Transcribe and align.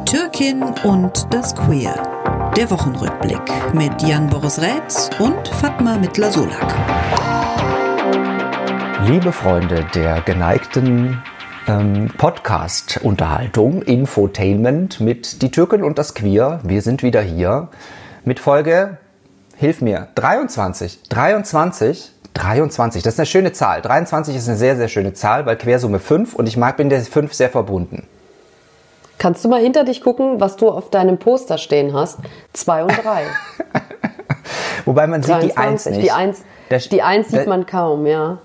Die 0.00 0.16
Türkin 0.16 0.62
und 0.84 1.26
das 1.30 1.54
Queer. 1.54 2.52
Der 2.56 2.70
Wochenrückblick 2.70 3.40
mit 3.74 4.02
Jan 4.02 4.28
Boris 4.28 4.60
Rätz 4.60 5.10
und 5.18 5.48
Fatma 5.48 5.96
Mittler-Solak. 5.98 6.74
Liebe 9.06 9.32
Freunde 9.32 9.86
der 9.94 10.20
geneigten 10.22 11.22
ähm, 11.66 12.08
Podcast-Unterhaltung, 12.16 13.82
Infotainment 13.82 15.00
mit 15.00 15.42
Die 15.42 15.50
Türken 15.50 15.82
und 15.82 15.98
das 15.98 16.14
Queer, 16.14 16.60
wir 16.62 16.82
sind 16.82 17.02
wieder 17.02 17.20
hier 17.22 17.68
mit 18.24 18.40
Folge, 18.40 18.98
hilf 19.56 19.80
mir, 19.80 20.08
23. 20.14 21.08
23 21.08 22.12
23, 22.34 23.02
das 23.02 23.14
ist 23.14 23.20
eine 23.20 23.26
schöne 23.26 23.52
Zahl. 23.52 23.82
23 23.82 24.36
ist 24.36 24.48
eine 24.48 24.56
sehr, 24.56 24.76
sehr 24.76 24.88
schöne 24.88 25.12
Zahl, 25.14 25.46
weil 25.46 25.56
Quersumme 25.56 25.98
5 25.98 26.34
und 26.34 26.46
ich 26.46 26.56
mag, 26.56 26.76
bin 26.76 26.88
der 26.88 27.00
5 27.02 27.34
sehr 27.34 27.50
verbunden. 27.50 28.06
Kannst 29.20 29.44
du 29.44 29.50
mal 29.50 29.60
hinter 29.60 29.84
dich 29.84 30.00
gucken, 30.00 30.40
was 30.40 30.56
du 30.56 30.70
auf 30.70 30.88
deinem 30.88 31.18
Poster 31.18 31.58
stehen 31.58 31.92
hast? 31.92 32.20
2 32.54 32.84
und 32.84 33.04
3. 33.04 33.24
Wobei 34.86 35.06
man 35.06 35.20
23, 35.20 35.42
sieht 35.42 35.52
die 35.52 35.58
1 35.58 35.86
nicht. 35.90 36.02
Die 36.02 36.10
1, 36.10 36.88
die 36.88 37.02
1 37.02 37.28
sieht 37.28 37.46
man 37.46 37.66
kaum, 37.66 38.06
ja. 38.06 38.38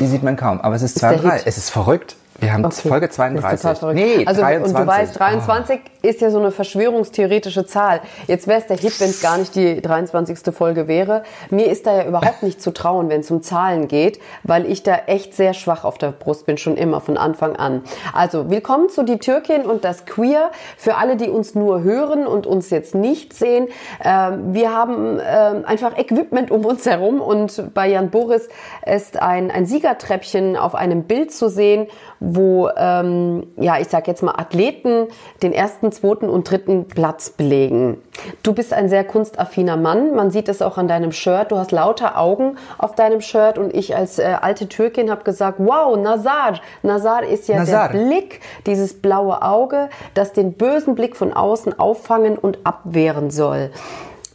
Die 0.00 0.06
sieht 0.06 0.22
man 0.22 0.38
kaum, 0.38 0.62
aber 0.62 0.74
es 0.74 0.80
ist 0.80 0.98
2 1.00 1.16
und 1.16 1.22
3. 1.22 1.42
Es 1.44 1.58
ist 1.58 1.68
verrückt. 1.68 2.16
Wir 2.38 2.52
haben 2.52 2.64
okay. 2.64 2.88
Folge 2.88 3.08
32. 3.08 3.82
Nee, 3.94 4.24
also, 4.26 4.42
23. 4.42 4.74
Und 4.74 4.82
du 4.82 4.86
weißt, 4.86 5.18
23 5.18 5.80
oh. 5.80 6.06
ist 6.06 6.20
ja 6.20 6.30
so 6.30 6.38
eine 6.38 6.50
verschwörungstheoretische 6.50 7.64
Zahl. 7.66 8.00
Jetzt 8.26 8.46
wäre 8.46 8.60
es 8.60 8.66
der 8.66 8.76
Hit, 8.76 9.00
wenn 9.00 9.10
es 9.10 9.22
gar 9.22 9.38
nicht 9.38 9.54
die 9.54 9.80
23. 9.80 10.54
Folge 10.54 10.86
wäre. 10.86 11.22
Mir 11.50 11.70
ist 11.70 11.86
da 11.86 11.96
ja 11.96 12.06
überhaupt 12.06 12.42
nicht 12.42 12.60
zu 12.60 12.72
trauen, 12.72 13.08
wenn 13.08 13.20
es 13.20 13.30
um 13.30 13.42
Zahlen 13.42 13.88
geht, 13.88 14.20
weil 14.42 14.66
ich 14.70 14.82
da 14.82 14.96
echt 15.06 15.34
sehr 15.34 15.54
schwach 15.54 15.84
auf 15.84 15.96
der 15.98 16.12
Brust 16.12 16.46
bin, 16.46 16.58
schon 16.58 16.76
immer, 16.76 17.00
von 17.00 17.16
Anfang 17.16 17.56
an. 17.56 17.82
Also, 18.12 18.50
willkommen 18.50 18.90
zu 18.90 19.02
Die 19.02 19.18
Türkin 19.18 19.62
und 19.62 19.84
das 19.84 20.04
Queer. 20.04 20.50
Für 20.76 20.96
alle, 20.96 21.16
die 21.16 21.28
uns 21.28 21.54
nur 21.54 21.82
hören 21.82 22.26
und 22.26 22.46
uns 22.46 22.70
jetzt 22.70 22.94
nicht 22.94 23.32
sehen, 23.32 23.68
äh, 24.02 24.32
wir 24.48 24.74
haben 24.74 25.18
äh, 25.18 25.22
einfach 25.64 25.96
Equipment 25.96 26.50
um 26.50 26.64
uns 26.66 26.84
herum 26.84 27.20
und 27.20 27.72
bei 27.72 27.88
Jan 27.88 28.10
Boris 28.10 28.48
ist 28.84 29.20
ein, 29.22 29.50
ein 29.50 29.64
Siegertreppchen 29.64 30.56
auf 30.56 30.74
einem 30.74 31.04
Bild 31.04 31.32
zu 31.32 31.48
sehen, 31.48 31.86
wo, 32.20 32.68
ähm, 32.76 33.46
ja, 33.56 33.78
ich 33.78 33.88
sag 33.88 34.08
jetzt 34.08 34.22
mal, 34.22 34.34
Athleten 34.36 35.08
den 35.42 35.52
ersten, 35.52 35.92
zweiten 35.92 36.28
und 36.28 36.50
dritten 36.50 36.88
Platz 36.88 37.30
belegen. 37.30 37.98
Du 38.42 38.52
bist 38.52 38.72
ein 38.72 38.88
sehr 38.88 39.04
kunstaffiner 39.04 39.76
Mann. 39.76 40.14
Man 40.14 40.30
sieht 40.30 40.48
es 40.48 40.62
auch 40.62 40.78
an 40.78 40.88
deinem 40.88 41.12
Shirt. 41.12 41.50
Du 41.50 41.56
hast 41.56 41.72
lauter 41.72 42.18
Augen 42.18 42.56
auf 42.78 42.94
deinem 42.94 43.20
Shirt 43.20 43.58
und 43.58 43.74
ich 43.74 43.96
als 43.96 44.18
äh, 44.18 44.36
alte 44.40 44.68
Türkin 44.68 45.10
habe 45.10 45.24
gesagt, 45.24 45.58
wow, 45.58 45.96
Nazar. 45.96 46.60
Nazar 46.82 47.24
ist 47.24 47.48
ja 47.48 47.58
Nazar. 47.58 47.88
der 47.88 47.98
Blick, 47.98 48.40
dieses 48.66 49.00
blaue 49.00 49.42
Auge, 49.42 49.88
das 50.14 50.32
den 50.32 50.54
bösen 50.54 50.94
Blick 50.94 51.16
von 51.16 51.32
außen 51.32 51.78
auffangen 51.78 52.38
und 52.38 52.58
abwehren 52.64 53.30
soll. 53.30 53.70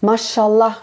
Mashallah. 0.02 0.78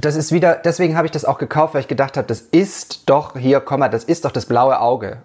Das 0.00 0.16
ist 0.16 0.32
wieder, 0.32 0.54
deswegen 0.54 0.96
habe 0.96 1.06
ich 1.06 1.10
das 1.10 1.24
auch 1.24 1.38
gekauft, 1.38 1.74
weil 1.74 1.80
ich 1.80 1.88
gedacht 1.88 2.16
habe, 2.16 2.26
das 2.26 2.40
ist 2.40 3.08
doch, 3.08 3.36
hier, 3.36 3.60
komm 3.60 3.80
mal, 3.80 3.88
das 3.88 4.04
ist 4.04 4.24
doch 4.24 4.30
das 4.30 4.46
blaue 4.46 4.80
Auge. 4.80 5.18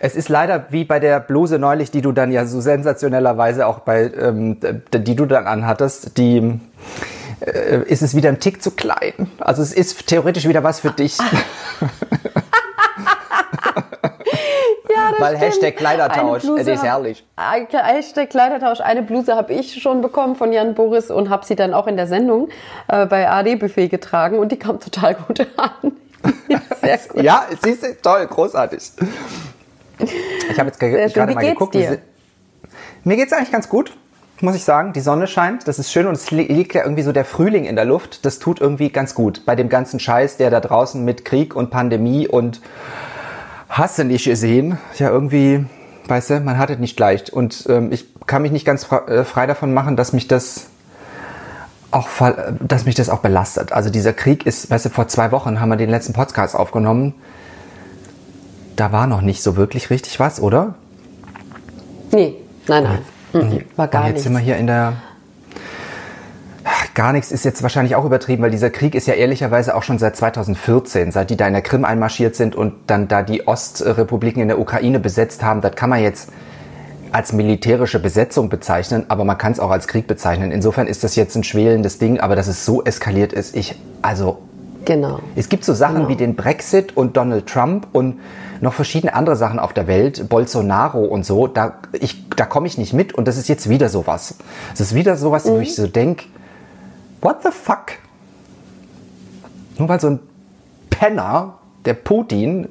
Es 0.00 0.16
ist 0.16 0.28
leider 0.28 0.66
wie 0.70 0.84
bei 0.84 1.00
der 1.00 1.20
Bluse 1.20 1.58
neulich, 1.58 1.90
die 1.90 2.00
du 2.00 2.12
dann 2.12 2.32
ja 2.32 2.46
so 2.46 2.60
sensationellerweise 2.60 3.66
auch 3.66 3.80
bei, 3.80 4.10
ähm, 4.18 4.58
die 4.92 5.16
du 5.16 5.26
dann 5.26 5.46
anhattest, 5.46 6.16
die 6.16 6.60
äh, 7.40 7.82
ist 7.84 8.02
es 8.02 8.14
wieder 8.14 8.28
ein 8.28 8.40
Tick 8.40 8.62
zu 8.62 8.70
klein. 8.70 9.30
Also 9.38 9.62
es 9.62 9.72
ist 9.72 10.06
theoretisch 10.06 10.48
wieder 10.48 10.62
was 10.62 10.80
für 10.80 10.90
dich. 10.90 11.18
Weil 15.20 15.36
stimmt. 15.36 15.52
Hashtag 15.52 15.76
Kleidertausch, 15.76 16.42
das 16.42 16.66
ist 16.66 16.82
herrlich. 16.82 17.24
Hashtag 17.36 18.30
Kleidertausch, 18.30 18.80
eine 18.80 19.02
Bluse 19.02 19.36
habe 19.36 19.52
ich 19.52 19.80
schon 19.82 20.00
bekommen 20.00 20.36
von 20.36 20.52
Jan 20.52 20.74
Boris 20.74 21.10
und 21.10 21.30
habe 21.30 21.44
sie 21.44 21.56
dann 21.56 21.74
auch 21.74 21.86
in 21.86 21.96
der 21.96 22.06
Sendung 22.06 22.48
äh, 22.88 23.06
bei 23.06 23.28
AD 23.28 23.56
Buffet 23.56 23.88
getragen 23.88 24.38
und 24.38 24.52
die 24.52 24.58
kam 24.58 24.80
total 24.80 25.14
gut 25.14 25.46
an. 25.56 25.92
Sehr 26.80 26.98
gut. 27.08 27.22
ja, 27.22 27.46
sie 27.62 27.70
ist 27.70 28.02
toll, 28.02 28.26
großartig. 28.26 28.92
Ich 29.98 30.58
habe 30.58 30.68
jetzt 30.68 30.78
gerade 30.78 31.34
mal 31.34 31.40
geguckt. 31.40 31.74
Dir? 31.74 31.98
Mir 33.04 33.16
geht 33.16 33.28
es 33.28 33.32
eigentlich 33.32 33.52
ganz 33.52 33.68
gut, 33.68 33.96
muss 34.40 34.54
ich 34.54 34.64
sagen. 34.64 34.92
Die 34.92 35.00
Sonne 35.00 35.26
scheint, 35.26 35.68
das 35.68 35.78
ist 35.78 35.92
schön 35.92 36.06
und 36.06 36.14
es 36.14 36.30
liegt 36.30 36.74
ja 36.74 36.82
irgendwie 36.82 37.02
so 37.02 37.12
der 37.12 37.24
Frühling 37.24 37.64
in 37.64 37.76
der 37.76 37.84
Luft. 37.84 38.24
Das 38.24 38.38
tut 38.38 38.60
irgendwie 38.60 38.90
ganz 38.90 39.14
gut 39.14 39.44
bei 39.46 39.56
dem 39.56 39.68
ganzen 39.68 40.00
Scheiß, 40.00 40.36
der 40.36 40.50
da 40.50 40.60
draußen 40.60 41.04
mit 41.04 41.24
Krieg 41.24 41.54
und 41.54 41.70
Pandemie 41.70 42.28
und 42.28 42.60
Hasse 43.70 44.04
nicht 44.04 44.24
gesehen. 44.24 44.78
Ja, 44.98 45.10
irgendwie, 45.10 45.64
weißt 46.08 46.30
du, 46.30 46.40
man 46.40 46.58
hat 46.58 46.70
es 46.70 46.78
nicht 46.78 46.98
leicht. 46.98 47.30
Und 47.30 47.66
ähm, 47.68 47.92
ich 47.92 48.06
kann 48.26 48.42
mich 48.42 48.50
nicht 48.50 48.66
ganz 48.66 48.86
äh, 48.90 49.24
frei 49.24 49.46
davon 49.46 49.72
machen, 49.72 49.96
dass 49.96 50.12
mich 50.12 50.28
das 50.28 50.66
auch, 51.92 52.08
dass 52.60 52.84
mich 52.84 52.94
das 52.94 53.08
auch 53.08 53.20
belastet. 53.20 53.72
Also 53.72 53.90
dieser 53.90 54.12
Krieg 54.12 54.46
ist, 54.46 54.70
weißt 54.70 54.86
du, 54.86 54.88
vor 54.90 55.08
zwei 55.08 55.32
Wochen 55.32 55.60
haben 55.60 55.68
wir 55.68 55.76
den 55.76 55.90
letzten 55.90 56.12
Podcast 56.12 56.54
aufgenommen. 56.54 57.14
Da 58.76 58.92
war 58.92 59.06
noch 59.06 59.22
nicht 59.22 59.42
so 59.42 59.56
wirklich 59.56 59.90
richtig 59.90 60.20
was, 60.20 60.40
oder? 60.40 60.74
Nee, 62.12 62.36
nein, 62.66 62.84
nein. 62.84 62.98
Und, 63.32 63.64
war 63.76 63.88
gar 63.88 64.02
und 64.02 64.08
jetzt 64.08 64.14
nichts. 64.14 64.24
sind 64.24 64.32
wir 64.32 64.40
hier 64.40 64.56
in 64.56 64.66
der 64.66 64.94
gar 66.94 67.12
nichts 67.12 67.32
ist 67.32 67.44
jetzt 67.44 67.62
wahrscheinlich 67.62 67.94
auch 67.96 68.04
übertrieben, 68.04 68.42
weil 68.42 68.50
dieser 68.50 68.70
Krieg 68.70 68.94
ist 68.94 69.06
ja 69.06 69.14
ehrlicherweise 69.14 69.74
auch 69.74 69.82
schon 69.82 69.98
seit 69.98 70.16
2014, 70.16 71.12
seit 71.12 71.30
die 71.30 71.36
da 71.36 71.46
in 71.46 71.52
der 71.52 71.62
Krim 71.62 71.84
einmarschiert 71.84 72.36
sind 72.36 72.54
und 72.56 72.74
dann 72.86 73.08
da 73.08 73.22
die 73.22 73.46
Ostrepubliken 73.46 74.42
in 74.42 74.48
der 74.48 74.58
Ukraine 74.58 75.00
besetzt 75.00 75.42
haben. 75.42 75.60
Das 75.60 75.74
kann 75.74 75.90
man 75.90 76.02
jetzt 76.02 76.30
als 77.12 77.32
militärische 77.32 77.98
Besetzung 77.98 78.48
bezeichnen, 78.48 79.06
aber 79.08 79.24
man 79.24 79.38
kann 79.38 79.52
es 79.52 79.60
auch 79.60 79.70
als 79.70 79.88
Krieg 79.88 80.06
bezeichnen. 80.06 80.52
Insofern 80.52 80.86
ist 80.86 81.04
das 81.04 81.16
jetzt 81.16 81.34
ein 81.36 81.44
schwelendes 81.44 81.98
Ding, 81.98 82.20
aber 82.20 82.36
dass 82.36 82.46
es 82.46 82.64
so 82.64 82.84
eskaliert 82.84 83.32
ist, 83.32 83.56
ich, 83.56 83.74
also. 84.02 84.38
Genau. 84.84 85.18
Es 85.36 85.50
gibt 85.50 85.64
so 85.64 85.74
Sachen 85.74 85.96
genau. 85.96 86.08
wie 86.08 86.16
den 86.16 86.36
Brexit 86.36 86.96
und 86.96 87.16
Donald 87.16 87.46
Trump 87.46 87.88
und 87.92 88.18
noch 88.62 88.72
verschiedene 88.72 89.14
andere 89.14 89.36
Sachen 89.36 89.58
auf 89.58 89.72
der 89.72 89.86
Welt, 89.86 90.28
Bolsonaro 90.28 91.04
und 91.04 91.24
so, 91.24 91.46
da, 91.46 91.74
da 92.34 92.46
komme 92.46 92.66
ich 92.66 92.78
nicht 92.78 92.92
mit 92.92 93.12
und 93.12 93.28
das 93.28 93.36
ist 93.36 93.48
jetzt 93.48 93.68
wieder 93.68 93.88
sowas. 93.88 94.36
Es 94.72 94.80
ist 94.80 94.94
wieder 94.94 95.16
sowas, 95.16 95.44
mhm. 95.44 95.50
wo 95.50 95.58
ich 95.58 95.74
so 95.74 95.86
denke, 95.86 96.24
what 97.20 97.42
the 97.42 97.50
fuck? 97.50 97.92
Nur 99.78 99.88
weil 99.88 100.00
so 100.00 100.10
ein 100.10 100.20
Penner, 100.90 101.58
der 101.84 101.94
Putin, 101.94 102.68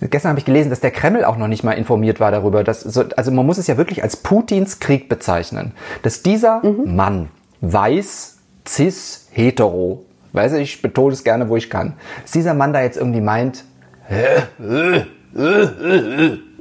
gestern 0.00 0.30
habe 0.30 0.38
ich 0.38 0.44
gelesen, 0.44 0.70
dass 0.70 0.80
der 0.80 0.90
Kreml 0.90 1.24
auch 1.24 1.36
noch 1.36 1.48
nicht 1.48 1.62
mal 1.64 1.72
informiert 1.72 2.20
war 2.20 2.30
darüber. 2.30 2.64
Dass, 2.64 2.80
so, 2.80 3.04
also 3.16 3.30
man 3.30 3.46
muss 3.46 3.58
es 3.58 3.66
ja 3.66 3.76
wirklich 3.76 4.02
als 4.02 4.16
Putins 4.16 4.80
Krieg 4.80 5.08
bezeichnen. 5.08 5.72
Dass 6.02 6.22
dieser 6.22 6.64
mhm. 6.64 6.96
Mann, 6.96 7.28
weiß, 7.60 8.38
cis, 8.66 9.28
hetero, 9.30 10.04
weiß 10.32 10.54
ich, 10.54 10.74
ich 10.74 10.82
betone 10.82 11.12
es 11.12 11.24
gerne, 11.24 11.48
wo 11.48 11.56
ich 11.56 11.70
kann, 11.70 11.94
dass 12.22 12.32
dieser 12.32 12.54
Mann 12.54 12.72
da 12.72 12.82
jetzt 12.82 12.96
irgendwie 12.96 13.20
meint, 13.20 13.64
äh, 14.08 14.42
äh, 14.62 15.04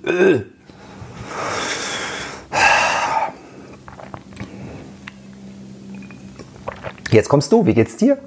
äh, 0.05 0.41
Jetzt 7.16 7.30
kommst 7.30 7.50
du, 7.53 7.66
wie 7.66 7.74
geht's 7.74 7.96
dir? 7.96 8.18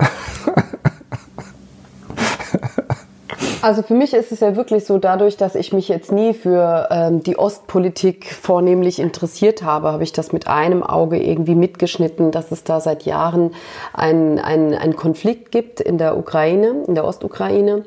Also 3.60 3.82
für 3.82 3.94
mich 3.94 4.14
ist 4.14 4.30
es 4.30 4.38
ja 4.38 4.54
wirklich 4.54 4.84
so, 4.84 4.98
dadurch, 4.98 5.36
dass 5.36 5.56
ich 5.56 5.72
mich 5.72 5.88
jetzt 5.88 6.12
nie 6.12 6.32
für 6.32 6.86
ähm, 6.92 7.24
die 7.24 7.36
Ostpolitik 7.36 8.32
vornehmlich 8.32 9.00
interessiert 9.00 9.64
habe, 9.64 9.90
habe 9.90 10.04
ich 10.04 10.12
das 10.12 10.32
mit 10.32 10.46
einem 10.46 10.84
Auge 10.84 11.20
irgendwie 11.20 11.56
mitgeschnitten, 11.56 12.30
dass 12.30 12.52
es 12.52 12.62
da 12.62 12.78
seit 12.78 13.02
Jahren 13.02 13.50
einen 13.92 14.38
ein 14.38 14.94
Konflikt 14.94 15.50
gibt 15.50 15.80
in 15.80 15.98
der 15.98 16.16
Ukraine, 16.16 16.84
in 16.86 16.94
der 16.94 17.04
Ostukraine. 17.04 17.84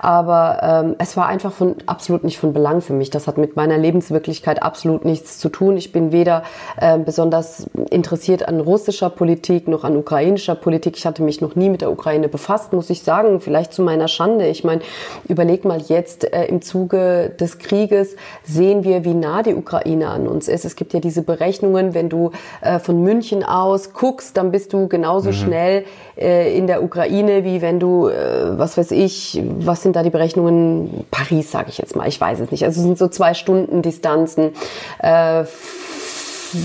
Aber 0.00 0.58
ähm, 0.62 0.96
es 0.98 1.16
war 1.16 1.28
einfach 1.28 1.52
von, 1.52 1.76
absolut 1.86 2.22
nicht 2.22 2.38
von 2.38 2.52
Belang 2.52 2.82
für 2.82 2.92
mich. 2.92 3.08
Das 3.08 3.26
hat 3.26 3.38
mit 3.38 3.56
meiner 3.56 3.78
Lebenswirklichkeit 3.78 4.62
absolut 4.62 5.06
nichts 5.06 5.38
zu 5.38 5.48
tun. 5.48 5.78
Ich 5.78 5.92
bin 5.92 6.12
weder 6.12 6.42
äh, 6.76 6.98
besonders 6.98 7.66
interessiert 7.88 8.46
an 8.46 8.60
russischer 8.60 9.08
Politik 9.08 9.66
noch 9.66 9.82
an 9.82 9.96
ukrainischer 9.96 10.56
Politik. 10.56 10.98
Ich 10.98 11.06
hatte 11.06 11.22
mich 11.22 11.40
noch 11.40 11.56
nie 11.56 11.70
mit 11.70 11.80
der 11.80 11.90
Ukraine 11.90 12.28
befasst, 12.28 12.74
muss 12.74 12.90
ich 12.90 13.02
sagen. 13.02 13.40
Vielleicht 13.40 13.72
zu 13.72 13.80
meiner 13.80 14.08
Schande. 14.08 14.46
Ich 14.46 14.62
meine, 14.62 14.82
Überleg 15.28 15.64
mal 15.64 15.80
jetzt 15.80 16.32
äh, 16.32 16.46
im 16.46 16.62
Zuge 16.62 17.34
des 17.40 17.58
Krieges 17.58 18.16
sehen 18.44 18.84
wir, 18.84 19.04
wie 19.04 19.14
nah 19.14 19.42
die 19.42 19.54
Ukraine 19.54 20.08
an 20.08 20.26
uns 20.26 20.48
ist. 20.48 20.64
Es 20.64 20.76
gibt 20.76 20.92
ja 20.92 21.00
diese 21.00 21.22
Berechnungen, 21.22 21.94
wenn 21.94 22.08
du 22.08 22.30
äh, 22.60 22.78
von 22.78 23.02
München 23.02 23.44
aus 23.44 23.92
guckst, 23.92 24.36
dann 24.36 24.50
bist 24.50 24.72
du 24.72 24.88
genauso 24.88 25.30
mhm. 25.30 25.34
schnell 25.34 25.84
äh, 26.16 26.56
in 26.56 26.66
der 26.66 26.82
Ukraine, 26.82 27.44
wie 27.44 27.62
wenn 27.62 27.80
du, 27.80 28.08
äh, 28.08 28.58
was 28.58 28.76
weiß 28.76 28.90
ich, 28.92 29.42
was 29.58 29.82
sind 29.82 29.96
da 29.96 30.02
die 30.02 30.10
Berechnungen? 30.10 31.04
Paris, 31.10 31.50
sage 31.50 31.70
ich 31.70 31.78
jetzt 31.78 31.96
mal, 31.96 32.08
ich 32.08 32.20
weiß 32.20 32.40
es 32.40 32.50
nicht. 32.50 32.64
Also 32.64 32.80
es 32.80 32.86
sind 32.86 32.98
so 32.98 33.08
zwei 33.08 33.34
Stunden 33.34 33.82
Distanzen. 33.82 34.52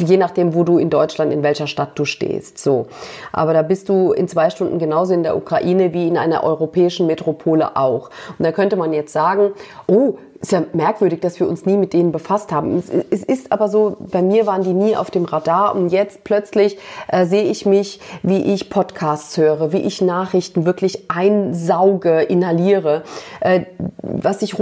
Je 0.05 0.17
nachdem, 0.17 0.53
wo 0.53 0.63
du 0.63 0.77
in 0.77 0.89
Deutschland, 0.89 1.33
in 1.33 1.43
welcher 1.43 1.67
Stadt 1.67 1.91
du 1.95 2.05
stehst. 2.05 2.57
So. 2.57 2.87
Aber 3.31 3.53
da 3.53 3.61
bist 3.61 3.89
du 3.89 4.11
in 4.11 4.27
zwei 4.27 4.49
Stunden 4.49 4.79
genauso 4.79 5.13
in 5.13 5.23
der 5.23 5.35
Ukraine 5.35 5.93
wie 5.93 6.07
in 6.07 6.17
einer 6.17 6.43
europäischen 6.43 7.07
Metropole 7.07 7.75
auch. 7.75 8.09
Und 8.37 8.45
da 8.45 8.51
könnte 8.51 8.75
man 8.75 8.93
jetzt 8.93 9.13
sagen, 9.13 9.51
oh, 9.87 10.15
ist 10.41 10.51
ja 10.51 10.63
merkwürdig, 10.73 11.19
dass 11.19 11.39
wir 11.39 11.47
uns 11.47 11.65
nie 11.65 11.77
mit 11.77 11.93
denen 11.93 12.11
befasst 12.11 12.51
haben. 12.51 12.81
Es, 13.11 13.23
ist 13.23 13.51
aber 13.51 13.69
so, 13.69 13.97
bei 13.99 14.23
mir 14.23 14.47
waren 14.47 14.63
die 14.63 14.73
nie 14.73 14.95
auf 14.95 15.11
dem 15.11 15.25
Radar 15.25 15.75
und 15.75 15.89
jetzt 15.89 16.23
plötzlich 16.23 16.79
äh, 17.07 17.25
sehe 17.25 17.43
ich 17.43 17.65
mich, 17.65 17.99
wie 18.23 18.41
ich 18.53 18.69
Podcasts 18.69 19.37
höre, 19.37 19.71
wie 19.71 19.81
ich 19.81 20.01
Nachrichten 20.01 20.65
wirklich 20.65 21.11
einsauge, 21.11 22.21
inhaliere, 22.21 23.03
äh, 23.41 23.61
was 24.01 24.39
sich 24.39 24.57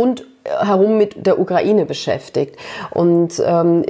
rundherum 0.89 0.97
mit 0.97 1.25
der 1.25 1.39
Ukraine 1.39 1.85
beschäftigt. 1.85 2.55
Und 2.91 3.41
ähm, 3.45 3.83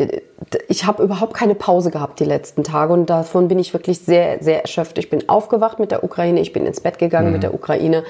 ich 0.67 0.85
habe 0.85 1.03
überhaupt 1.03 1.33
keine 1.33 1.55
Pause 1.55 1.91
gehabt 1.91 2.19
die 2.19 2.25
letzten 2.25 2.63
Tage 2.63 2.93
und 2.93 3.09
davon 3.09 3.47
bin 3.47 3.59
ich 3.59 3.73
wirklich 3.73 3.99
sehr, 3.99 4.41
sehr 4.41 4.61
erschöpft. 4.61 4.97
Ich 4.97 5.09
bin 5.09 5.27
aufgewacht 5.29 5.79
mit 5.79 5.91
der 5.91 6.03
Ukraine, 6.03 6.39
ich 6.39 6.53
bin 6.53 6.65
ins 6.65 6.79
Bett 6.79 6.97
gegangen 6.97 7.27
mhm. 7.27 7.33
mit 7.33 7.43
der 7.43 7.53
Ukraine 7.53 8.03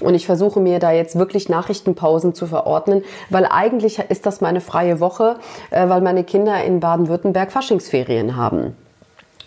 und 0.00 0.14
ich 0.14 0.26
versuche 0.26 0.60
mir 0.60 0.78
da 0.78 0.92
jetzt 0.92 1.18
wirklich 1.18 1.48
Nachrichtenpausen 1.48 2.34
zu 2.34 2.46
verordnen, 2.46 3.02
weil 3.30 3.46
eigentlich 3.46 3.98
ist 3.98 4.26
das 4.26 4.40
meine 4.40 4.60
freie 4.60 5.00
Woche, 5.00 5.36
äh, 5.70 5.88
weil 5.88 6.00
meine 6.00 6.24
Kinder 6.24 6.62
in 6.64 6.80
Baden-Württemberg 6.80 7.52
Faschingsferien 7.52 8.36
haben. 8.36 8.76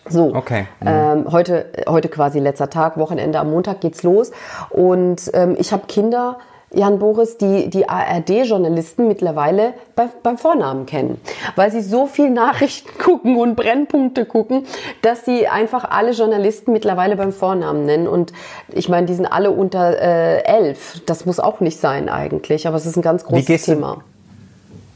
So, 0.07 0.35
okay. 0.35 0.67
Mhm. 0.81 0.87
Ähm, 0.87 1.31
heute, 1.31 1.65
heute 1.87 2.09
quasi 2.09 2.39
letzter 2.39 2.69
Tag, 2.69 2.97
Wochenende 2.97 3.39
am 3.39 3.49
Montag 3.49 3.81
geht's 3.81 4.03
los 4.03 4.31
und 4.69 5.31
ähm, 5.33 5.55
ich 5.57 5.71
habe 5.71 5.87
Kinder, 5.87 6.37
Jan 6.75 6.99
Boris, 6.99 7.37
die, 7.37 7.69
die 7.69 7.87
ARD-Journalisten 7.87 9.07
mittlerweile 9.07 9.73
bei, 9.95 10.07
beim 10.23 10.37
Vornamen 10.37 10.85
kennen, 10.85 11.19
weil 11.55 11.71
sie 11.71 11.81
so 11.81 12.05
viel 12.05 12.29
Nachrichten 12.29 12.89
gucken 13.03 13.37
und 13.37 13.55
Brennpunkte 13.55 14.25
gucken, 14.25 14.65
dass 15.01 15.25
sie 15.25 15.47
einfach 15.47 15.89
alle 15.89 16.11
Journalisten 16.11 16.71
mittlerweile 16.71 17.15
beim 17.15 17.31
Vornamen 17.31 17.85
nennen. 17.85 18.07
Und 18.07 18.33
ich 18.71 18.89
meine, 18.89 19.07
die 19.07 19.13
sind 19.13 19.25
alle 19.25 19.51
unter 19.51 19.99
äh, 19.99 20.43
elf. 20.43 21.01
Das 21.05 21.25
muss 21.25 21.39
auch 21.39 21.61
nicht 21.61 21.79
sein 21.79 22.09
eigentlich, 22.09 22.67
aber 22.67 22.77
es 22.77 22.85
ist 22.85 22.97
ein 22.97 23.01
ganz 23.01 23.23
großes 23.23 23.63
Thema. 23.63 24.03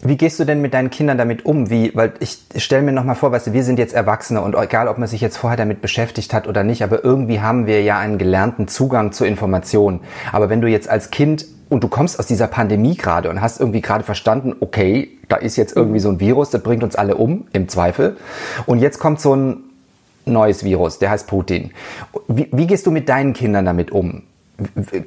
Wie 0.01 0.15
gehst 0.15 0.39
du 0.39 0.45
denn 0.45 0.61
mit 0.61 0.73
deinen 0.73 0.89
Kindern 0.89 1.17
damit 1.17 1.45
um? 1.45 1.69
Wie, 1.69 1.93
weil 1.93 2.13
ich 2.21 2.37
stelle 2.55 2.83
mir 2.83 2.93
nochmal 2.93 3.15
vor, 3.15 3.33
weißt 3.33 3.47
du, 3.47 3.53
wir 3.53 3.65
sind 3.65 3.79
jetzt 3.79 3.93
Erwachsene 3.93 4.41
und 4.41 4.55
egal, 4.55 4.87
ob 4.87 4.97
man 4.97 5.09
sich 5.09 5.19
jetzt 5.19 5.35
vorher 5.35 5.57
damit 5.57 5.81
beschäftigt 5.81 6.33
hat 6.33 6.47
oder 6.47 6.63
nicht, 6.63 6.83
aber 6.83 7.03
irgendwie 7.03 7.41
haben 7.41 7.65
wir 7.65 7.81
ja 7.81 7.99
einen 7.99 8.17
gelernten 8.17 8.69
Zugang 8.69 9.11
zu 9.11 9.25
Informationen. 9.25 9.99
Aber 10.31 10.49
wenn 10.49 10.61
du 10.61 10.69
jetzt 10.69 10.89
als 10.89 11.11
Kind 11.11 11.45
und 11.69 11.83
du 11.83 11.87
kommst 11.87 12.19
aus 12.19 12.25
dieser 12.25 12.47
Pandemie 12.47 12.95
gerade 12.95 13.29
und 13.29 13.41
hast 13.41 13.59
irgendwie 13.59 13.81
gerade 13.81 14.03
verstanden, 14.03 14.55
okay, 14.59 15.09
da 15.27 15.35
ist 15.35 15.55
jetzt 15.55 15.75
irgendwie 15.75 15.99
so 15.99 16.09
ein 16.09 16.19
Virus, 16.19 16.49
das 16.49 16.63
bringt 16.63 16.83
uns 16.83 16.95
alle 16.95 17.15
um, 17.15 17.47
im 17.53 17.67
Zweifel. 17.67 18.17
Und 18.65 18.79
jetzt 18.79 18.99
kommt 18.99 19.21
so 19.21 19.35
ein 19.35 19.63
neues 20.25 20.63
Virus, 20.63 20.99
der 20.99 21.11
heißt 21.11 21.27
Putin. 21.27 21.71
Wie, 22.27 22.49
wie 22.51 22.67
gehst 22.67 22.85
du 22.87 22.91
mit 22.91 23.07
deinen 23.09 23.33
Kindern 23.33 23.65
damit 23.65 23.91
um? 23.91 24.23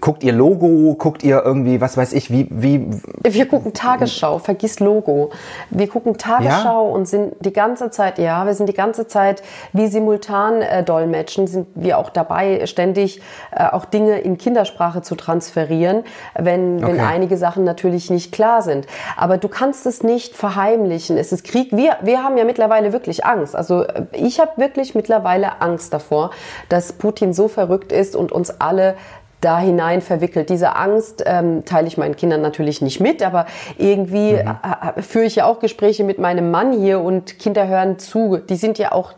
Guckt 0.01 0.25
ihr 0.25 0.33
Logo, 0.33 0.95
guckt 0.99 1.23
ihr 1.23 1.43
irgendwie, 1.45 1.81
was 1.81 1.97
weiß 1.97 2.13
ich, 2.13 2.31
wie, 2.31 2.49
wie. 2.51 2.87
Wir 3.25 3.47
gucken 3.47 3.73
Tagesschau, 3.73 4.39
vergiss 4.39 4.81
Logo. 4.81 5.31
Wir 5.71 5.89
gucken 5.89 6.19
Tagesschau 6.19 6.89
ja? 6.89 6.95
und 6.95 7.07
sind 7.07 7.35
die 7.41 7.53
ganze 7.53 7.91
Zeit, 7.91 8.19
ja, 8.19 8.47
wir 8.47 8.55
sind 8.55 8.69
die 8.69 8.75
ganze 8.75 9.07
Zeit 9.07 9.43
wie 9.73 9.87
simultan 9.87 10.63
äh, 10.63 10.83
dolmetschen, 10.83 11.47
sind 11.47 11.67
wir 11.75 11.99
auch 11.99 12.11
dabei, 12.11 12.67
ständig 12.67 13.21
äh, 13.51 13.65
auch 13.67 13.85
Dinge 13.85 14.21
in 14.21 14.39
Kindersprache 14.39 15.03
zu 15.03 15.15
transferieren, 15.15 16.05
wenn, 16.35 16.83
okay. 16.83 16.93
wenn 16.93 17.01
einige 17.01 17.37
Sachen 17.37 17.65
natürlich 17.65 18.11
nicht 18.11 18.33
klar 18.33 18.63
sind. 18.63 18.87
Aber 19.17 19.39
du 19.39 19.49
kannst 19.49 19.87
es 19.87 20.03
nicht 20.03 20.35
verheimlichen. 20.35 21.17
Es 21.17 21.33
ist 21.33 21.45
Krieg. 21.45 21.73
Wir, 21.73 21.97
wir 22.03 22.23
haben 22.23 22.37
ja 22.37 22.45
mittlerweile 22.45 22.93
wirklich 22.93 23.25
Angst. 23.25 23.55
Also 23.55 23.83
äh, 23.83 24.05
ich 24.13 24.41
habe 24.41 24.53
wirklich 24.57 24.95
mittlerweile 24.95 25.61
Angst 25.61 25.93
davor, 25.93 26.31
dass 26.69 26.93
Putin 26.93 27.33
so 27.33 27.49
verrückt 27.49 27.93
ist 27.93 28.17
und 28.17 28.33
uns 28.33 28.51
alle 28.61 28.97
da 29.43 29.59
hinein 29.59 30.01
verwickelt. 30.01 30.49
Diese 30.49 30.77
Angst 30.77 31.23
ähm, 31.27 31.65
teile 31.67 31.87
ich 31.87 31.99
meinen 31.99 32.17
Kindern 32.17 32.41
natürlich 32.41 32.81
nicht 32.81 33.01
mit, 33.01 33.23
aber 33.23 33.47
irgendwie 33.77 34.35
mhm. 34.35 35.03
Führe 35.03 35.27
ich 35.27 35.37
ja 35.37 35.47
auch 35.47 35.59
Gespräche 35.59 36.05
mit 36.05 36.19
meinem 36.19 36.51
Mann 36.51 36.73
hier 36.73 37.01
und 37.01 37.39
Kinder 37.39 37.67
hören 37.69 37.99
zu. 37.99 38.39
Die 38.39 38.57
sind 38.57 38.79
ja 38.79 38.93
auch 38.93 39.13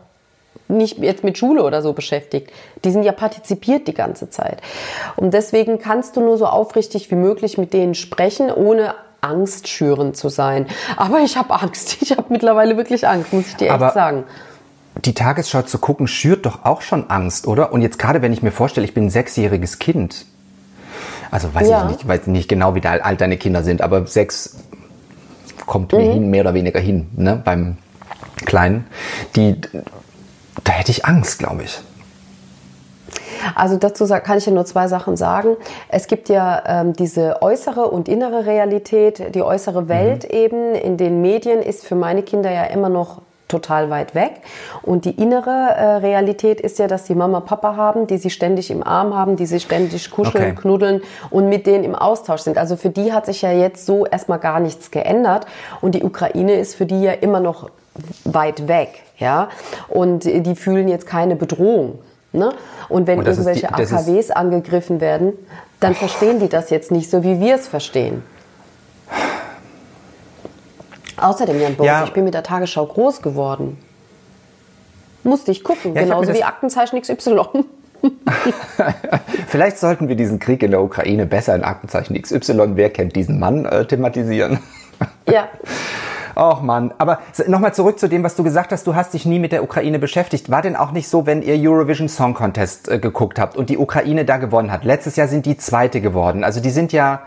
nicht 0.67 0.97
jetzt 0.97 1.23
mit 1.23 1.37
Schule 1.37 1.63
oder 1.63 1.81
so 1.81 1.93
beschäftigt. 1.93 2.51
Die 2.83 2.91
sind 2.91 3.03
ja 3.03 3.11
partizipiert 3.11 3.87
die 3.87 3.93
ganze 3.93 4.29
Zeit. 4.29 4.61
Und 5.15 5.33
deswegen 5.33 5.79
kannst 5.79 6.17
du 6.17 6.21
nur 6.21 6.37
so 6.37 6.47
aufrichtig 6.47 7.11
wie 7.11 7.15
möglich 7.15 7.57
mit 7.57 7.73
denen 7.73 7.93
sprechen, 7.93 8.51
ohne 8.51 8.95
angstschürend 9.21 10.17
zu 10.17 10.29
sein. 10.29 10.67
Aber 10.97 11.19
ich 11.19 11.37
habe 11.37 11.53
Angst. 11.53 11.97
Ich 12.05 12.11
habe 12.11 12.25
mittlerweile 12.29 12.77
wirklich 12.77 13.07
Angst, 13.07 13.33
muss 13.33 13.47
ich 13.47 13.55
dir 13.55 13.73
aber 13.73 13.87
echt 13.87 13.95
sagen 13.95 14.25
die 15.03 15.13
Tagesschau 15.13 15.63
zu 15.63 15.77
gucken, 15.77 16.07
schürt 16.07 16.45
doch 16.45 16.63
auch 16.63 16.81
schon 16.81 17.09
Angst, 17.09 17.47
oder? 17.47 17.73
Und 17.73 17.81
jetzt 17.81 17.99
gerade, 17.99 18.21
wenn 18.21 18.33
ich 18.33 18.41
mir 18.41 18.51
vorstelle, 18.51 18.85
ich 18.85 18.93
bin 18.93 19.05
ein 19.05 19.09
sechsjähriges 19.09 19.79
Kind. 19.79 20.25
Also 21.31 21.53
weiß 21.53 21.67
ja. 21.67 21.83
ich 21.85 21.91
nicht, 21.91 22.07
weiß 22.07 22.27
nicht 22.27 22.47
genau, 22.47 22.75
wie 22.75 22.85
alt 22.85 23.19
deine 23.19 23.37
Kinder 23.37 23.63
sind, 23.63 23.81
aber 23.81 24.07
sechs 24.07 24.57
kommt 25.65 25.91
mhm. 25.91 25.97
mir 25.97 26.13
hin, 26.13 26.29
mehr 26.29 26.41
oder 26.41 26.53
weniger 26.53 26.79
hin, 26.79 27.07
ne, 27.15 27.41
beim 27.43 27.77
Kleinen. 28.45 28.85
Die, 29.35 29.59
da 30.63 30.71
hätte 30.71 30.91
ich 30.91 31.05
Angst, 31.05 31.39
glaube 31.39 31.63
ich. 31.63 31.79
Also 33.53 33.77
dazu 33.77 34.07
kann 34.07 34.37
ich 34.37 34.45
ja 34.45 34.51
nur 34.51 34.65
zwei 34.65 34.87
Sachen 34.87 35.17
sagen. 35.17 35.55
Es 35.89 36.07
gibt 36.07 36.29
ja 36.29 36.63
ähm, 36.65 36.93
diese 36.93 37.41
äußere 37.41 37.87
und 37.89 38.07
innere 38.09 38.45
Realität. 38.45 39.35
Die 39.35 39.43
äußere 39.43 39.87
Welt 39.87 40.23
mhm. 40.23 40.37
eben 40.37 40.75
in 40.75 40.97
den 40.97 41.21
Medien 41.21 41.61
ist 41.61 41.85
für 41.85 41.95
meine 41.95 42.23
Kinder 42.23 42.51
ja 42.51 42.63
immer 42.63 42.89
noch 42.89 43.21
total 43.55 43.89
weit 43.89 44.15
weg. 44.15 44.41
Und 44.81 45.05
die 45.05 45.11
innere 45.11 45.49
äh, 45.49 45.85
Realität 45.97 46.59
ist 46.59 46.79
ja, 46.79 46.87
dass 46.87 47.05
die 47.05 47.15
Mama 47.15 47.39
Papa 47.39 47.75
haben, 47.75 48.07
die 48.07 48.17
sie 48.17 48.29
ständig 48.29 48.69
im 48.69 48.83
Arm 48.83 49.15
haben, 49.15 49.35
die 49.37 49.45
sie 49.45 49.59
ständig 49.59 50.11
kuscheln, 50.11 50.51
okay. 50.51 50.55
knuddeln 50.55 51.01
und 51.29 51.47
mit 51.49 51.65
denen 51.65 51.83
im 51.83 51.95
Austausch 51.95 52.41
sind. 52.41 52.57
Also 52.57 52.75
für 52.75 52.89
die 52.89 53.13
hat 53.13 53.25
sich 53.25 53.41
ja 53.41 53.51
jetzt 53.51 53.85
so 53.85 54.05
erstmal 54.05 54.39
gar 54.39 54.59
nichts 54.59 54.91
geändert. 54.91 55.45
Und 55.81 55.95
die 55.95 56.03
Ukraine 56.03 56.55
ist 56.55 56.75
für 56.75 56.85
die 56.85 57.01
ja 57.01 57.13
immer 57.13 57.39
noch 57.39 57.69
weit 58.25 58.67
weg. 58.67 59.03
Ja? 59.17 59.49
Und 59.87 60.25
die 60.25 60.55
fühlen 60.55 60.87
jetzt 60.87 61.07
keine 61.07 61.35
Bedrohung. 61.35 61.99
Ne? 62.33 62.51
Und 62.89 63.07
wenn 63.07 63.19
und 63.19 63.27
irgendwelche 63.27 63.67
die, 63.67 63.73
AKWs 63.73 64.31
angegriffen 64.31 64.99
werden, 64.99 65.33
dann 65.79 65.95
verstehen 65.95 66.39
die 66.39 66.49
das 66.49 66.69
jetzt 66.69 66.91
nicht 66.91 67.09
so, 67.09 67.23
wie 67.23 67.39
wir 67.39 67.55
es 67.55 67.67
verstehen. 67.67 68.23
Außerdem, 71.17 71.59
Jan 71.59 71.75
Boris, 71.75 71.87
ja. 71.87 72.03
ich 72.03 72.13
bin 72.13 72.23
mit 72.23 72.33
der 72.33 72.43
Tagesschau 72.43 72.85
groß 72.85 73.21
geworden. 73.21 73.77
Musste 75.23 75.51
ich 75.51 75.63
gucken, 75.63 75.95
ja, 75.95 76.03
genauso 76.03 76.33
wie 76.33 76.43
Aktenzeichen 76.43 77.01
XY. 77.01 77.65
Vielleicht 79.47 79.79
sollten 79.79 80.07
wir 80.07 80.15
diesen 80.15 80.39
Krieg 80.39 80.61
in 80.61 80.71
der 80.71 80.81
Ukraine 80.81 81.25
besser 81.25 81.55
in 81.55 81.63
Aktenzeichen 81.63 82.21
XY, 82.21 82.75
wer 82.75 82.89
kennt 82.91 83.15
diesen 83.15 83.39
Mann, 83.39 83.65
äh, 83.65 83.85
thematisieren. 83.85 84.59
ja. 85.29 85.47
Och 86.35 86.61
Mann, 86.61 86.93
aber 86.97 87.19
nochmal 87.47 87.73
zurück 87.73 87.97
zu 87.97 88.09
dem, 88.09 88.23
was 88.23 88.35
du 88.35 88.43
gesagt 88.43 88.71
hast, 88.71 88.85
du 88.87 88.95
hast 88.95 89.13
dich 89.13 89.25
nie 89.25 89.39
mit 89.39 89.51
der 89.51 89.63
Ukraine 89.63 89.99
beschäftigt. 89.99 90.49
War 90.49 90.61
denn 90.61 90.75
auch 90.75 90.91
nicht 90.91 91.07
so, 91.07 91.25
wenn 91.25 91.41
ihr 91.41 91.55
Eurovision 91.57 92.09
Song 92.09 92.33
Contest 92.33 92.89
äh, 92.89 92.99
geguckt 92.99 93.39
habt 93.39 93.55
und 93.55 93.69
die 93.69 93.77
Ukraine 93.77 94.25
da 94.25 94.37
gewonnen 94.37 94.71
hat? 94.71 94.83
Letztes 94.83 95.15
Jahr 95.15 95.27
sind 95.27 95.45
die 95.45 95.57
Zweite 95.57 96.01
geworden. 96.01 96.43
Also 96.43 96.59
die 96.59 96.71
sind 96.71 96.91
ja, 96.91 97.21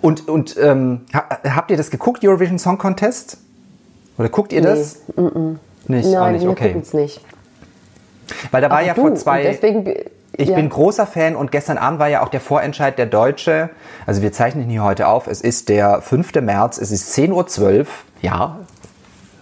und, 0.00 0.28
und 0.28 0.56
ähm, 0.58 1.00
habt 1.12 1.70
ihr 1.72 1.76
das 1.76 1.90
geguckt, 1.90 2.24
Eurovision 2.24 2.58
Song 2.58 2.78
Contest? 2.78 3.38
Oder 4.16 4.28
guckt 4.28 4.52
ihr 4.52 4.60
nee. 4.60 4.66
das? 4.66 5.00
Mm 5.16 5.20
-mm. 5.20 5.56
Nicht, 5.88 6.08
Nein, 6.08 6.16
auch 6.16 6.30
nicht, 6.30 6.46
okay. 6.46 6.76
Wir 6.80 7.00
nicht. 7.00 7.20
Weil 8.50 8.62
da 8.62 8.70
war 8.70 8.78
Aber 8.78 8.86
ja 8.86 8.94
du, 8.94 9.00
vor 9.00 9.14
zwei. 9.16 9.42
Deswegen, 9.42 9.84
ich 10.36 10.48
ja. 10.48 10.56
bin 10.56 10.68
großer 10.68 11.06
Fan 11.06 11.36
und 11.36 11.52
gestern 11.52 11.78
Abend 11.78 11.98
war 11.98 12.08
ja 12.08 12.22
auch 12.22 12.28
der 12.28 12.40
Vorentscheid 12.40 12.96
der 12.96 13.06
Deutsche. 13.06 13.70
Also 14.06 14.22
wir 14.22 14.32
zeichnen 14.32 14.68
hier 14.68 14.82
heute 14.82 15.08
auf. 15.08 15.26
Es 15.26 15.40
ist 15.40 15.68
der 15.68 16.00
5. 16.00 16.34
März, 16.40 16.78
es 16.78 16.90
ist 16.90 17.14
10.12 17.14 17.80
Uhr. 17.80 17.86
Ja, 18.22 18.58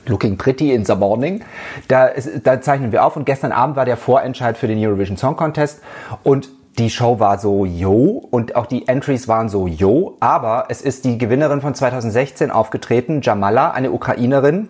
looking 0.07 0.37
pretty 0.37 0.73
in 0.75 0.85
the 0.85 0.95
morning. 0.97 1.43
Da, 1.89 2.07
ist, 2.07 2.29
da 2.45 2.61
zeichnen 2.61 2.93
wir 2.93 3.05
auf 3.05 3.17
und 3.17 3.25
gestern 3.25 3.53
Abend 3.53 3.77
war 3.77 3.85
der 3.85 3.97
Vorentscheid 3.97 4.59
für 4.59 4.67
den 4.67 4.85
Eurovision 4.85 5.17
Song 5.17 5.37
Contest 5.37 5.81
und 6.23 6.49
die 6.79 6.91
Show 6.91 7.21
war 7.21 7.39
so 7.39 7.65
yo 7.65 8.27
und 8.31 8.57
auch 8.57 8.67
die 8.67 8.89
Entries 8.89 9.29
waren 9.29 9.49
so 9.49 9.67
yo, 9.67 10.17
aber 10.21 10.67
es 10.69 10.81
ist 10.81 11.05
die 11.05 11.19
Gewinnerin 11.19 11.61
von 11.61 11.75
2016 11.75 12.51
aufgetreten, 12.51 13.21
Jamala, 13.23 13.73
eine 13.73 13.91
Ukrainerin, 13.91 14.69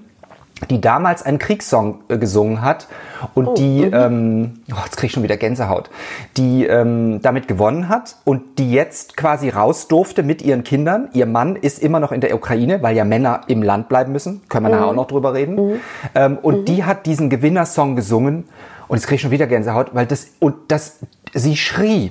die 0.69 0.81
damals 0.81 1.23
einen 1.23 1.39
Kriegssong 1.39 2.01
äh, 2.09 2.19
gesungen 2.19 2.63
hat 2.63 2.87
und 3.35 3.49
oh, 3.49 3.55
die, 3.55 3.87
mhm. 3.87 3.95
ähm, 3.95 4.53
oh, 4.73 4.81
jetzt 4.85 4.97
krieg 4.97 5.09
ich 5.09 5.13
schon 5.13 5.23
wieder 5.23 5.37
Gänsehaut, 5.37 5.91
die 6.37 6.67
ähm, 6.67 7.21
damit 7.23 7.49
gewonnen 7.49 7.89
hat 7.89 8.17
und 8.25 8.59
die 8.59 8.71
jetzt 8.71 9.17
quasi 9.17 9.49
raus 9.49 9.89
durfte 9.89 10.23
mit 10.23 10.43
ihren 10.43 10.65
Kindern. 10.65 11.09
Ihr 11.13 11.27
Mann 11.27 11.57
ist 11.57 11.83
immer 11.83 12.01
noch 12.01 12.13
in 12.13 12.21
der 12.21 12.35
Ukraine, 12.35 12.83
weil 12.83 12.97
ja 12.97 13.05
Männer 13.05 13.43
im 13.47 13.63
Land 13.63 13.89
bleiben 13.89 14.13
müssen. 14.13 14.43
Können 14.49 14.67
wir 14.67 14.71
mhm. 14.71 14.75
nachher 14.77 14.91
auch 14.91 14.95
noch 14.95 15.07
drüber 15.07 15.35
reden. 15.35 15.55
Mhm. 15.55 15.81
Ähm, 16.15 16.39
und 16.41 16.61
mhm. 16.61 16.65
die 16.67 16.85
hat 16.85 17.07
diesen 17.07 17.31
Gewinnersong 17.31 17.97
gesungen 17.97 18.45
und 18.91 18.97
jetzt 18.97 19.07
krieg 19.07 19.17
ich 19.17 19.23
schon 19.23 19.31
wieder 19.31 19.47
Gänsehaut, 19.47 19.95
weil 19.95 20.07
das, 20.07 20.33
und 20.41 20.57
das, 20.67 20.99
sie 21.33 21.57
schrie. 21.57 22.11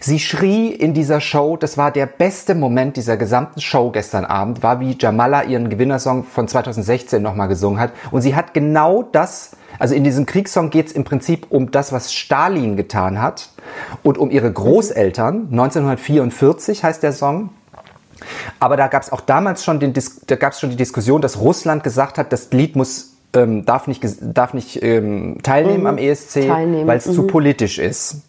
Sie 0.00 0.18
schrie 0.18 0.68
in 0.68 0.94
dieser 0.94 1.20
Show, 1.20 1.56
das 1.56 1.76
war 1.76 1.90
der 1.90 2.06
beste 2.06 2.54
Moment 2.54 2.96
dieser 2.96 3.16
gesamten 3.16 3.60
Show 3.60 3.90
gestern 3.90 4.24
Abend, 4.24 4.62
war 4.62 4.80
wie 4.80 4.96
Jamala 4.98 5.42
ihren 5.42 5.68
Gewinnersong 5.70 6.24
von 6.24 6.46
2016 6.46 7.20
nochmal 7.20 7.48
gesungen 7.48 7.80
hat. 7.80 7.92
Und 8.10 8.22
sie 8.22 8.36
hat 8.36 8.54
genau 8.54 9.02
das, 9.02 9.56
also 9.78 9.94
in 9.94 10.04
diesem 10.04 10.24
Kriegssong 10.24 10.70
geht 10.70 10.86
es 10.86 10.92
im 10.92 11.04
Prinzip 11.04 11.46
um 11.50 11.70
das, 11.70 11.92
was 11.92 12.12
Stalin 12.14 12.76
getan 12.76 13.20
hat 13.20 13.50
und 14.02 14.18
um 14.18 14.30
ihre 14.30 14.52
Großeltern. 14.52 15.48
1944 15.50 16.84
heißt 16.84 17.02
der 17.02 17.12
Song. 17.12 17.50
Aber 18.60 18.76
da 18.76 18.88
gab 18.88 19.02
es 19.02 19.12
auch 19.12 19.20
damals 19.20 19.64
schon, 19.64 19.80
den, 19.80 19.92
da 20.26 20.36
gab 20.36 20.52
es 20.52 20.60
schon 20.60 20.70
die 20.70 20.76
Diskussion, 20.76 21.20
dass 21.20 21.40
Russland 21.40 21.82
gesagt 21.82 22.18
hat, 22.18 22.32
das 22.32 22.50
Lied 22.52 22.76
muss 22.76 23.14
ähm, 23.34 23.64
darf 23.64 23.86
nicht, 23.86 24.02
darf 24.20 24.54
nicht 24.54 24.82
ähm, 24.82 25.38
teilnehmen 25.42 25.80
mhm. 25.80 25.86
am 25.86 25.98
ESC, 25.98 26.48
weil 26.48 26.98
es 26.98 27.06
mhm. 27.06 27.12
zu 27.12 27.26
politisch 27.26 27.78
ist. 27.78 28.22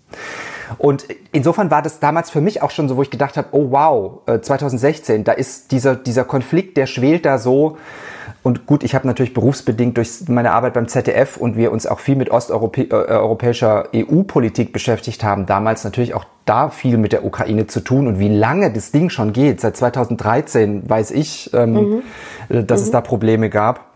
Und 0.78 1.06
insofern 1.32 1.72
war 1.72 1.82
das 1.82 2.00
damals 2.00 2.30
für 2.30 2.42
mich 2.42 2.62
auch 2.62 2.72
schon 2.72 2.88
so, 2.88 2.98
wo 2.98 3.02
ich 3.02 3.10
gedacht 3.10 3.38
habe, 3.38 3.50
oh 3.52 3.72
wow, 3.72 4.22
2016, 4.42 5.22
äh, 5.22 5.24
da 5.24 5.32
ist 5.32 5.72
dieser, 5.72 5.96
dieser 5.96 6.26
Konflikt, 6.26 6.78
der 6.78 6.86
schwelt 6.86 7.26
da 7.26 7.38
so. 7.38 7.78
Und 8.42 8.66
gut, 8.66 8.84
ich 8.84 8.96
habe 8.96 9.06
natürlich 9.06 9.34
berufsbedingt 9.34 9.98
durch 9.98 10.28
meine 10.30 10.52
Arbeit 10.52 10.74
beim 10.74 10.88
ZDF 10.88 11.36
und 11.36 11.58
wir 11.58 11.72
uns 11.72 11.86
auch 11.86 12.00
viel 12.00 12.16
mit 12.16 12.30
osteuropäischer 12.30 13.90
äh, 13.92 14.06
EU-Politik 14.06 14.72
beschäftigt 14.72 15.24
haben, 15.24 15.46
damals 15.46 15.84
natürlich 15.84 16.14
auch 16.14 16.26
da 16.46 16.70
viel 16.70 16.98
mit 16.98 17.12
der 17.12 17.26
Ukraine 17.26 17.68
zu 17.68 17.82
tun 17.82 18.08
und 18.08 18.20
wie 18.20 18.30
lange 18.30 18.72
das 18.72 18.92
Ding 18.92 19.10
schon 19.10 19.34
geht. 19.34 19.60
Seit 19.60 19.76
2013 19.76 20.90
weiß 20.90 21.12
ich, 21.12 21.52
ähm, 21.54 21.74
mhm. 21.74 22.66
Dass 22.66 22.82
mhm. 22.82 22.86
es 22.86 22.92
da 22.92 23.02
Probleme 23.02 23.50
gab. 23.50 23.90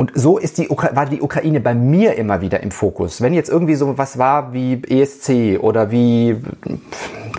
Und 0.00 0.12
so 0.14 0.38
ist 0.38 0.56
die, 0.56 0.70
war 0.70 1.04
die 1.04 1.20
Ukraine 1.20 1.60
bei 1.60 1.74
mir 1.74 2.16
immer 2.16 2.40
wieder 2.40 2.62
im 2.62 2.70
Fokus. 2.70 3.20
Wenn 3.20 3.34
jetzt 3.34 3.50
irgendwie 3.50 3.74
so 3.74 3.98
was 3.98 4.16
war 4.16 4.54
wie 4.54 4.80
ESC 4.82 5.60
oder 5.60 5.90
wie 5.90 6.38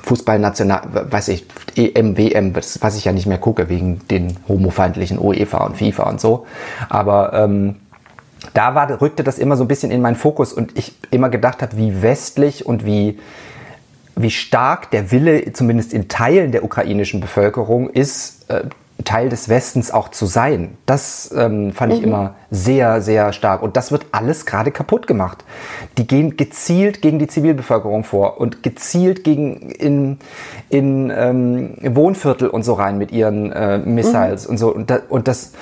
Fußballnational, 0.03 1.07
weiß 1.09 1.29
ich, 1.29 1.47
EM, 1.75 2.19
WM, 2.19 2.53
was 2.53 2.95
ich 2.95 3.05
ja 3.05 3.13
nicht 3.13 3.25
mehr 3.25 3.39
gucke 3.39 3.67
wegen 3.67 4.07
den 4.09 4.37
homofeindlichen 4.47 5.17
UEFA 5.17 5.65
und 5.65 5.77
FIFA 5.77 6.03
und 6.03 6.21
so. 6.21 6.45
Aber 6.87 7.33
ähm, 7.33 7.77
da 8.53 8.75
war, 8.75 9.01
rückte 9.01 9.23
das 9.23 9.39
immer 9.39 9.57
so 9.57 9.63
ein 9.63 9.67
bisschen 9.67 9.89
in 9.89 9.99
meinen 9.99 10.15
Fokus 10.15 10.53
und 10.53 10.77
ich 10.77 10.93
immer 11.09 11.29
gedacht 11.29 11.63
habe, 11.63 11.77
wie 11.77 12.03
westlich 12.03 12.63
und 12.63 12.85
wie 12.85 13.17
wie 14.15 14.29
stark 14.29 14.91
der 14.91 15.11
Wille, 15.11 15.51
zumindest 15.53 15.93
in 15.93 16.09
Teilen 16.09 16.51
der 16.51 16.63
ukrainischen 16.63 17.21
Bevölkerung, 17.21 17.89
ist, 17.89 18.47
äh, 18.51 18.65
Teil 19.03 19.29
des 19.29 19.49
Westens 19.49 19.91
auch 19.91 20.09
zu 20.09 20.25
sein. 20.25 20.77
Das 20.85 21.33
ähm, 21.35 21.71
fand 21.73 21.93
mhm. 21.93 21.97
ich 21.97 22.03
immer 22.03 22.35
sehr, 22.49 23.01
sehr 23.01 23.33
stark. 23.33 23.61
Und 23.61 23.77
das 23.77 23.91
wird 23.91 24.05
alles 24.11 24.45
gerade 24.45 24.71
kaputt 24.71 25.07
gemacht. 25.07 25.43
Die 25.97 26.07
gehen 26.07 26.37
gezielt 26.37 27.01
gegen 27.01 27.19
die 27.19 27.27
Zivilbevölkerung 27.27 28.03
vor 28.03 28.39
und 28.39 28.63
gezielt 28.63 29.23
gegen 29.23 29.71
in, 29.71 30.19
in 30.69 31.09
ähm, 31.15 31.77
Wohnviertel 31.81 32.49
und 32.49 32.63
so 32.63 32.73
rein 32.73 32.97
mit 32.97 33.11
ihren 33.11 33.51
äh, 33.51 33.77
Missiles 33.77 34.45
mhm. 34.45 34.51
und 34.51 34.57
so. 34.57 34.73
Und, 34.73 34.89
da, 34.89 34.99
und 35.09 35.27
das, 35.27 35.53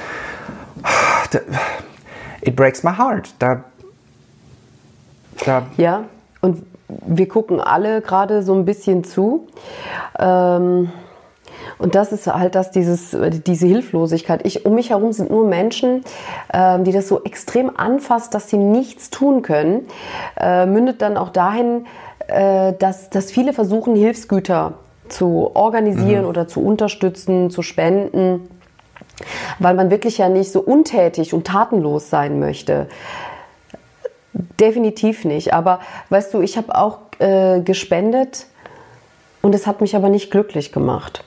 da, 1.31 1.39
it 2.41 2.55
breaks 2.55 2.83
my 2.83 2.91
heart. 2.91 3.33
Da, 3.39 3.63
da 5.45 5.63
ja, 5.77 6.05
und 6.41 6.65
wir 6.87 7.27
gucken 7.27 7.59
alle 7.59 8.01
gerade 8.01 8.41
so 8.43 8.53
ein 8.53 8.65
bisschen 8.65 9.03
zu. 9.03 9.47
Ähm 10.17 10.89
und 11.77 11.95
das 11.95 12.11
ist 12.11 12.27
halt 12.27 12.55
das, 12.55 12.71
dieses, 12.71 13.15
diese 13.45 13.67
Hilflosigkeit. 13.67 14.45
Ich, 14.45 14.65
um 14.65 14.75
mich 14.75 14.89
herum 14.89 15.11
sind 15.11 15.29
nur 15.29 15.47
Menschen, 15.47 16.03
äh, 16.51 16.79
die 16.79 16.91
das 16.91 17.07
so 17.07 17.23
extrem 17.23 17.71
anfasst, 17.75 18.33
dass 18.33 18.49
sie 18.49 18.57
nichts 18.57 19.09
tun 19.09 19.41
können, 19.41 19.87
äh, 20.39 20.65
mündet 20.65 21.01
dann 21.01 21.17
auch 21.17 21.29
dahin, 21.29 21.85
äh, 22.27 22.73
dass, 22.73 23.09
dass 23.09 23.31
viele 23.31 23.53
versuchen, 23.53 23.95
Hilfsgüter 23.95 24.73
zu 25.07 25.51
organisieren 25.55 26.23
mhm. 26.23 26.29
oder 26.29 26.47
zu 26.47 26.61
unterstützen, 26.61 27.49
zu 27.49 27.61
spenden, 27.61 28.49
weil 29.57 29.73
man 29.73 29.89
wirklich 29.89 30.17
ja 30.17 30.29
nicht 30.29 30.51
so 30.51 30.61
untätig 30.61 31.33
und 31.33 31.47
tatenlos 31.47 32.09
sein 32.09 32.39
möchte. 32.39 32.87
Definitiv 34.59 35.25
nicht. 35.25 35.53
Aber 35.53 35.79
weißt 36.09 36.33
du, 36.33 36.41
ich 36.41 36.57
habe 36.57 36.75
auch 36.75 36.99
äh, 37.19 37.61
gespendet 37.61 38.45
und 39.41 39.55
es 39.55 39.67
hat 39.67 39.81
mich 39.81 39.95
aber 39.95 40.09
nicht 40.09 40.31
glücklich 40.31 40.71
gemacht. 40.71 41.23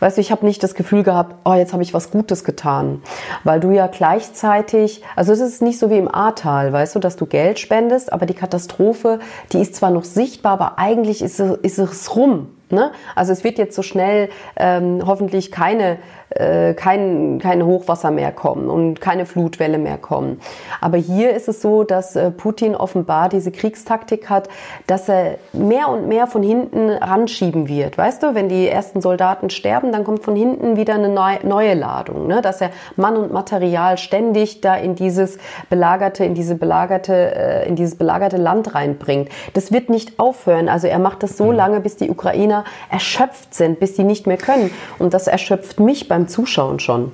Weißt 0.00 0.16
du, 0.16 0.20
ich 0.20 0.30
habe 0.30 0.44
nicht 0.44 0.62
das 0.62 0.74
Gefühl 0.74 1.02
gehabt, 1.02 1.36
oh, 1.44 1.54
jetzt 1.54 1.72
habe 1.72 1.82
ich 1.82 1.94
was 1.94 2.10
Gutes 2.10 2.44
getan. 2.44 3.02
Weil 3.44 3.60
du 3.60 3.70
ja 3.70 3.86
gleichzeitig, 3.86 5.02
also 5.14 5.32
es 5.32 5.40
ist 5.40 5.62
nicht 5.62 5.78
so 5.78 5.90
wie 5.90 5.98
im 5.98 6.12
Ahrtal, 6.12 6.72
weißt 6.72 6.94
du, 6.94 6.98
dass 6.98 7.16
du 7.16 7.26
Geld 7.26 7.58
spendest, 7.58 8.12
aber 8.12 8.26
die 8.26 8.34
Katastrophe, 8.34 9.20
die 9.52 9.60
ist 9.60 9.74
zwar 9.74 9.90
noch 9.90 10.04
sichtbar, 10.04 10.52
aber 10.52 10.78
eigentlich 10.78 11.22
ist, 11.22 11.40
ist 11.40 11.78
es 11.78 12.14
rum. 12.16 12.48
Ne? 12.68 12.90
Also 13.14 13.32
es 13.32 13.44
wird 13.44 13.58
jetzt 13.58 13.76
so 13.76 13.82
schnell 13.82 14.28
ähm, 14.56 15.02
hoffentlich 15.06 15.52
keine 15.52 15.98
äh, 16.30 16.74
kein, 16.74 17.38
kein 17.40 17.64
Hochwasser 17.64 18.10
mehr 18.10 18.32
kommen 18.32 18.68
und 18.68 19.00
keine 19.00 19.26
Flutwelle 19.26 19.78
mehr 19.78 19.98
kommen. 19.98 20.40
Aber 20.80 20.96
hier 20.96 21.34
ist 21.34 21.48
es 21.48 21.62
so, 21.62 21.84
dass 21.84 22.16
äh, 22.16 22.30
Putin 22.30 22.74
offenbar 22.74 23.28
diese 23.28 23.52
Kriegstaktik 23.52 24.28
hat, 24.28 24.48
dass 24.86 25.08
er 25.08 25.36
mehr 25.52 25.88
und 25.88 26.08
mehr 26.08 26.26
von 26.26 26.42
hinten 26.42 26.90
ranschieben 26.90 27.68
wird. 27.68 27.96
Weißt 27.96 28.22
du, 28.22 28.34
wenn 28.34 28.48
die 28.48 28.68
ersten 28.68 29.00
Soldaten 29.00 29.50
sterben, 29.50 29.92
dann 29.92 30.04
kommt 30.04 30.24
von 30.24 30.34
hinten 30.36 30.76
wieder 30.76 30.94
eine 30.94 31.08
neu, 31.08 31.36
neue 31.42 31.74
Ladung. 31.74 32.26
Ne? 32.26 32.42
Dass 32.42 32.60
er 32.60 32.70
Mann 32.96 33.16
und 33.16 33.32
Material 33.32 33.96
ständig 33.98 34.60
da 34.60 34.74
in 34.74 34.94
dieses 34.94 35.38
belagerte, 35.70 36.24
in 36.24 36.34
diese 36.34 36.56
belagerte, 36.56 37.14
äh, 37.14 37.68
in 37.68 37.76
dieses 37.76 37.96
belagerte 37.96 38.36
Land 38.36 38.74
reinbringt. 38.74 39.28
Das 39.54 39.72
wird 39.72 39.90
nicht 39.90 40.18
aufhören. 40.18 40.68
Also 40.68 40.86
er 40.88 40.98
macht 40.98 41.22
das 41.22 41.36
so 41.36 41.46
mhm. 41.46 41.52
lange, 41.52 41.80
bis 41.80 41.96
die 41.96 42.10
Ukrainer 42.10 42.64
erschöpft 42.90 43.54
sind, 43.54 43.80
bis 43.80 43.96
sie 43.96 44.04
nicht 44.04 44.26
mehr 44.26 44.38
können. 44.38 44.70
Und 44.98 45.14
das 45.14 45.26
erschöpft 45.28 45.80
mich 45.80 46.08
beim 46.16 46.28
Zuschauen 46.28 46.80
schon. 46.80 47.12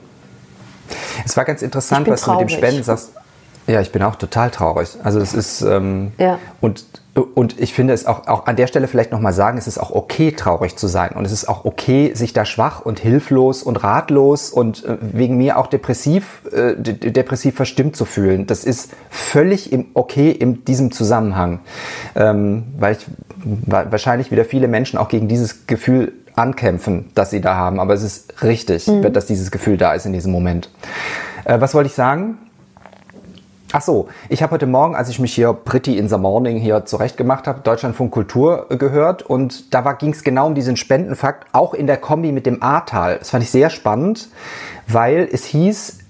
Es 1.24 1.36
war 1.36 1.44
ganz 1.44 1.62
interessant, 1.62 2.06
was 2.08 2.22
traurig. 2.22 2.38
du 2.38 2.44
mit 2.44 2.52
dem 2.52 2.58
Spenden 2.58 2.82
sagst. 2.84 3.12
Ja, 3.66 3.80
ich 3.80 3.92
bin 3.92 4.02
auch 4.02 4.16
total 4.16 4.50
traurig. 4.50 4.96
Also 5.02 5.20
das 5.20 5.34
ist 5.34 5.62
ähm, 5.62 6.12
ja. 6.18 6.38
und 6.60 6.84
und 7.34 7.60
ich 7.60 7.74
finde 7.74 7.92
es 7.92 8.06
auch, 8.06 8.26
auch 8.26 8.46
an 8.46 8.56
der 8.56 8.66
Stelle 8.66 8.88
vielleicht 8.88 9.12
nochmal 9.12 9.34
sagen, 9.34 9.58
es 9.58 9.66
ist 9.66 9.76
auch 9.76 9.90
okay, 9.90 10.32
traurig 10.32 10.76
zu 10.76 10.86
sein. 10.86 11.10
Und 11.10 11.26
es 11.26 11.32
ist 11.32 11.46
auch 11.46 11.66
okay, 11.66 12.12
sich 12.14 12.32
da 12.32 12.46
schwach 12.46 12.80
und 12.80 13.00
hilflos 13.00 13.62
und 13.62 13.84
ratlos 13.84 14.48
und 14.48 14.86
äh, 14.86 14.96
wegen 15.00 15.36
mir 15.36 15.58
auch 15.58 15.66
depressiv, 15.66 16.40
äh, 16.52 16.74
depressiv 16.74 17.54
verstimmt 17.54 17.96
zu 17.96 18.06
fühlen. 18.06 18.46
Das 18.46 18.64
ist 18.64 18.92
völlig 19.10 19.72
im, 19.72 19.88
okay 19.92 20.30
in 20.30 20.64
diesem 20.64 20.90
Zusammenhang. 20.90 21.60
Ähm, 22.16 22.64
weil 22.78 22.96
ich 22.96 23.06
wahrscheinlich 23.66 24.30
wieder 24.30 24.46
viele 24.46 24.66
Menschen 24.66 24.98
auch 24.98 25.08
gegen 25.08 25.28
dieses 25.28 25.66
Gefühl 25.66 26.14
ankämpfen, 26.36 27.10
das 27.14 27.30
sie 27.30 27.40
da 27.40 27.56
haben. 27.56 27.80
Aber 27.80 27.94
es 27.94 28.02
ist 28.02 28.42
richtig, 28.42 28.86
mhm. 28.86 29.12
dass 29.12 29.26
dieses 29.26 29.50
Gefühl 29.50 29.76
da 29.76 29.94
ist 29.94 30.06
in 30.06 30.12
diesem 30.12 30.32
Moment. 30.32 30.70
Äh, 31.44 31.60
was 31.60 31.74
wollte 31.74 31.88
ich 31.88 31.94
sagen? 31.94 32.38
Ach 33.74 33.80
so, 33.80 34.08
ich 34.28 34.42
habe 34.42 34.52
heute 34.52 34.66
Morgen, 34.66 34.94
als 34.94 35.08
ich 35.08 35.18
mich 35.18 35.34
hier 35.34 35.54
Pretty 35.54 35.96
in 35.96 36.06
the 36.06 36.18
Morning 36.18 36.58
hier 36.58 36.84
zurechtgemacht 36.84 37.46
habe, 37.46 37.60
Deutschlandfunk 37.60 38.12
Kultur 38.12 38.66
gehört 38.68 39.22
und 39.22 39.72
da 39.72 39.80
ging 39.92 40.12
es 40.12 40.22
genau 40.22 40.46
um 40.46 40.54
diesen 40.54 40.76
Spendenfakt, 40.76 41.46
auch 41.52 41.72
in 41.72 41.86
der 41.86 41.96
Kombi 41.96 42.32
mit 42.32 42.44
dem 42.44 42.62
Ahrtal. 42.62 43.16
Das 43.18 43.30
fand 43.30 43.42
ich 43.42 43.50
sehr 43.50 43.70
spannend, 43.70 44.28
weil 44.88 45.26
es 45.32 45.46
hieß, 45.46 46.00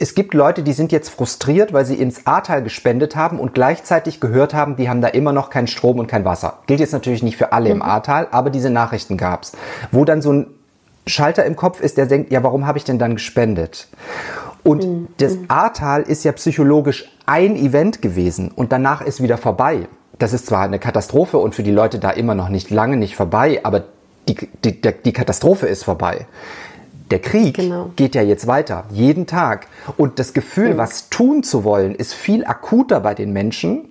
es 0.00 0.14
gibt 0.14 0.34
Leute, 0.34 0.62
die 0.62 0.72
sind 0.72 0.92
jetzt 0.92 1.08
frustriert, 1.08 1.72
weil 1.72 1.84
sie 1.84 1.94
ins 1.94 2.26
Ahrtal 2.26 2.62
gespendet 2.62 3.16
haben 3.16 3.38
und 3.38 3.54
gleichzeitig 3.54 4.20
gehört 4.20 4.54
haben, 4.54 4.76
die 4.76 4.88
haben 4.88 5.00
da 5.00 5.08
immer 5.08 5.32
noch 5.32 5.50
keinen 5.50 5.66
Strom 5.66 5.98
und 5.98 6.06
kein 6.06 6.24
Wasser. 6.24 6.58
Gilt 6.66 6.80
jetzt 6.80 6.92
natürlich 6.92 7.22
nicht 7.22 7.36
für 7.36 7.52
alle 7.52 7.70
mhm. 7.70 7.76
im 7.76 7.82
Ahrtal, 7.82 8.28
aber 8.30 8.50
diese 8.50 8.70
Nachrichten 8.70 9.16
gab's, 9.16 9.52
wo 9.90 10.04
dann 10.04 10.22
so 10.22 10.32
ein 10.32 10.46
Schalter 11.06 11.44
im 11.44 11.56
Kopf 11.56 11.80
ist, 11.80 11.98
der 11.98 12.06
denkt, 12.06 12.32
ja, 12.32 12.42
warum 12.42 12.66
habe 12.66 12.78
ich 12.78 12.84
denn 12.84 12.98
dann 12.98 13.14
gespendet? 13.14 13.88
Und 14.62 14.84
mhm. 14.84 15.08
das 15.18 15.36
mhm. 15.36 15.44
Ahrtal 15.48 16.02
ist 16.02 16.24
ja 16.24 16.32
psychologisch 16.32 17.10
ein 17.26 17.56
Event 17.56 18.02
gewesen 18.02 18.50
und 18.54 18.72
danach 18.72 19.02
ist 19.02 19.22
wieder 19.22 19.36
vorbei. 19.36 19.88
Das 20.18 20.32
ist 20.32 20.46
zwar 20.46 20.62
eine 20.62 20.78
Katastrophe 20.78 21.38
und 21.38 21.54
für 21.54 21.62
die 21.62 21.72
Leute 21.72 21.98
da 21.98 22.10
immer 22.10 22.34
noch 22.34 22.48
nicht 22.48 22.70
lange 22.70 22.96
nicht 22.96 23.16
vorbei, 23.16 23.60
aber 23.64 23.84
die, 24.28 24.48
die, 24.64 24.80
die 24.80 25.12
Katastrophe 25.12 25.66
ist 25.66 25.84
vorbei. 25.84 26.26
Der 27.10 27.20
Krieg 27.20 27.56
genau. 27.56 27.90
geht 27.96 28.14
ja 28.14 28.22
jetzt 28.22 28.46
weiter, 28.46 28.84
jeden 28.90 29.26
Tag. 29.26 29.66
Und 29.96 30.18
das 30.18 30.32
Gefühl, 30.32 30.74
mhm. 30.74 30.78
was 30.78 31.10
tun 31.10 31.42
zu 31.42 31.64
wollen, 31.64 31.94
ist 31.94 32.14
viel 32.14 32.44
akuter 32.44 33.00
bei 33.00 33.14
den 33.14 33.32
Menschen. 33.32 33.90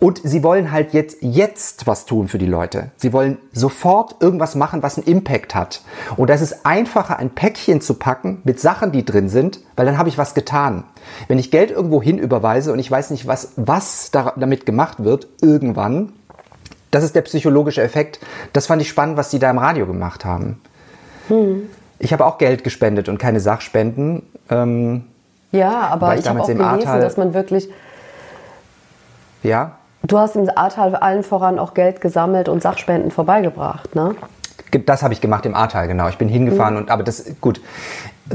Und 0.00 0.20
sie 0.22 0.44
wollen 0.44 0.70
halt 0.70 0.92
jetzt, 0.92 1.18
jetzt 1.22 1.88
was 1.88 2.06
tun 2.06 2.28
für 2.28 2.38
die 2.38 2.46
Leute. 2.46 2.92
Sie 2.96 3.12
wollen 3.12 3.38
sofort 3.52 4.16
irgendwas 4.20 4.54
machen, 4.54 4.80
was 4.82 4.96
einen 4.96 5.08
Impact 5.08 5.56
hat. 5.56 5.82
Und 6.16 6.30
das 6.30 6.40
ist 6.40 6.64
einfacher, 6.64 7.18
ein 7.18 7.30
Päckchen 7.30 7.80
zu 7.80 7.94
packen 7.94 8.40
mit 8.44 8.60
Sachen, 8.60 8.92
die 8.92 9.04
drin 9.04 9.28
sind, 9.28 9.60
weil 9.74 9.86
dann 9.86 9.98
habe 9.98 10.08
ich 10.08 10.16
was 10.16 10.34
getan. 10.34 10.84
Wenn 11.26 11.40
ich 11.40 11.50
Geld 11.50 11.72
irgendwo 11.72 12.00
hin 12.00 12.18
überweise 12.18 12.72
und 12.72 12.78
ich 12.78 12.88
weiß 12.88 13.10
nicht, 13.10 13.26
was, 13.26 13.54
was 13.56 14.12
damit 14.12 14.66
gemacht 14.66 15.02
wird, 15.02 15.26
irgendwann, 15.42 16.12
das 16.92 17.02
ist 17.02 17.16
der 17.16 17.22
psychologische 17.22 17.82
Effekt. 17.82 18.20
Das 18.52 18.68
fand 18.68 18.80
ich 18.80 18.88
spannend, 18.88 19.16
was 19.16 19.30
die 19.30 19.40
da 19.40 19.50
im 19.50 19.58
Radio 19.58 19.84
gemacht 19.86 20.24
haben. 20.24 20.60
Hm. 21.26 21.68
Ich 21.98 22.12
habe 22.12 22.24
auch 22.26 22.38
Geld 22.38 22.64
gespendet 22.64 23.08
und 23.08 23.18
keine 23.18 23.40
Sachspenden. 23.40 24.22
Ähm, 24.50 25.04
ja, 25.52 25.88
aber 25.88 26.14
ich, 26.14 26.20
ich 26.20 26.28
habe 26.28 26.40
auch 26.40 26.46
gelesen, 26.46 26.62
Ahrtal 26.62 27.00
dass 27.00 27.16
man 27.16 27.34
wirklich... 27.34 27.68
Ja? 29.42 29.72
Du 30.02 30.18
hast 30.18 30.36
im 30.36 30.48
Ahrtal 30.54 30.94
allen 30.94 31.22
voran 31.22 31.58
auch 31.58 31.74
Geld 31.74 32.00
gesammelt 32.00 32.48
und 32.48 32.62
Sachspenden 32.62 33.10
vorbeigebracht, 33.10 33.94
ne? 33.94 34.14
Das 34.84 35.02
habe 35.02 35.14
ich 35.14 35.20
gemacht 35.20 35.46
im 35.46 35.54
Ahrtal, 35.54 35.88
genau. 35.88 36.08
Ich 36.08 36.18
bin 36.18 36.28
hingefahren 36.28 36.74
mhm. 36.74 36.82
und 36.82 36.90
aber 36.90 37.02
das 37.02 37.24
gut. 37.40 37.60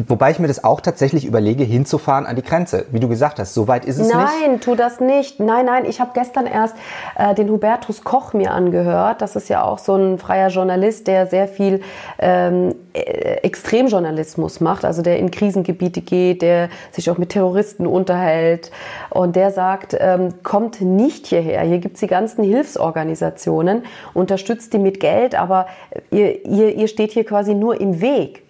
Wobei 0.07 0.31
ich 0.31 0.39
mir 0.39 0.47
das 0.47 0.63
auch 0.63 0.81
tatsächlich 0.81 1.25
überlege, 1.25 1.63
hinzufahren 1.63 2.25
an 2.25 2.35
die 2.35 2.41
Grenze. 2.41 2.85
Wie 2.91 3.00
du 3.00 3.07
gesagt 3.07 3.38
hast, 3.39 3.53
so 3.53 3.67
weit 3.67 3.85
ist 3.85 4.00
es 4.00 4.09
nein, 4.09 4.23
nicht. 4.23 4.47
Nein, 4.47 4.62
tu 4.62 4.75
das 4.75 5.00
nicht. 5.00 5.39
Nein, 5.39 5.65
nein, 5.65 5.85
ich 5.85 6.00
habe 6.00 6.12
gestern 6.13 6.47
erst 6.47 6.75
äh, 7.15 7.35
den 7.35 7.50
Hubertus 7.50 8.03
Koch 8.03 8.33
mir 8.33 8.51
angehört. 8.51 9.21
Das 9.21 9.35
ist 9.35 9.50
ja 9.50 9.63
auch 9.63 9.77
so 9.77 9.95
ein 9.95 10.17
freier 10.17 10.50
Journalist, 10.50 11.07
der 11.07 11.27
sehr 11.27 11.47
viel 11.47 11.81
ähm, 12.17 12.73
äh, 12.93 13.38
Extremjournalismus 13.43 14.62
macht, 14.62 14.83
also 14.83 15.01
der 15.01 15.19
in 15.19 15.29
Krisengebiete 15.29 16.01
geht, 16.01 16.41
der 16.41 16.69
sich 16.91 17.09
auch 17.09 17.17
mit 17.17 17.29
Terroristen 17.29 17.85
unterhält. 17.85 18.71
Und 19.09 19.35
der 19.35 19.51
sagt, 19.51 19.95
ähm, 20.00 20.35
kommt 20.43 20.81
nicht 20.81 21.27
hierher. 21.27 21.62
Hier 21.62 21.79
gibt's 21.79 22.00
die 22.00 22.07
ganzen 22.07 22.43
Hilfsorganisationen, 22.43 23.83
unterstützt 24.13 24.73
die 24.73 24.79
mit 24.79 25.00
Geld, 25.00 25.35
aber 25.35 25.67
ihr, 26.09 26.45
ihr, 26.45 26.75
ihr 26.75 26.88
steht 26.88 27.12
hier 27.12 27.25
quasi 27.25 27.53
nur 27.53 27.79
im 27.79 28.01
Weg. 28.01 28.42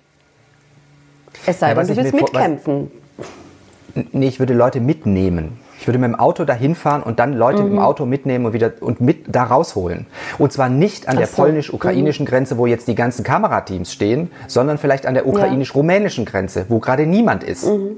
Es 1.46 1.60
sei 1.60 1.70
Ja, 1.70 1.74
denn, 1.76 1.82
was 1.82 1.88
du 1.88 1.96
willst 1.98 2.14
mitkämpfen. 2.14 2.92
Nee, 4.12 4.28
ich 4.28 4.40
würde 4.40 4.54
Leute 4.54 4.80
mitnehmen. 4.80 5.60
Ich 5.80 5.88
würde 5.88 6.00
mit 6.00 6.08
dem 6.08 6.16
Auto 6.16 6.46
dahin 6.46 6.76
fahren 6.76 7.04
und 7.04 7.20
dann 7.20 7.34
Leute 7.34 7.60
Mhm. 7.60 7.64
mit 7.66 7.74
dem 7.74 7.80
Auto 7.80 8.06
mitnehmen 8.06 8.46
und 8.46 8.54
wieder 8.54 8.72
und 8.80 9.02
mit 9.02 9.26
da 9.36 9.44
rausholen. 9.44 10.06
Und 10.40 10.54
zwar 10.54 10.70
nicht 10.70 11.10
an 11.10 11.18
der 11.18 11.28
Ach. 11.28 11.32
Mhm. 11.32 11.36
polnisch-ukrainischen 11.36 12.26
Grenze, 12.26 12.58
wo 12.58 12.66
jetzt 12.66 12.88
die 12.88 12.96
ganzen 12.96 13.24
Kamerateams 13.24 13.92
stehen, 13.92 14.32
sondern 14.48 14.78
vielleicht 14.78 15.06
an 15.06 15.14
der 15.14 15.28
ukrainisch-rumänischen 15.28 16.26
Grenze, 16.26 16.66
wo 16.70 16.80
gerade 16.80 17.06
niemand 17.06 17.44
ist. 17.44 17.66
Mhm. 17.68 17.98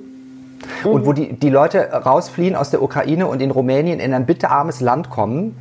Und 0.84 1.06
wo 1.06 1.14
die, 1.14 1.34
die 1.34 1.50
Leute 1.50 1.92
rausfliehen 1.92 2.56
aus 2.56 2.72
der 2.72 2.82
Ukraine 2.82 3.28
und 3.28 3.40
in 3.42 3.52
Rumänien 3.52 4.00
in 4.00 4.14
ein 4.16 4.26
bitterarmes 4.26 4.82
Land 4.82 5.12
kommen. 5.12 5.56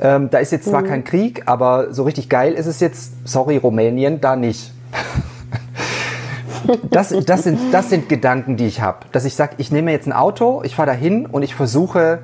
Ähm, 0.00 0.30
da 0.30 0.38
ist 0.38 0.52
jetzt 0.52 0.66
Mhm. 0.66 0.70
zwar 0.70 0.82
kein 0.84 1.04
Krieg, 1.04 1.42
aber 1.46 1.92
so 1.92 2.04
richtig 2.04 2.30
geil 2.30 2.54
ist 2.54 2.66
es 2.66 2.80
jetzt, 2.80 3.12
sorry 3.28 3.58
Rumänien, 3.58 4.20
da 4.22 4.36
nicht. 4.36 4.72
Das, 6.90 7.14
das, 7.24 7.44
sind, 7.44 7.58
das 7.72 7.90
sind 7.90 8.08
Gedanken, 8.08 8.56
die 8.56 8.66
ich 8.66 8.80
habe. 8.80 8.98
Dass 9.12 9.24
ich 9.24 9.34
sage, 9.34 9.54
ich 9.58 9.70
nehme 9.70 9.90
jetzt 9.90 10.06
ein 10.06 10.12
Auto, 10.12 10.62
ich 10.64 10.74
fahre 10.74 10.88
dahin 10.88 11.26
und 11.26 11.42
ich 11.42 11.54
versuche, 11.54 12.20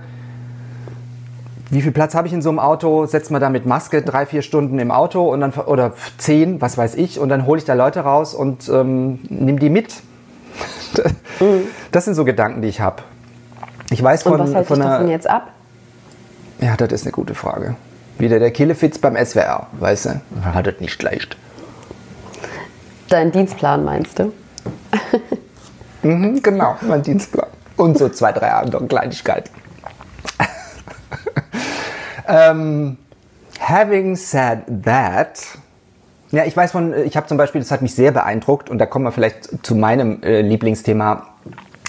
wie 1.71 1.83
viel 1.83 1.93
Platz 1.93 2.15
habe 2.15 2.29
ich 2.29 2.35
in 2.35 2.43
so 2.43 2.51
einem 2.51 2.59
Auto? 2.59 3.07
Setz 3.07 3.31
mal 3.31 3.41
da 3.41 3.49
mit 3.49 3.67
Maske 3.67 4.03
drei, 4.03 4.27
vier 4.27 4.43
Stunden 4.43 4.79
im 4.79 4.91
Auto 4.91 5.33
und 5.33 5.41
dann 5.41 5.53
oder 5.53 5.95
zehn, 6.19 6.61
was 6.61 6.77
weiß 6.77 6.95
ich, 6.97 7.19
und 7.19 7.31
dann 7.31 7.47
hole 7.47 7.59
ich 7.59 7.65
da 7.65 7.75
Leute 7.75 8.01
raus 8.01 8.35
und 8.35 8.69
ähm, 8.69 9.21
nimm 9.29 9.59
die 9.59 9.71
mit. 9.71 9.95
Das 11.91 12.05
sind 12.05 12.15
so 12.15 12.25
Gedanken, 12.25 12.63
die 12.63 12.69
ich 12.69 12.81
habe. 12.81 13.03
Ich 13.91 14.03
weiß 14.03 14.23
von, 14.23 14.35
Und 14.35 14.41
was 14.41 14.55
hält 14.55 14.67
von 14.67 14.81
einer, 14.81 14.93
davon 14.93 15.09
jetzt 15.09 15.29
ab? 15.29 15.49
Ja, 16.61 16.77
das 16.77 16.93
ist 16.93 17.03
eine 17.03 17.13
gute 17.13 17.35
Frage. 17.35 17.75
Wieder 18.19 18.39
der 18.39 18.51
Killefitz 18.53 18.99
beim 18.99 19.17
SWR, 19.17 19.67
weißt 19.73 20.07
du? 20.07 20.21
Hat 20.45 20.67
das 20.67 20.75
nicht 20.79 21.03
leicht. 21.03 21.37
Dein 23.15 23.31
Dienstplan 23.31 23.85
meinst 23.85 24.19
du? 24.19 24.33
Mhm, 26.03 26.43
genau, 26.43 26.77
mein 26.83 27.03
Dienstplan. 27.03 27.47
Und 27.77 27.97
so 27.97 28.11
zwei, 28.11 28.33
drei 28.33 28.51
andere 28.51 28.87
Kleinigkeiten. 28.87 29.49
ähm, 32.29 32.99
having 33.59 34.15
said 34.15 34.65
that, 34.85 35.41
ja, 36.31 36.45
ich 36.45 36.55
weiß 36.55 36.73
von, 36.73 36.93
ich 36.93 37.17
habe 37.17 37.27
zum 37.27 37.39
Beispiel, 37.39 37.63
das 37.63 37.71
hat 37.71 37.81
mich 37.81 37.95
sehr 37.95 38.13
beeindruckt 38.13 38.69
und 38.69 38.77
da 38.77 38.85
kommen 38.85 39.07
wir 39.07 39.13
vielleicht 39.13 39.65
zu 39.65 39.77
meinem 39.77 40.23
äh, 40.23 40.43
Lieblingsthema, 40.43 41.29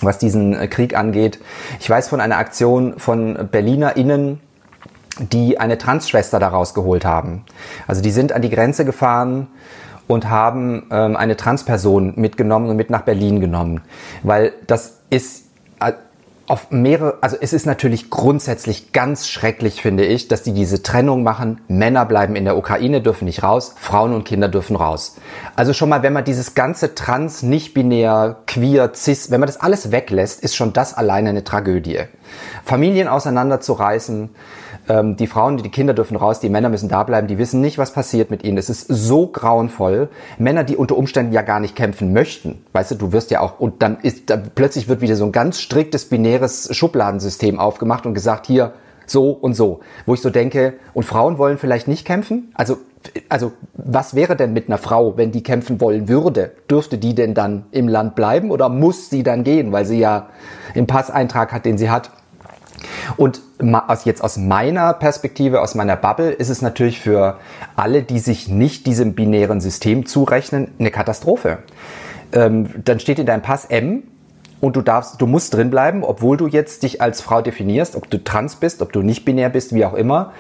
was 0.02 0.18
diesen 0.18 0.58
äh, 0.58 0.68
Krieg 0.70 0.96
angeht. 0.96 1.40
Ich 1.82 1.90
weiß 1.90 2.08
von 2.08 2.22
einer 2.22 2.38
Aktion 2.38 3.00
von 3.00 3.50
BerlinerInnen, 3.52 4.40
die 5.20 5.60
eine 5.60 5.78
Transschwester 5.78 6.40
da 6.40 6.48
rausgeholt 6.50 7.04
haben. 7.04 7.44
Also 7.86 8.02
die 8.02 8.12
sind 8.12 8.32
an 8.32 8.44
die 8.44 8.50
Grenze 8.50 8.86
gefahren 8.86 9.48
und 10.08 10.30
haben 10.30 10.88
ähm, 10.92 11.16
eine 11.16 11.36
Transperson 11.36 12.14
mitgenommen 12.16 12.70
und 12.70 12.78
mit 12.78 12.90
nach 12.90 13.02
Berlin 13.02 13.40
genommen. 13.40 13.82
Weil 14.24 14.54
das 14.68 15.00
ist 15.10 15.46
äh, 15.80 15.94
auf 16.48 16.70
mehrere, 16.70 17.18
also 17.22 17.38
es 17.40 17.54
ist 17.54 17.66
natürlich 17.66 18.12
grundsätzlich 18.12 18.92
ganz 18.92 19.28
schrecklich, 19.28 19.82
finde 19.82 20.06
ich, 20.06 20.28
dass 20.28 20.44
die 20.44 20.54
diese 20.54 20.84
Trennung 20.84 21.24
machen. 21.24 21.62
Männer 21.68 22.06
bleiben 22.06 22.36
in 22.36 22.46
der 22.46 22.56
Ukraine, 22.56 23.02
dürfen 23.02 23.26
nicht 23.26 23.42
raus, 23.42 23.74
Frauen 23.80 24.14
und 24.14 24.26
Kinder 24.26 24.48
dürfen 24.48 24.76
raus. 24.76 25.18
Also 25.56 25.74
schon 25.74 25.90
mal, 25.90 26.04
wenn 26.04 26.14
man 26.14 26.24
dieses 26.24 26.54
ganze 26.54 26.94
trans, 26.94 27.42
nicht 27.42 27.74
binär, 27.74 28.38
queer, 28.46 28.92
cis, 28.94 29.32
wenn 29.32 29.40
man 29.40 29.48
das 29.48 29.60
alles 29.60 29.92
weglässt, 29.92 30.44
ist 30.44 30.56
schon 30.56 30.72
das 30.72 30.94
alleine 30.94 31.30
eine 31.30 31.44
Tragödie. 31.44 32.02
Familien 32.64 33.08
auseinanderzureißen, 33.08 34.30
ähm, 34.88 35.16
die 35.16 35.28
Frauen, 35.28 35.58
die 35.58 35.70
Kinder 35.70 35.94
dürfen 35.94 36.18
raus, 36.18 36.40
die 36.40 36.50
Männer 36.50 36.70
müssen 36.70 36.90
da 36.90 37.04
bleiben, 37.04 37.28
die 37.28 37.38
wissen 37.38 37.62
nicht, 37.62 37.78
was 37.78 37.92
passiert 37.92 38.32
mit 38.32 38.44
ihnen. 38.44 38.58
Es 38.58 38.70
ist 38.70 38.88
so 38.88 39.28
grauenvoll. 39.28 40.10
Männer, 40.38 40.64
die 40.64 40.78
unter 40.78 40.98
Umständen 40.98 41.34
ja 41.34 41.42
gar 41.42 41.60
nicht 41.60 41.76
kämpfen 41.76 42.14
möchten. 42.14 42.64
Weißt 42.74 42.92
du, 42.92 42.96
du 42.96 43.12
wirst 43.12 43.32
ja 43.32 43.42
auch, 43.42 43.60
und 43.60 43.82
dann 43.82 43.98
ist, 44.02 44.30
dann 44.30 44.52
plötzlich 44.54 44.88
wird 44.88 45.02
wieder 45.02 45.16
so 45.16 45.26
ein 45.26 45.32
ganz 45.32 45.60
striktes 45.60 46.06
binäres 46.06 46.76
Schubladensystem 46.76 47.60
aufgemacht 47.60 48.06
und 48.06 48.14
gesagt, 48.14 48.48
hier, 48.48 48.74
so 49.06 49.32
und 49.32 49.54
so. 49.54 49.82
Wo 50.06 50.14
ich 50.14 50.22
so 50.22 50.30
denke, 50.30 50.74
und 50.94 51.04
Frauen 51.04 51.38
wollen 51.38 51.58
vielleicht 51.58 51.88
nicht 51.88 52.06
kämpfen? 52.06 52.52
Also, 52.56 52.78
also, 53.30 53.52
was 53.76 54.16
wäre 54.16 54.36
denn 54.36 54.54
mit 54.54 54.68
einer 54.68 54.80
Frau, 54.80 55.16
wenn 55.16 55.32
die 55.32 55.44
kämpfen 55.44 55.80
wollen 55.80 56.08
würde? 56.08 56.52
Dürfte 56.70 56.98
die 56.98 57.14
denn 57.14 57.36
dann 57.36 57.66
im 57.72 57.88
Land 57.88 58.16
bleiben 58.16 58.50
oder 58.50 58.68
muss 58.68 59.10
sie 59.10 59.22
dann 59.22 59.44
gehen, 59.44 59.72
weil 59.72 59.86
sie 59.86 60.00
ja 60.00 60.30
im 60.74 60.88
Passeintrag 60.88 61.52
hat, 61.52 61.66
den 61.66 61.78
sie 61.78 61.90
hat? 61.90 62.10
Und 63.18 63.42
jetzt 64.06 64.24
aus 64.24 64.38
meiner 64.38 64.94
Perspektive, 64.94 65.62
aus 65.62 65.76
meiner 65.76 65.96
Bubble, 65.96 66.32
ist 66.32 66.50
es 66.50 66.62
natürlich 66.62 67.00
für 67.00 67.38
alle, 67.76 68.04
die 68.04 68.20
sich 68.20 68.48
nicht 68.48 68.86
diesem 68.86 69.14
binären 69.14 69.62
System 69.62 70.06
zurechnen, 70.06 70.70
eine 70.80 70.92
Katastrophe. 70.92 71.60
Ähm, 72.34 72.70
dann 72.84 73.00
steht 73.00 73.20
in 73.20 73.26
deinem 73.26 73.42
Pass 73.42 73.66
M 73.66 74.04
und 74.62 74.76
du 74.76 74.82
darfst, 74.82 75.22
du 75.22 75.28
musst 75.28 75.54
drin 75.54 75.70
bleiben, 75.70 76.04
obwohl 76.04 76.38
du 76.38 76.48
jetzt 76.48 76.84
dich 76.84 77.02
als 77.02 77.22
Frau 77.22 77.42
definierst, 77.42 77.96
ob 77.96 78.10
du 78.10 78.24
trans 78.24 78.56
bist, 78.56 78.82
ob 78.82 78.92
du 78.94 79.02
nicht 79.02 79.26
binär 79.26 79.50
bist, 79.50 79.74
wie 79.74 79.86
auch 79.86 79.94
immer. 79.94 80.34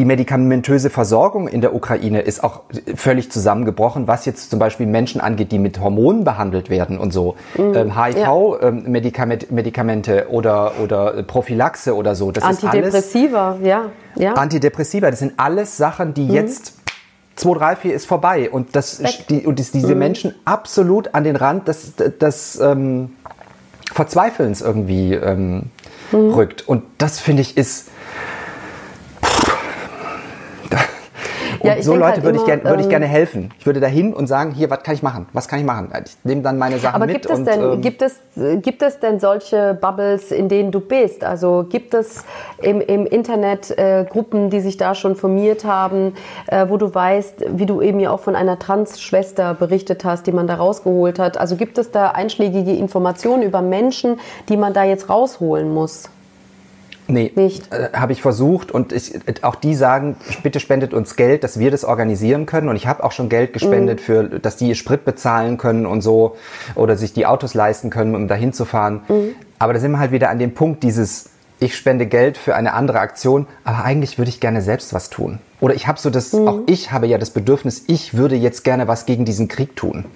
Die 0.00 0.06
medikamentöse 0.06 0.88
Versorgung 0.88 1.46
in 1.46 1.60
der 1.60 1.74
Ukraine 1.74 2.22
ist 2.22 2.42
auch 2.42 2.62
völlig 2.96 3.30
zusammengebrochen, 3.30 4.06
was 4.06 4.24
jetzt 4.24 4.48
zum 4.48 4.58
Beispiel 4.58 4.86
Menschen 4.86 5.20
angeht, 5.20 5.52
die 5.52 5.58
mit 5.58 5.78
Hormonen 5.78 6.24
behandelt 6.24 6.70
werden 6.70 6.96
und 6.96 7.12
so. 7.12 7.36
Ähm, 7.58 7.94
HIV-Medikamente 8.02 9.52
Medikamente 9.52 10.28
oder, 10.30 10.80
oder 10.82 11.22
Prophylaxe 11.22 11.94
oder 11.94 12.14
so. 12.14 12.32
Das 12.32 12.44
ist 12.44 12.48
alles 12.48 12.64
Antidepressiva, 12.64 13.58
ja. 13.62 13.90
ja. 14.16 14.32
Antidepressiva. 14.32 15.10
Das 15.10 15.18
sind 15.18 15.34
alles 15.36 15.76
Sachen, 15.76 16.14
die 16.14 16.28
jetzt 16.28 16.78
2, 17.36 17.58
3, 17.58 17.76
4 17.76 17.94
ist 17.94 18.06
vorbei. 18.06 18.48
Und, 18.50 18.74
das, 18.76 19.02
die, 19.28 19.46
und 19.46 19.58
das, 19.60 19.70
diese 19.70 19.94
Menschen 19.94 20.34
absolut 20.46 21.14
an 21.14 21.24
den 21.24 21.36
Rand 21.36 21.68
des, 21.68 21.96
des 21.96 22.58
ähm, 22.58 23.10
Verzweifelns 23.92 24.62
irgendwie 24.62 25.12
ähm, 25.12 25.64
rückt. 26.10 26.66
Und 26.66 26.84
das 26.96 27.20
finde 27.20 27.42
ich 27.42 27.58
ist. 27.58 27.90
Und 31.60 31.66
Ja, 31.66 31.82
so 31.82 31.94
Leute 31.94 32.04
halt 32.04 32.22
würde 32.24 32.38
ich, 32.38 32.44
gern, 32.46 32.64
würde 32.64 32.80
ich 32.80 32.84
ähm, 32.84 32.90
gerne 32.90 33.06
helfen. 33.06 33.50
Ich 33.58 33.66
würde 33.66 33.80
da 33.80 33.86
hin 33.86 34.14
und 34.14 34.26
sagen, 34.26 34.52
hier, 34.52 34.70
was 34.70 34.82
kann 34.82 34.94
ich 34.94 35.02
machen? 35.02 35.26
Was 35.34 35.46
kann 35.46 35.58
ich 35.58 35.64
machen? 35.64 35.92
Ich 36.04 36.16
nehme 36.24 36.40
dann 36.40 36.56
meine 36.56 36.78
Sachen 36.78 36.96
Aber 36.96 37.06
mit. 37.06 37.22
gibt 37.22 37.30
es 37.30 37.44
denn, 37.44 37.62
ähm, 37.62 37.80
gibt 37.82 38.02
es, 38.02 38.20
gibt 38.62 38.82
es 38.82 38.98
denn 38.98 39.20
solche 39.20 39.74
Bubbles, 39.78 40.32
in 40.32 40.48
denen 40.48 40.72
du 40.72 40.80
bist? 40.80 41.22
Also 41.22 41.66
gibt 41.68 41.92
es 41.92 42.24
im, 42.62 42.80
im 42.80 43.04
Internet 43.04 43.76
äh, 43.78 44.06
Gruppen, 44.08 44.48
die 44.48 44.60
sich 44.60 44.78
da 44.78 44.94
schon 44.94 45.16
formiert 45.16 45.64
haben, 45.64 46.14
äh, 46.46 46.66
wo 46.68 46.78
du 46.78 46.94
weißt, 46.94 47.44
wie 47.50 47.66
du 47.66 47.82
eben 47.82 48.00
ja 48.00 48.10
auch 48.10 48.20
von 48.20 48.36
einer 48.36 48.58
Trans-Schwester 48.58 49.54
berichtet 49.54 50.04
hast, 50.04 50.26
die 50.26 50.32
man 50.32 50.46
da 50.46 50.54
rausgeholt 50.54 51.18
hat. 51.18 51.38
Also 51.38 51.56
gibt 51.56 51.76
es 51.76 51.90
da 51.90 52.12
einschlägige 52.12 52.72
Informationen 52.72 53.42
über 53.42 53.60
Menschen, 53.60 54.18
die 54.48 54.56
man 54.56 54.72
da 54.72 54.84
jetzt 54.84 55.10
rausholen 55.10 55.72
muss? 55.74 56.08
Nee, 57.10 57.32
Nicht. 57.34 57.72
Äh, 57.72 57.90
habe 57.92 58.12
ich 58.12 58.22
versucht 58.22 58.70
und 58.70 58.92
ich, 58.92 59.12
auch 59.42 59.56
die 59.56 59.74
sagen, 59.74 60.16
bitte 60.42 60.60
spendet 60.60 60.94
uns 60.94 61.16
Geld, 61.16 61.44
dass 61.44 61.58
wir 61.58 61.70
das 61.70 61.84
organisieren 61.84 62.46
können. 62.46 62.68
Und 62.68 62.76
ich 62.76 62.86
habe 62.86 63.02
auch 63.04 63.12
schon 63.12 63.28
Geld 63.28 63.52
gespendet 63.52 63.98
Mhm. 64.00 64.04
für, 64.04 64.24
dass 64.24 64.56
die 64.56 64.74
Sprit 64.74 65.04
bezahlen 65.04 65.58
können 65.58 65.86
und 65.86 66.02
so 66.02 66.36
oder 66.74 66.96
sich 66.96 67.12
die 67.12 67.26
Autos 67.26 67.54
leisten 67.54 67.90
können, 67.90 68.14
um 68.14 68.28
dahin 68.28 68.52
zu 68.52 68.64
fahren. 68.64 69.02
Mhm. 69.08 69.30
Aber 69.58 69.72
da 69.72 69.80
sind 69.80 69.90
wir 69.92 69.98
halt 69.98 70.12
wieder 70.12 70.30
an 70.30 70.38
dem 70.38 70.54
Punkt 70.54 70.82
dieses, 70.82 71.30
ich 71.58 71.76
spende 71.76 72.06
Geld 72.06 72.38
für 72.38 72.54
eine 72.54 72.72
andere 72.72 73.00
Aktion, 73.00 73.46
aber 73.64 73.84
eigentlich 73.84 74.16
würde 74.16 74.30
ich 74.30 74.40
gerne 74.40 74.62
selbst 74.62 74.94
was 74.94 75.10
tun. 75.10 75.38
Oder 75.60 75.74
ich 75.74 75.86
habe 75.86 75.98
so 75.98 76.08
das, 76.08 76.32
Mhm. 76.32 76.48
auch 76.48 76.58
ich 76.66 76.92
habe 76.92 77.06
ja 77.06 77.18
das 77.18 77.30
Bedürfnis, 77.30 77.84
ich 77.86 78.14
würde 78.16 78.36
jetzt 78.36 78.64
gerne 78.64 78.88
was 78.88 79.04
gegen 79.04 79.24
diesen 79.26 79.48
Krieg 79.48 79.76
tun. 79.76 80.06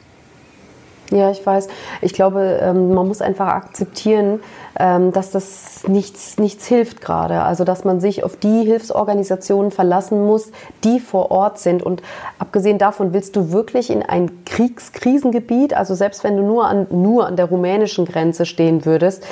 Ja, 1.14 1.31
ich 1.31 1.46
weiß. 1.46 1.68
Ich 2.00 2.12
glaube, 2.12 2.59
ähm, 2.61 2.92
man 2.92 3.07
muss 3.07 3.22
einfach 3.22 3.46
akzeptieren, 3.46 4.40
ähm, 4.77 5.12
dass 5.12 5.31
das 5.31 5.87
nichts, 5.87 6.38
nichts 6.38 6.66
hilft 6.66 7.00
gerade. 7.00 7.42
Also, 7.42 7.62
dass 7.62 7.85
man 7.85 8.00
sich 8.00 8.24
auf 8.24 8.35
die 8.35 8.64
Hilfsorganisationen 8.64 9.70
verlassen 9.70 10.27
muss, 10.27 10.50
die 10.83 10.98
vor 10.98 11.31
Ort 11.31 11.61
sind. 11.61 11.85
Und 11.85 12.03
abgesehen 12.40 12.79
davon, 12.79 13.12
willst 13.12 13.37
du 13.37 13.53
wirklich 13.53 13.90
in 13.90 14.03
ein 14.03 14.44
Kriegskrisengebiet, 14.44 15.72
also 15.74 15.94
selbst 15.94 16.24
wenn 16.24 16.37
du 16.37 16.42
nur 16.42 16.66
an, 16.66 16.88
nur 16.90 17.29
an 17.29 17.37
der 17.37 17.44
rumänischen 17.44 18.07
Grenze 18.07 18.44
stehen 18.44 18.85
würdest, 18.85 19.24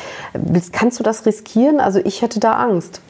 kannst 0.70 1.00
du 1.00 1.02
das 1.02 1.26
riskieren? 1.26 1.80
Also, 1.80 1.98
ich 2.04 2.22
hätte 2.22 2.38
da 2.38 2.52
Angst. 2.52 3.00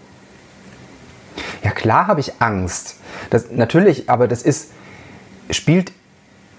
Ja, 1.62 1.72
klar 1.72 2.06
habe 2.06 2.20
ich 2.20 2.40
Angst. 2.40 2.96
Das, 3.28 3.50
natürlich, 3.50 4.08
aber 4.08 4.28
das 4.28 4.40
ist, 4.40 4.70
spielt, 5.50 5.92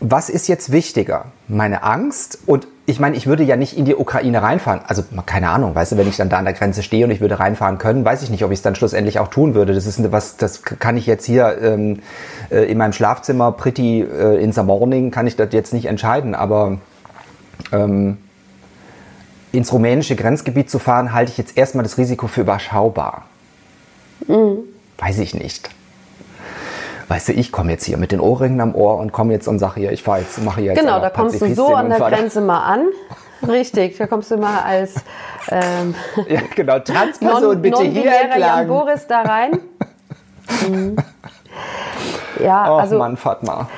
was 0.05 0.29
ist 0.29 0.49
jetzt 0.49 0.73
wichtiger? 0.73 1.27
Meine 1.47 1.81
Angst 1.81 2.39
und 2.45 2.67
ich 2.85 2.99
meine, 2.99 3.15
ich 3.15 3.25
würde 3.25 3.43
ja 3.43 3.55
nicht 3.55 3.77
in 3.77 3.85
die 3.85 3.95
Ukraine 3.95 4.41
reinfahren. 4.41 4.81
Also 4.85 5.01
keine 5.25 5.49
Ahnung, 5.49 5.73
weißt 5.73 5.93
du, 5.93 5.97
wenn 5.97 6.09
ich 6.09 6.17
dann 6.17 6.27
da 6.27 6.37
an 6.37 6.43
der 6.43 6.53
Grenze 6.53 6.83
stehe 6.83 7.05
und 7.05 7.11
ich 7.11 7.21
würde 7.21 7.39
reinfahren 7.39 7.77
können, 7.77 8.03
weiß 8.03 8.21
ich 8.21 8.29
nicht, 8.29 8.43
ob 8.43 8.51
ich 8.51 8.59
es 8.59 8.63
dann 8.63 8.75
schlussendlich 8.75 9.19
auch 9.19 9.29
tun 9.29 9.55
würde. 9.55 9.73
Das 9.73 9.85
ist 9.85 10.11
was, 10.11 10.35
das 10.35 10.63
kann 10.63 10.97
ich 10.97 11.05
jetzt 11.05 11.25
hier 11.25 11.57
ähm, 11.61 12.01
äh, 12.51 12.69
in 12.69 12.77
meinem 12.77 12.91
Schlafzimmer, 12.91 13.53
pretty 13.53 14.01
äh, 14.01 14.43
in 14.43 14.51
the 14.51 14.61
morning, 14.61 15.09
kann 15.09 15.25
ich 15.25 15.37
das 15.37 15.53
jetzt 15.53 15.71
nicht 15.71 15.85
entscheiden. 15.85 16.35
Aber 16.35 16.79
ähm, 17.71 18.17
ins 19.53 19.71
rumänische 19.71 20.17
Grenzgebiet 20.17 20.69
zu 20.69 20.79
fahren, 20.79 21.13
halte 21.13 21.31
ich 21.31 21.37
jetzt 21.37 21.57
erstmal 21.57 21.83
das 21.83 21.97
Risiko 21.97 22.27
für 22.27 22.41
überschaubar. 22.41 23.23
Mhm. 24.27 24.57
Weiß 24.97 25.19
ich 25.19 25.33
nicht 25.33 25.69
weißt 27.13 27.29
du, 27.29 27.33
ich 27.33 27.51
komme 27.51 27.71
jetzt 27.71 27.85
hier 27.85 27.97
mit 27.97 28.11
den 28.11 28.19
Ohrringen 28.19 28.59
am 28.59 28.73
Ohr 28.73 28.97
und 28.97 29.11
komme 29.11 29.33
jetzt 29.33 29.47
und 29.47 29.59
sage 29.59 29.81
hier, 29.81 29.91
ich 29.91 30.01
fahre 30.01 30.21
jetzt, 30.21 30.41
mache 30.43 30.61
hier 30.61 30.71
jetzt 30.71 30.79
Genau, 30.79 30.99
da 30.99 31.11
kommst 31.11 31.39
du 31.39 31.53
so 31.53 31.67
an 31.67 31.89
der 31.89 31.99
Grenze 31.99 32.41
mal 32.41 32.63
an. 32.63 32.87
Richtig, 33.47 33.97
da 33.97 34.07
kommst 34.07 34.31
du 34.31 34.37
mal 34.37 34.61
als 34.61 34.95
ähm, 35.49 35.93
ja, 36.27 36.41
genau, 36.55 36.79
Transperson 36.79 37.61
bitte 37.61 37.83
hier 37.83 38.11
entlang. 38.19 38.39
Jan 38.39 38.67
Boris 38.67 39.07
da 39.07 39.21
rein. 39.21 39.59
Mhm. 40.67 40.97
Ja, 42.43 42.69
Och, 42.69 42.81
also 42.81 42.97
Mann, 42.97 43.15
Fatma. 43.15 43.69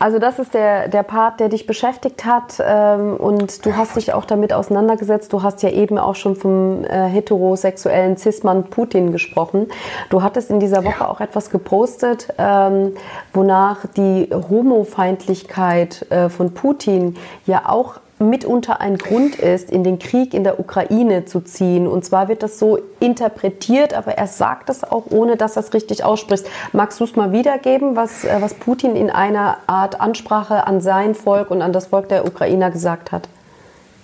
Also 0.00 0.18
das 0.18 0.38
ist 0.38 0.54
der, 0.54 0.88
der 0.88 1.02
Part, 1.02 1.40
der 1.40 1.50
dich 1.50 1.66
beschäftigt 1.66 2.24
hat 2.24 2.54
ähm, 2.58 3.18
und 3.18 3.66
du 3.66 3.76
hast 3.76 3.96
dich 3.96 4.14
auch 4.14 4.24
damit 4.24 4.54
auseinandergesetzt. 4.54 5.30
Du 5.30 5.42
hast 5.42 5.62
ja 5.62 5.68
eben 5.68 5.98
auch 5.98 6.14
schon 6.14 6.36
vom 6.36 6.84
äh, 6.84 7.06
heterosexuellen 7.06 8.16
Cis-Mann 8.16 8.64
Putin 8.64 9.12
gesprochen. 9.12 9.68
Du 10.08 10.22
hattest 10.22 10.50
in 10.50 10.58
dieser 10.58 10.84
Woche 10.84 11.00
ja. 11.00 11.08
auch 11.08 11.20
etwas 11.20 11.50
gepostet, 11.50 12.28
ähm, 12.38 12.94
wonach 13.34 13.84
die 13.94 14.30
Homofeindlichkeit 14.32 16.10
äh, 16.10 16.30
von 16.30 16.54
Putin 16.54 17.16
ja 17.44 17.68
auch 17.68 18.00
mitunter 18.20 18.80
ein 18.80 18.98
Grund 18.98 19.36
ist, 19.36 19.70
in 19.70 19.82
den 19.82 19.98
Krieg 19.98 20.34
in 20.34 20.44
der 20.44 20.60
Ukraine 20.60 21.24
zu 21.24 21.40
ziehen. 21.40 21.86
Und 21.86 22.04
zwar 22.04 22.28
wird 22.28 22.42
das 22.42 22.58
so 22.58 22.78
interpretiert, 23.00 23.94
aber 23.94 24.12
er 24.12 24.26
sagt 24.26 24.70
es 24.70 24.84
auch, 24.84 25.04
ohne 25.10 25.36
dass 25.36 25.56
er 25.56 25.62
es 25.62 25.72
richtig 25.72 26.04
ausspricht. 26.04 26.46
Magst 26.72 27.00
du 27.00 27.04
es 27.04 27.16
mal 27.16 27.32
wiedergeben, 27.32 27.96
was, 27.96 28.24
äh, 28.24 28.36
was 28.40 28.54
Putin 28.54 28.94
in 28.94 29.10
einer 29.10 29.58
Art 29.66 30.00
Ansprache 30.00 30.66
an 30.66 30.80
sein 30.80 31.14
Volk 31.14 31.50
und 31.50 31.62
an 31.62 31.72
das 31.72 31.86
Volk 31.86 32.08
der 32.08 32.26
Ukrainer 32.26 32.70
gesagt 32.70 33.10
hat? 33.10 33.28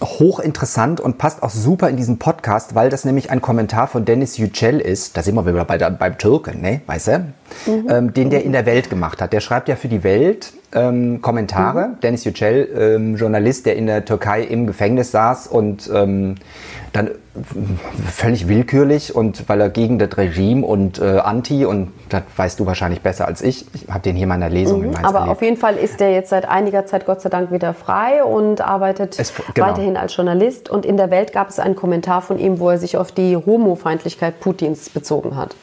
hochinteressant 0.02 1.00
und 1.00 1.18
passt 1.18 1.42
auch 1.42 1.50
super 1.50 1.88
in 1.88 1.96
diesen 1.96 2.18
Podcast, 2.18 2.74
weil 2.74 2.90
das 2.90 3.04
nämlich 3.04 3.30
ein 3.30 3.40
Kommentar 3.40 3.88
von 3.88 4.04
Dennis 4.04 4.36
Yücel 4.36 4.80
ist. 4.80 5.16
Da 5.16 5.22
sind 5.22 5.34
wir 5.34 5.46
wieder 5.46 5.64
bei 5.64 5.78
der, 5.78 5.90
beim 5.90 6.18
Türken, 6.18 6.60
ne? 6.60 6.82
Weißt 6.86 7.08
du? 7.08 7.18
Mhm. 7.66 7.86
Ähm, 7.88 8.14
den 8.14 8.30
der 8.30 8.44
in 8.44 8.52
der 8.52 8.66
Welt 8.66 8.90
gemacht 8.90 9.22
hat. 9.22 9.32
Der 9.32 9.40
schreibt 9.40 9.68
ja 9.68 9.76
für 9.76 9.88
die 9.88 10.04
Welt 10.04 10.52
ähm, 10.76 11.22
Kommentare. 11.22 11.88
Mhm. 11.88 12.00
Dennis 12.00 12.24
Yücel, 12.24 12.68
ähm, 12.78 13.16
Journalist, 13.16 13.66
der 13.66 13.76
in 13.76 13.86
der 13.86 14.04
Türkei 14.04 14.42
im 14.42 14.66
Gefängnis 14.66 15.10
saß 15.10 15.46
und 15.46 15.90
ähm, 15.92 16.36
dann 16.92 17.10
völlig 18.10 18.48
willkürlich 18.48 19.14
und 19.14 19.48
weil 19.48 19.60
er 19.60 19.68
gegen 19.68 19.98
das 19.98 20.16
Regime 20.16 20.64
und 20.64 20.98
äh, 20.98 21.18
Anti 21.18 21.64
und 21.64 21.92
das 22.08 22.22
weißt 22.36 22.60
du 22.60 22.66
wahrscheinlich 22.66 23.00
besser 23.00 23.26
als 23.26 23.42
ich. 23.42 23.66
Ich 23.74 23.88
habe 23.88 24.00
den 24.00 24.16
hier 24.16 24.30
in 24.30 24.40
der 24.40 24.50
Lesung 24.50 24.80
mhm, 24.80 24.84
in 24.86 24.92
Mainz 24.92 25.06
Aber 25.06 25.18
erlebt. 25.20 25.36
auf 25.36 25.42
jeden 25.42 25.56
Fall 25.56 25.76
ist 25.76 26.00
der 26.00 26.12
jetzt 26.12 26.30
seit 26.30 26.48
einiger 26.48 26.86
Zeit 26.86 27.06
Gott 27.06 27.20
sei 27.20 27.28
Dank 27.28 27.52
wieder 27.52 27.74
frei 27.74 28.22
und 28.22 28.60
arbeitet 28.60 29.18
es, 29.18 29.32
genau. 29.54 29.68
weiterhin 29.68 29.96
als 29.96 30.16
Journalist. 30.16 30.68
Und 30.68 30.86
in 30.86 30.96
der 30.96 31.10
Welt 31.10 31.32
gab 31.32 31.48
es 31.48 31.58
einen 31.58 31.76
Kommentar 31.76 32.22
von 32.22 32.38
ihm, 32.38 32.58
wo 32.60 32.70
er 32.70 32.78
sich 32.78 32.96
auf 32.96 33.12
die 33.12 33.36
Homofeindlichkeit 33.36 34.40
Putins 34.40 34.90
bezogen 34.90 35.36
hat. 35.36 35.56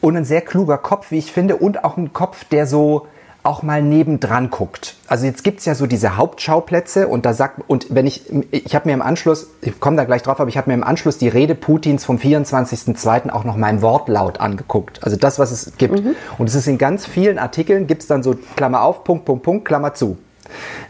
Und 0.00 0.16
ein 0.16 0.24
sehr 0.24 0.42
kluger 0.42 0.78
Kopf, 0.78 1.10
wie 1.10 1.18
ich 1.18 1.32
finde, 1.32 1.56
und 1.56 1.84
auch 1.84 1.96
ein 1.96 2.12
Kopf, 2.12 2.44
der 2.44 2.66
so 2.66 3.06
auch 3.46 3.62
mal 3.62 3.82
nebendran 3.82 4.50
guckt. 4.50 4.96
Also 5.06 5.24
jetzt 5.24 5.44
gibt's 5.44 5.64
ja 5.64 5.74
so 5.74 5.86
diese 5.86 6.16
Hauptschauplätze 6.16 7.08
und 7.08 7.24
da 7.24 7.32
sagt, 7.32 7.62
und 7.68 7.86
wenn 7.90 8.06
ich, 8.06 8.24
ich 8.50 8.74
habe 8.74 8.88
mir 8.88 8.94
im 8.94 9.02
Anschluss, 9.02 9.48
ich 9.62 9.78
komme 9.80 9.96
da 9.96 10.04
gleich 10.04 10.22
drauf, 10.22 10.40
aber 10.40 10.48
ich 10.48 10.56
habe 10.58 10.68
mir 10.68 10.74
im 10.74 10.84
Anschluss 10.84 11.16
die 11.18 11.28
Rede 11.28 11.54
Putins 11.54 12.04
vom 12.04 12.16
24.02. 12.16 13.30
auch 13.30 13.44
noch 13.44 13.56
mal 13.56 13.70
im 13.70 13.82
Wortlaut 13.82 14.40
angeguckt. 14.40 15.02
Also 15.04 15.16
das, 15.16 15.38
was 15.38 15.52
es 15.52 15.76
gibt. 15.78 16.04
Mhm. 16.04 16.16
Und 16.38 16.48
es 16.48 16.54
ist 16.54 16.66
in 16.66 16.76
ganz 16.76 17.06
vielen 17.06 17.38
Artikeln, 17.38 17.86
gibt's 17.86 18.06
dann 18.06 18.22
so 18.22 18.34
Klammer 18.56 18.82
auf, 18.82 19.04
Punkt, 19.04 19.24
Punkt, 19.24 19.42
Punkt, 19.44 19.64
Klammer 19.64 19.94
zu. 19.94 20.18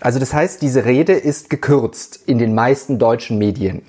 Also 0.01 0.19
das 0.19 0.35
heißt, 0.35 0.63
diese 0.63 0.85
Rede 0.85 1.13
ist 1.13 1.51
gekürzt 1.51 2.21
in 2.27 2.39
den 2.39 2.55
meisten 2.55 2.99
deutschen 2.99 3.39
Medien. 3.39 3.83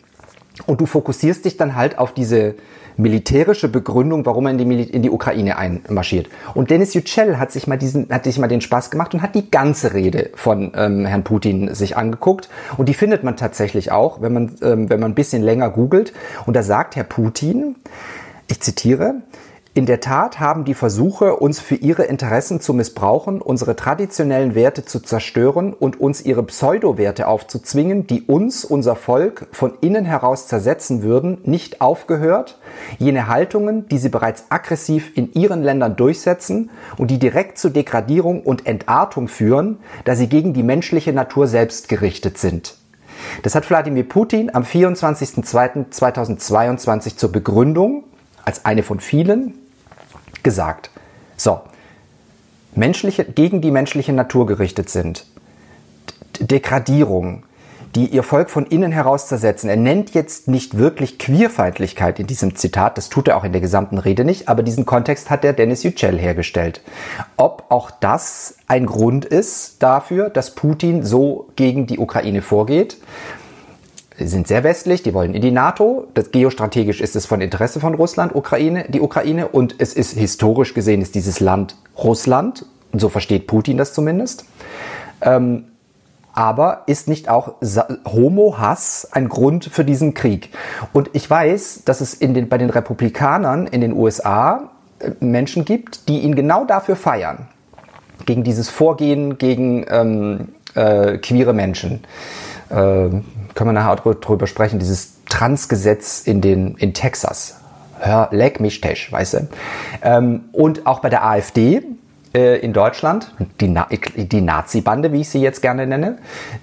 Und 0.65 0.81
du 0.81 0.85
fokussierst 0.85 1.45
dich 1.45 1.57
dann 1.57 1.75
halt 1.75 1.97
auf 1.97 2.13
diese 2.13 2.55
militärische 2.97 3.69
Begründung, 3.69 4.25
warum 4.25 4.47
er 4.47 4.51
in 4.51 4.57
die, 4.57 4.83
in 4.83 5.01
die 5.01 5.09
Ukraine 5.09 5.57
einmarschiert. 5.57 6.27
Und 6.53 6.71
Denis 6.71 6.93
Yücel 6.93 7.39
hat 7.39 7.51
sich 7.51 7.67
mal 7.67 7.77
diesen, 7.77 8.09
hat 8.09 8.23
sich 8.25 8.37
mal 8.39 8.47
den 8.47 8.61
Spaß 8.61 8.91
gemacht 8.91 9.13
und 9.13 9.21
hat 9.21 9.35
die 9.35 9.49
ganze 9.49 9.93
Rede 9.93 10.31
von 10.35 10.71
ähm, 10.75 11.05
Herrn 11.05 11.23
Putin 11.23 11.73
sich 11.73 11.95
angeguckt. 11.95 12.49
Und 12.77 12.89
die 12.89 12.93
findet 12.93 13.23
man 13.23 13.37
tatsächlich 13.37 13.91
auch, 13.91 14.21
wenn 14.21 14.33
man, 14.33 14.55
ähm, 14.61 14.89
wenn 14.89 14.99
man 14.99 15.11
ein 15.11 15.15
bisschen 15.15 15.43
länger 15.43 15.69
googelt. 15.69 16.13
Und 16.45 16.55
da 16.55 16.63
sagt 16.63 16.95
Herr 16.95 17.03
Putin, 17.03 17.75
ich 18.49 18.61
zitiere, 18.61 19.21
in 19.77 19.85
der 19.85 19.99
Tat 19.99 20.39
haben 20.39 20.65
die 20.65 20.73
Versuche, 20.73 21.35
uns 21.35 21.59
für 21.59 21.75
ihre 21.75 22.05
Interessen 22.05 22.59
zu 22.59 22.73
missbrauchen, 22.73 23.43
unsere 23.43 23.75
traditionellen 23.75 24.55
Werte 24.55 24.83
zu 24.83 24.99
zerstören 24.99 25.71
und 25.71 25.99
uns 25.99 26.25
ihre 26.25 26.41
Pseudowerte 26.41 27.27
aufzuzwingen, 27.27 28.07
die 28.07 28.23
uns, 28.23 28.65
unser 28.65 28.95
Volk, 28.95 29.45
von 29.51 29.73
innen 29.81 30.03
heraus 30.03 30.47
zersetzen 30.47 31.03
würden, 31.03 31.37
nicht 31.43 31.79
aufgehört, 31.79 32.57
jene 32.97 33.27
Haltungen, 33.27 33.87
die 33.87 33.99
sie 33.99 34.09
bereits 34.09 34.45
aggressiv 34.49 35.15
in 35.15 35.31
ihren 35.33 35.61
Ländern 35.61 35.95
durchsetzen 35.95 36.71
und 36.97 37.11
die 37.11 37.19
direkt 37.19 37.59
zu 37.59 37.69
Degradierung 37.69 38.41
und 38.41 38.65
Entartung 38.65 39.27
führen, 39.27 39.77
da 40.05 40.15
sie 40.15 40.27
gegen 40.27 40.55
die 40.55 40.63
menschliche 40.63 41.13
Natur 41.13 41.45
selbst 41.45 41.87
gerichtet 41.87 42.39
sind. 42.39 42.77
Das 43.43 43.53
hat 43.53 43.69
Wladimir 43.69 44.09
Putin 44.09 44.55
am 44.55 44.63
24.02.2022 44.63 47.15
zur 47.15 47.31
Begründung 47.31 48.05
als 48.43 48.65
eine 48.65 48.81
von 48.81 48.99
vielen 48.99 49.53
gesagt. 50.43 50.89
So, 51.35 51.61
menschliche, 52.75 53.25
gegen 53.25 53.61
die 53.61 53.71
menschliche 53.71 54.13
Natur 54.13 54.45
gerichtet 54.45 54.89
sind, 54.89 55.25
Degradierung, 56.39 57.43
die 57.95 58.07
ihr 58.07 58.23
Volk 58.23 58.49
von 58.49 58.65
innen 58.65 58.91
heraus 58.91 59.27
zersetzen. 59.27 59.69
Er 59.69 59.75
nennt 59.75 60.13
jetzt 60.13 60.47
nicht 60.47 60.77
wirklich 60.77 61.17
Queerfeindlichkeit 61.17 62.19
in 62.19 62.27
diesem 62.27 62.55
Zitat, 62.55 62.97
das 62.97 63.09
tut 63.09 63.27
er 63.27 63.37
auch 63.37 63.43
in 63.43 63.53
der 63.53 63.61
gesamten 63.61 63.97
Rede 63.97 64.23
nicht, 64.23 64.47
aber 64.47 64.61
diesen 64.61 64.85
Kontext 64.85 65.29
hat 65.29 65.43
der 65.43 65.53
Dennis 65.53 65.83
Yücel 65.83 66.19
hergestellt. 66.19 66.81
Ob 67.37 67.65
auch 67.69 67.89
das 67.89 68.57
ein 68.67 68.85
Grund 68.85 69.25
ist 69.25 69.81
dafür, 69.81 70.29
dass 70.29 70.53
Putin 70.53 71.03
so 71.03 71.49
gegen 71.55 71.87
die 71.87 71.97
Ukraine 71.97 72.41
vorgeht, 72.41 72.97
sind 74.19 74.47
sehr 74.47 74.63
westlich, 74.63 75.03
die 75.03 75.13
wollen 75.13 75.33
in 75.33 75.41
die 75.41 75.51
NATO. 75.51 76.07
Das 76.13 76.31
geostrategisch 76.31 77.01
ist 77.01 77.15
es 77.15 77.25
von 77.25 77.41
Interesse 77.41 77.79
von 77.79 77.93
Russland, 77.93 78.33
Ukraine, 78.33 78.85
die 78.89 79.01
Ukraine. 79.01 79.47
Und 79.47 79.75
es 79.77 79.93
ist 79.93 80.17
historisch 80.17 80.73
gesehen 80.73 81.01
ist 81.01 81.15
dieses 81.15 81.39
Land 81.39 81.75
Russland. 81.97 82.65
So 82.93 83.09
versteht 83.09 83.47
Putin 83.47 83.77
das 83.77 83.93
zumindest. 83.93 84.45
Ähm, 85.21 85.65
aber 86.33 86.83
ist 86.85 87.07
nicht 87.07 87.29
auch 87.29 87.55
Homo-Hass 88.05 89.09
ein 89.11 89.27
Grund 89.27 89.65
für 89.65 89.83
diesen 89.83 90.13
Krieg? 90.13 90.51
Und 90.93 91.09
ich 91.13 91.27
weiß, 91.27 91.81
dass 91.85 91.99
es 92.01 92.13
in 92.13 92.33
den, 92.33 92.47
bei 92.47 92.57
den 92.57 92.69
Republikanern 92.69 93.65
in 93.67 93.81
den 93.81 93.93
USA 93.93 94.69
äh, 94.99 95.11
Menschen 95.19 95.65
gibt, 95.65 96.07
die 96.09 96.19
ihn 96.19 96.35
genau 96.35 96.65
dafür 96.65 96.95
feiern. 96.95 97.47
Gegen 98.25 98.43
dieses 98.43 98.69
Vorgehen 98.69 99.37
gegen 99.37 99.85
ähm, 99.89 100.49
äh, 100.75 101.17
queere 101.17 101.53
Menschen. 101.53 102.03
Äh, 102.69 103.09
können 103.57 103.69
wir 103.69 103.73
nachher 103.73 103.91
auch 103.91 104.13
drüber 104.13 104.45
sprechen, 104.45 104.77
dieses 104.77 105.13
Transgesetz 105.27 106.21
in, 106.21 106.41
den, 106.41 106.75
in 106.75 106.93
Texas. 106.93 107.55
Hör, 107.99 108.29
leck 108.31 108.59
mich 108.59 108.81
Tesch, 108.81 109.11
weißt 109.11 109.33
du. 109.33 109.47
Ähm, 110.03 110.45
und 110.51 110.85
auch 110.85 110.99
bei 110.99 111.09
der 111.09 111.25
AfD 111.25 111.81
äh, 112.35 112.59
in 112.59 112.71
Deutschland, 112.71 113.33
die, 113.59 113.67
Na 113.67 113.87
die 113.89 114.41
Nazi-Bande, 114.41 115.11
wie 115.11 115.21
ich 115.21 115.29
sie 115.29 115.41
jetzt 115.41 115.63
gerne 115.63 115.87
nenne, 115.87 116.19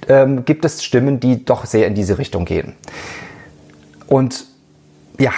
ähm, 0.09 0.45
gibt 0.45 0.65
es 0.65 0.85
Stimmen, 0.85 1.19
die 1.19 1.45
doch 1.45 1.67
sehr 1.67 1.89
in 1.89 1.97
diese 1.97 2.19
Richtung 2.19 2.45
gehen. 2.45 2.75
Und 4.07 4.47
ja, 5.19 5.33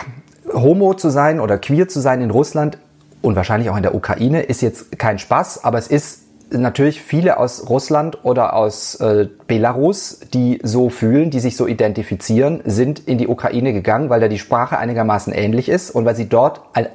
homo 0.52 0.92
zu 0.92 1.08
sein 1.08 1.40
oder 1.40 1.56
queer 1.56 1.88
zu 1.88 2.00
sein 2.00 2.20
in 2.20 2.30
Russland 2.30 2.76
und 3.22 3.34
wahrscheinlich 3.34 3.70
auch 3.70 3.76
in 3.78 3.82
der 3.82 3.94
Ukraine 3.94 4.42
ist 4.42 4.60
jetzt 4.60 4.98
kein 4.98 5.18
Spaß, 5.18 5.64
aber 5.64 5.78
es 5.78 5.88
ist 5.88 6.25
natürlich 6.50 7.02
viele 7.02 7.38
aus 7.38 7.68
Russland 7.68 8.24
oder 8.24 8.54
aus 8.54 8.96
äh, 8.96 9.28
Belarus, 9.46 10.20
die 10.32 10.60
so 10.62 10.90
fühlen, 10.90 11.30
die 11.30 11.40
sich 11.40 11.56
so 11.56 11.66
identifizieren, 11.66 12.60
sind 12.64 13.00
in 13.00 13.18
die 13.18 13.28
Ukraine 13.28 13.72
gegangen, 13.72 14.10
weil 14.10 14.20
da 14.20 14.28
die 14.28 14.38
Sprache 14.38 14.78
einigermaßen 14.78 15.32
ähnlich 15.32 15.68
ist 15.68 15.90
und 15.90 16.04
weil 16.04 16.14
sie 16.14 16.28
dort 16.28 16.62
ein, 16.72 16.88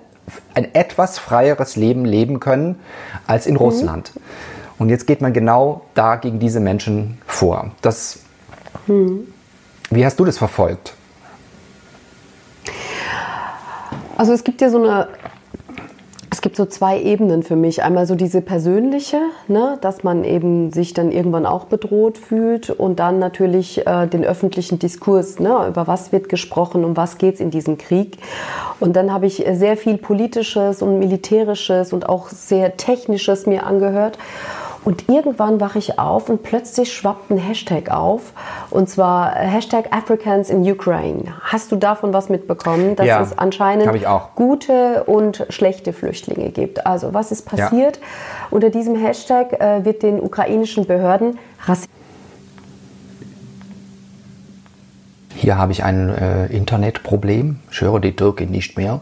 ein 0.53 0.73
etwas 0.73 1.19
freieres 1.19 1.75
Leben 1.75 2.05
leben 2.05 2.39
können 2.39 2.79
als 3.27 3.45
in 3.45 3.53
mhm. 3.53 3.61
Russland. 3.61 4.13
Und 4.79 4.89
jetzt 4.89 5.05
geht 5.05 5.21
man 5.21 5.33
genau 5.33 5.81
da 5.93 6.15
gegen 6.15 6.39
diese 6.39 6.59
Menschen 6.59 7.19
vor. 7.25 7.71
Das, 7.81 8.19
mhm. 8.87 9.27
Wie 9.89 10.05
hast 10.05 10.19
du 10.19 10.25
das 10.25 10.37
verfolgt? 10.37 10.93
Also 14.17 14.33
es 14.33 14.43
gibt 14.43 14.61
ja 14.61 14.69
so 14.69 14.81
eine 14.81 15.09
Es 16.33 16.39
gibt 16.39 16.55
so 16.55 16.65
zwei 16.65 17.01
Ebenen 17.01 17.43
für 17.43 17.57
mich. 17.57 17.83
Einmal 17.83 18.05
so 18.05 18.15
diese 18.15 18.41
persönliche, 18.41 19.19
ne, 19.49 19.77
dass 19.81 20.05
man 20.05 20.23
eben 20.23 20.71
sich 20.71 20.93
dann 20.93 21.11
irgendwann 21.11 21.45
auch 21.45 21.65
bedroht 21.65 22.17
fühlt 22.17 22.69
und 22.69 23.01
dann 23.01 23.19
natürlich 23.19 23.85
äh, 23.85 24.07
den 24.07 24.23
öffentlichen 24.23 24.79
Diskurs, 24.79 25.39
ne, 25.39 25.67
über 25.67 25.87
was 25.87 26.13
wird 26.13 26.29
gesprochen, 26.29 26.85
um 26.85 26.95
was 26.95 27.17
geht 27.17 27.35
es 27.35 27.41
in 27.41 27.51
diesem 27.51 27.77
Krieg. 27.77 28.17
Und 28.79 28.95
dann 28.95 29.11
habe 29.11 29.25
ich 29.25 29.43
sehr 29.51 29.75
viel 29.75 29.97
politisches 29.97 30.81
und 30.81 30.99
militärisches 30.99 31.91
und 31.91 32.07
auch 32.07 32.29
sehr 32.29 32.77
technisches 32.77 33.45
mir 33.45 33.65
angehört. 33.65 34.17
Und 34.83 35.09
irgendwann 35.09 35.61
wache 35.61 35.77
ich 35.77 35.99
auf 35.99 36.27
und 36.29 36.41
plötzlich 36.41 36.91
schwappt 36.91 37.29
ein 37.29 37.37
Hashtag 37.37 37.91
auf. 37.91 38.33
Und 38.71 38.89
zwar 38.89 39.35
äh, 39.35 39.45
Hashtag 39.45 39.89
Africans 39.91 40.49
in 40.49 40.69
Ukraine. 40.69 41.35
Hast 41.41 41.71
du 41.71 41.75
davon 41.75 42.13
was 42.13 42.29
mitbekommen, 42.29 42.95
dass 42.95 43.05
Ja, 43.05 43.21
es 43.21 43.37
anscheinend 43.37 43.87
gute 44.35 45.03
und 45.03 45.45
schlechte 45.49 45.93
Flüchtlinge 45.93 46.49
gibt? 46.49 46.85
Also 46.87 47.13
was 47.13 47.31
ist 47.31 47.45
Ja. 47.51 47.65
passiert? 47.65 47.99
Unter 48.49 48.69
diesem 48.69 48.95
Hashtag 48.95 49.53
äh, 49.61 49.85
wird 49.85 50.01
den 50.01 50.19
ukrainischen 50.19 50.85
Behörden 50.85 51.37
Rassismus 51.65 51.89
Hier 55.41 55.57
habe 55.57 55.71
ich 55.71 55.83
ein 55.83 56.09
äh, 56.09 56.45
Internetproblem. 56.47 57.59
Ich 57.71 57.81
höre 57.81 57.99
die 57.99 58.15
Türkin 58.15 58.51
nicht 58.51 58.77
mehr. 58.77 59.01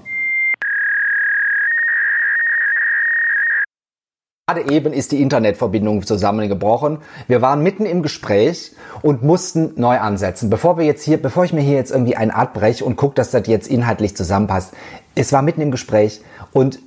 Gerade 4.50 4.72
eben 4.72 4.94
ist 4.94 5.12
die 5.12 5.22
Internetverbindung 5.22 6.04
zusammengebrochen. 6.04 6.98
Wir 7.28 7.40
waren 7.44 7.62
mitten 7.62 7.86
im 7.86 8.02
Gespräch 8.02 8.72
und 9.04 9.22
mussten 9.22 9.74
neu 9.76 10.00
ansetzen. 10.00 10.50
Bevor 10.50 10.80
wir 10.80 10.86
jetzt 10.86 11.04
hier, 11.04 11.22
bevor 11.22 11.46
ich 11.46 11.54
mir 11.54 11.62
hier 11.62 11.76
jetzt 11.76 11.92
irgendwie 11.92 12.16
ein 12.16 12.32
Art 12.32 12.56
breche 12.56 12.84
und 12.84 12.96
gucke, 12.96 13.14
dass 13.14 13.30
das 13.30 13.46
jetzt 13.46 13.68
inhaltlich 13.68 14.16
zusammenpasst. 14.16 14.74
Es 15.14 15.32
war 15.32 15.44
mitten 15.44 15.62
im 15.62 15.70
Gespräch 15.70 16.22
und 16.52 16.80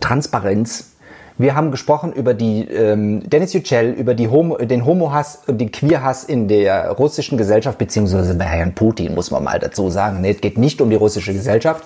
Transparenz. 0.00 0.91
Wir 1.38 1.54
haben 1.54 1.70
gesprochen 1.70 2.12
über 2.12 2.34
die 2.34 2.68
ähm, 2.68 3.28
Dennis 3.28 3.52
Yücel, 3.54 3.92
über 3.92 4.14
die 4.14 4.28
Homo, 4.28 4.58
den 4.58 4.84
Homo-Hass 4.84 5.42
und 5.46 5.58
den 5.58 5.72
Queer-Hass 5.72 6.24
in 6.24 6.46
der 6.46 6.90
russischen 6.90 7.38
Gesellschaft, 7.38 7.78
beziehungsweise 7.78 8.34
bei 8.34 8.44
Herrn 8.44 8.74
Putin, 8.74 9.14
muss 9.14 9.30
man 9.30 9.42
mal 9.42 9.58
dazu 9.58 9.90
sagen. 9.90 10.20
Nee, 10.20 10.30
es 10.30 10.40
geht 10.40 10.58
nicht 10.58 10.80
um 10.80 10.90
die 10.90 10.96
russische 10.96 11.32
Gesellschaft. 11.32 11.84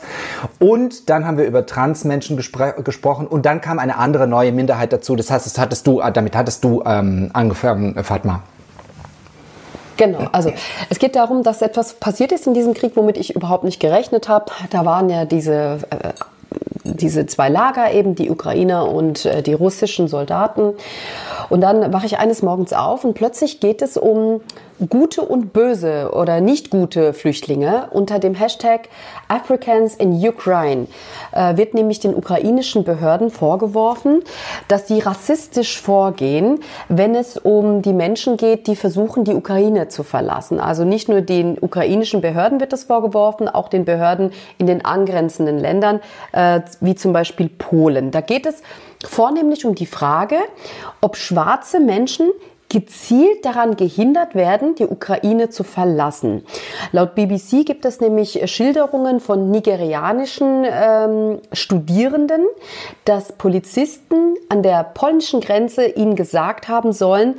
Und 0.59 1.09
dann 1.09 1.26
haben 1.26 1.38
wir 1.38 1.46
über 1.46 1.64
Transmenschen 1.64 2.37
gespr 2.37 2.72
gesprochen 2.82 3.26
und 3.26 3.46
dann 3.46 3.61
kam 3.61 3.78
eine 3.78 3.96
andere 3.96 4.26
neue 4.26 4.52
Minderheit 4.52 4.92
dazu. 4.92 5.16
Das 5.16 5.30
heißt, 5.30 5.46
das 5.46 5.59
hattest 5.59 5.87
du, 5.87 6.00
äh, 6.00 6.11
damit 6.11 6.37
hattest 6.37 6.64
du 6.64 6.82
ähm, 6.85 7.30
angefangen, 7.32 7.96
äh, 7.96 8.02
Fatma. 8.02 8.42
Genau, 9.96 10.28
also 10.32 10.52
es 10.90 10.98
geht 10.98 11.16
darum, 11.16 11.42
dass 11.42 11.62
etwas 11.62 11.94
passiert 11.94 12.32
ist 12.32 12.46
in 12.46 12.54
diesem 12.54 12.74
Krieg, 12.74 12.92
womit 12.96 13.16
ich 13.16 13.35
überhaupt 13.35 13.64
nicht 13.64 13.80
gerechnet 13.80 14.28
habe. 14.28 14.46
Da 14.70 14.85
waren 14.85 15.09
ja 15.09 15.24
diese, 15.24 15.78
äh, 15.90 16.12
diese 16.85 17.27
zwei 17.27 17.49
Lager 17.49 17.92
eben, 17.92 18.14
die 18.14 18.31
Ukrainer 18.31 18.88
und 18.90 19.25
äh, 19.25 19.42
die 19.42 19.55
russischen 19.55 20.09
Soldaten. 20.09 20.75
Und 21.49 21.61
dann 21.61 21.92
wache 21.92 22.07
ich 22.07 22.19
eines 22.19 22.42
Morgens 22.42 22.73
auf 22.73 23.05
und 23.05 23.14
plötzlich 23.14 23.61
geht 23.61 23.83
es 23.83 23.97
um 23.97 24.40
gute 24.88 25.22
und 25.22 25.52
böse 25.52 26.10
oder 26.12 26.40
nicht 26.40 26.70
gute 26.70 27.12
Flüchtlinge. 27.12 27.88
Unter 27.90 28.18
dem 28.18 28.34
Hashtag 28.34 28.88
Africans 29.28 29.94
in 29.94 30.12
Ukraine 30.12 30.86
äh, 31.32 31.56
wird 31.56 31.74
nämlich 31.74 32.00
den 32.00 32.14
ukrainischen 32.14 32.84
Behörden 32.84 33.30
vorgeworfen, 33.30 34.22
dass 34.68 34.88
sie 34.88 35.00
rassistisch 35.00 35.80
vorgehen, 35.80 36.60
wenn 36.88 37.14
es 37.14 37.38
um 37.38 37.82
die 37.82 37.92
Menschen 37.92 38.36
geht, 38.36 38.66
die 38.66 38.76
versuchen, 38.76 39.24
die 39.24 39.34
Ukraine 39.34 39.88
zu 39.88 40.02
verlassen. 40.02 40.60
Also 40.60 40.84
nicht 40.84 41.08
nur 41.08 41.20
den 41.20 41.58
ukrainischen 41.58 42.20
Behörden 42.20 42.60
wird 42.60 42.72
das 42.72 42.84
vorgeworfen, 42.84 43.48
auch 43.48 43.68
den 43.68 43.84
Behörden 43.84 44.32
in 44.58 44.66
den 44.66 44.84
angrenzenden 44.84 45.58
Ländern, 45.58 46.00
äh, 46.32 46.60
wie 46.80 46.94
zum 46.94 47.12
Beispiel 47.12 47.48
Polen. 47.48 48.10
Da 48.10 48.20
geht 48.20 48.46
es 48.46 48.62
vornehmlich 49.04 49.64
um 49.64 49.74
die 49.74 49.86
Frage, 49.86 50.36
ob 51.00 51.16
schwarze 51.16 51.80
Menschen 51.80 52.30
gezielt 52.68 53.44
daran 53.44 53.76
gehindert 53.76 54.35
werden, 54.35 54.74
die 54.74 54.87
Ukraine 54.87 55.50
zu 55.50 55.62
verlassen. 55.62 56.44
Laut 56.92 57.14
BBC 57.14 57.64
gibt 57.64 57.85
es 57.85 58.00
nämlich 58.00 58.50
Schilderungen 58.50 59.20
von 59.20 59.50
nigerianischen 59.50 60.64
ähm, 60.68 61.38
Studierenden, 61.52 62.44
dass 63.05 63.33
Polizisten 63.33 64.35
an 64.48 64.62
der 64.62 64.83
polnischen 64.83 65.40
Grenze 65.40 65.87
ihnen 65.87 66.16
gesagt 66.16 66.68
haben 66.68 66.92
sollen, 66.92 67.37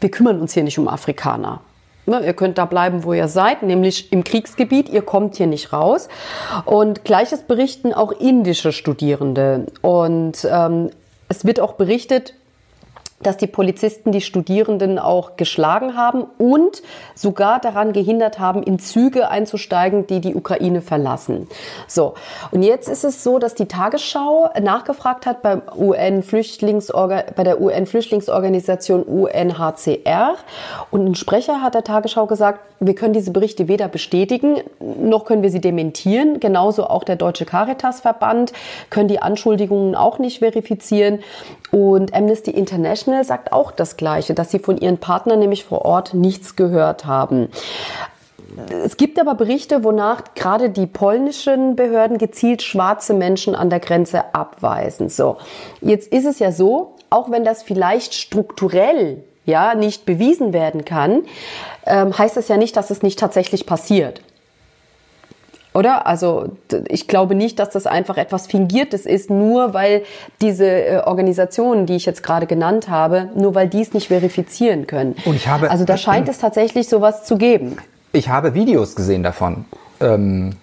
wir 0.00 0.10
kümmern 0.10 0.40
uns 0.40 0.54
hier 0.54 0.62
nicht 0.62 0.78
um 0.78 0.88
Afrikaner. 0.88 1.60
Ne, 2.06 2.24
ihr 2.24 2.32
könnt 2.32 2.56
da 2.56 2.64
bleiben, 2.64 3.04
wo 3.04 3.12
ihr 3.12 3.28
seid, 3.28 3.62
nämlich 3.62 4.12
im 4.12 4.24
Kriegsgebiet. 4.24 4.88
Ihr 4.88 5.02
kommt 5.02 5.36
hier 5.36 5.46
nicht 5.46 5.74
raus. 5.74 6.08
Und 6.64 7.04
gleiches 7.04 7.42
berichten 7.42 7.92
auch 7.92 8.12
indische 8.12 8.72
Studierende. 8.72 9.66
Und 9.82 10.48
ähm, 10.50 10.90
es 11.28 11.44
wird 11.44 11.60
auch 11.60 11.74
berichtet, 11.74 12.32
dass 13.20 13.36
die 13.36 13.46
Polizisten 13.46 14.12
die 14.12 14.20
Studierenden 14.20 14.98
auch 14.98 15.36
geschlagen 15.36 15.96
haben 15.96 16.24
und 16.38 16.82
sogar 17.14 17.60
daran 17.60 17.92
gehindert 17.92 18.38
haben, 18.38 18.62
in 18.62 18.78
Züge 18.78 19.28
einzusteigen, 19.28 20.06
die 20.06 20.20
die 20.20 20.34
Ukraine 20.34 20.82
verlassen. 20.82 21.48
So. 21.86 22.14
Und 22.52 22.62
jetzt 22.62 22.88
ist 22.88 23.04
es 23.04 23.24
so, 23.24 23.38
dass 23.38 23.54
die 23.54 23.66
Tagesschau 23.66 24.50
nachgefragt 24.60 25.26
hat 25.26 25.42
beim 25.42 25.62
UN 25.76 26.22
Flüchtlingsorga 26.22 27.24
bei 27.34 27.44
der 27.44 27.60
UN-Flüchtlingsorganisation 27.60 29.02
UNHCR. 29.02 30.36
Und 30.90 31.06
ein 31.06 31.14
Sprecher 31.14 31.62
hat 31.62 31.74
der 31.74 31.84
Tagesschau 31.84 32.26
gesagt, 32.26 32.60
wir 32.80 32.94
können 32.94 33.12
diese 33.12 33.32
Berichte 33.32 33.66
weder 33.66 33.88
bestätigen, 33.88 34.58
noch 34.80 35.24
können 35.24 35.42
wir 35.42 35.50
sie 35.50 35.60
dementieren. 35.60 36.38
Genauso 36.38 36.86
auch 36.86 37.02
der 37.02 37.16
Deutsche 37.16 37.44
Caritas-Verband 37.44 38.52
können 38.90 39.08
die 39.08 39.20
Anschuldigungen 39.20 39.96
auch 39.96 40.18
nicht 40.18 40.38
verifizieren. 40.38 41.20
Und 41.70 42.14
Amnesty 42.14 42.50
International 42.50 43.24
sagt 43.24 43.52
auch 43.52 43.70
das 43.72 43.96
Gleiche, 43.96 44.34
dass 44.34 44.50
sie 44.50 44.58
von 44.58 44.78
ihren 44.78 44.98
Partnern 44.98 45.38
nämlich 45.38 45.64
vor 45.64 45.84
Ort 45.84 46.14
nichts 46.14 46.56
gehört 46.56 47.04
haben. 47.04 47.48
Es 48.84 48.96
gibt 48.96 49.20
aber 49.20 49.34
Berichte, 49.34 49.84
wonach 49.84 50.34
gerade 50.34 50.70
die 50.70 50.86
polnischen 50.86 51.76
Behörden 51.76 52.18
gezielt 52.18 52.62
schwarze 52.62 53.14
Menschen 53.14 53.54
an 53.54 53.70
der 53.70 53.80
Grenze 53.80 54.34
abweisen. 54.34 55.10
So, 55.10 55.36
jetzt 55.80 56.12
ist 56.12 56.24
es 56.24 56.38
ja 56.38 56.50
so, 56.50 56.94
auch 57.10 57.30
wenn 57.30 57.44
das 57.44 57.62
vielleicht 57.62 58.14
strukturell 58.14 59.22
ja 59.44 59.74
nicht 59.74 60.06
bewiesen 60.06 60.52
werden 60.52 60.84
kann, 60.84 61.24
ähm, 61.86 62.16
heißt 62.16 62.36
das 62.36 62.48
ja 62.48 62.56
nicht, 62.56 62.76
dass 62.76 62.90
es 62.90 63.02
nicht 63.02 63.18
tatsächlich 63.18 63.66
passiert. 63.66 64.22
Oder? 65.78 66.08
Also 66.08 66.48
ich 66.88 67.06
glaube 67.06 67.36
nicht, 67.36 67.60
dass 67.60 67.70
das 67.70 67.86
einfach 67.86 68.16
etwas 68.16 68.48
Fingiertes 68.48 69.06
ist, 69.06 69.30
nur 69.30 69.74
weil 69.74 70.02
diese 70.42 70.66
äh, 70.66 70.96
Organisationen, 71.04 71.86
die 71.86 71.94
ich 71.94 72.04
jetzt 72.04 72.24
gerade 72.24 72.46
genannt 72.46 72.88
habe, 72.88 73.28
nur 73.36 73.54
weil 73.54 73.68
die 73.68 73.80
es 73.80 73.94
nicht 73.94 74.08
verifizieren 74.08 74.88
können. 74.88 75.14
Und 75.24 75.36
ich 75.36 75.46
habe- 75.46 75.70
also 75.70 75.84
da 75.84 75.96
scheint 75.96 76.28
es 76.28 76.38
tatsächlich 76.38 76.88
sowas 76.88 77.22
zu 77.22 77.36
geben. 77.38 77.76
Ich 78.12 78.28
habe 78.28 78.54
Videos 78.54 78.96
gesehen 78.96 79.22
davon. 79.22 79.66
Ähm, 80.00 80.54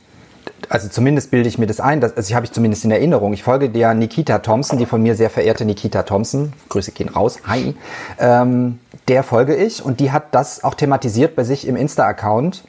also 0.67 0.89
zumindest 0.89 1.31
bilde 1.31 1.47
ich 1.47 1.57
mir 1.57 1.67
das 1.67 1.79
ein, 1.79 2.01
das, 2.01 2.17
also 2.17 2.27
ich 2.29 2.35
habe 2.35 2.45
ich 2.45 2.51
zumindest 2.51 2.83
in 2.83 2.91
Erinnerung. 2.91 3.31
Ich 3.33 3.43
folge 3.43 3.69
der 3.69 3.93
Nikita 3.93 4.39
Thompson, 4.39 4.77
die 4.79 4.85
von 4.85 5.01
mir 5.01 5.15
sehr 5.15 5.29
verehrte 5.29 5.63
Nikita 5.63 6.03
Thompson, 6.03 6.51
Grüße 6.67 6.91
gehen 6.91 7.07
raus, 7.07 7.39
hi, 7.47 7.75
ähm, 8.19 8.79
der 9.07 9.23
folge 9.23 9.55
ich 9.55 9.85
und 9.85 9.99
die 10.01 10.11
hat 10.11 10.33
das 10.33 10.63
auch 10.63 10.73
thematisiert 10.73 11.35
bei 11.35 11.43
sich 11.43 11.67
im 11.67 11.75
Insta-Account 11.75 12.63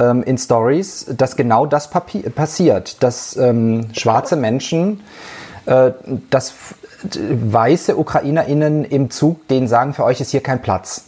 ähm, 0.00 0.22
in 0.22 0.38
Stories, 0.38 1.06
dass 1.16 1.36
genau 1.36 1.66
das 1.66 1.90
papi 1.90 2.20
passiert, 2.30 3.02
dass 3.02 3.36
ähm, 3.36 3.88
schwarze 3.92 4.36
Menschen, 4.36 5.02
äh, 5.66 5.92
dass 6.30 6.54
weiße 7.02 7.96
UkrainerInnen 7.96 8.84
im 8.84 9.10
Zug 9.10 9.46
denen 9.48 9.68
sagen, 9.68 9.94
für 9.94 10.04
euch 10.04 10.20
ist 10.20 10.30
hier 10.30 10.42
kein 10.42 10.62
Platz. 10.62 11.04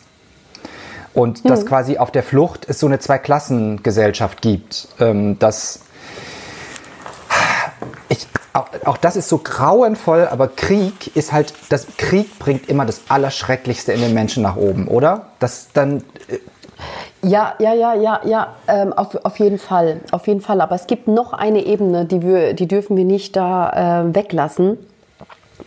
Und 1.15 1.49
dass 1.49 1.67
quasi 1.67 1.99
auf 1.99 2.11
der 2.11 2.23
Flucht 2.23 2.67
es 2.69 2.79
so 2.79 2.87
eine 2.87 2.99
Zweiklassengesellschaft 2.99 4.41
gibt. 4.41 4.89
Ähm, 4.99 5.39
dass 5.39 5.81
ich, 8.09 8.27
auch, 8.55 8.69
auch 8.87 8.97
das 8.97 9.17
ist 9.17 9.29
so 9.29 9.39
grauenvoll, 9.39 10.27
aber 10.31 10.49
Krieg 10.49 11.15
ist 11.15 11.33
halt, 11.33 11.53
das 11.69 11.87
Krieg 11.99 12.39
bringt 12.39 12.69
immer 12.71 12.87
das 12.87 13.03
Allerschrecklichste 13.09 13.93
in 13.93 14.01
den 14.01 14.15
Menschen 14.15 14.43
nach 14.43 14.57
oben, 14.57 14.89
oder? 14.89 15.27
Das 15.39 15.69
dann, 15.75 15.99
äh, 16.29 16.39
Ja, 17.25 17.55
ja, 17.61 17.73
ja, 17.73 17.95
ja, 17.95 18.21
ja, 18.25 18.55
ähm, 18.67 18.93
auf, 18.93 19.15
auf 19.25 19.39
jeden 19.39 19.59
Fall, 19.59 20.01
auf 20.11 20.27
jeden 20.27 20.41
Fall. 20.41 20.61
Aber 20.61 20.75
es 20.75 20.89
gibt 20.89 21.07
noch 21.07 21.33
eine 21.33 21.65
Ebene, 21.65 22.05
die 22.05 22.21
wir, 22.23 22.53
die 22.55 22.67
dürfen 22.67 22.97
wir 22.97 23.05
nicht 23.05 23.37
da 23.37 24.03
äh, 24.03 24.15
weglassen. 24.15 24.79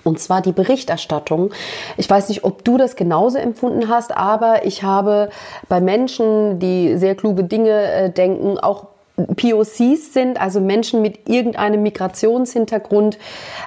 Und 0.04 0.20
zwar 0.20 0.42
die 0.42 0.52
Berichterstattung. 0.52 1.52
Ich 1.96 2.10
weiß 2.10 2.28
nicht, 2.28 2.44
ob 2.44 2.66
du 2.66 2.78
das 2.78 2.98
genauso 2.98 3.38
empfunden 3.38 3.88
hast, 3.88 4.16
aber 4.16 4.66
ich 4.66 4.84
habe 4.84 5.30
bei 5.70 5.80
Menschen, 5.80 6.60
die 6.60 6.98
sehr 6.98 7.16
kluge 7.16 7.46
Dinge 7.46 7.72
äh, 7.72 8.10
denken, 8.10 8.60
auch 8.60 8.88
POCs 9.16 10.14
sind, 10.14 10.42
also 10.42 10.60
Menschen 10.60 11.02
mit 11.02 11.30
irgendeinem 11.30 11.84
Migrationshintergrund, 11.84 13.18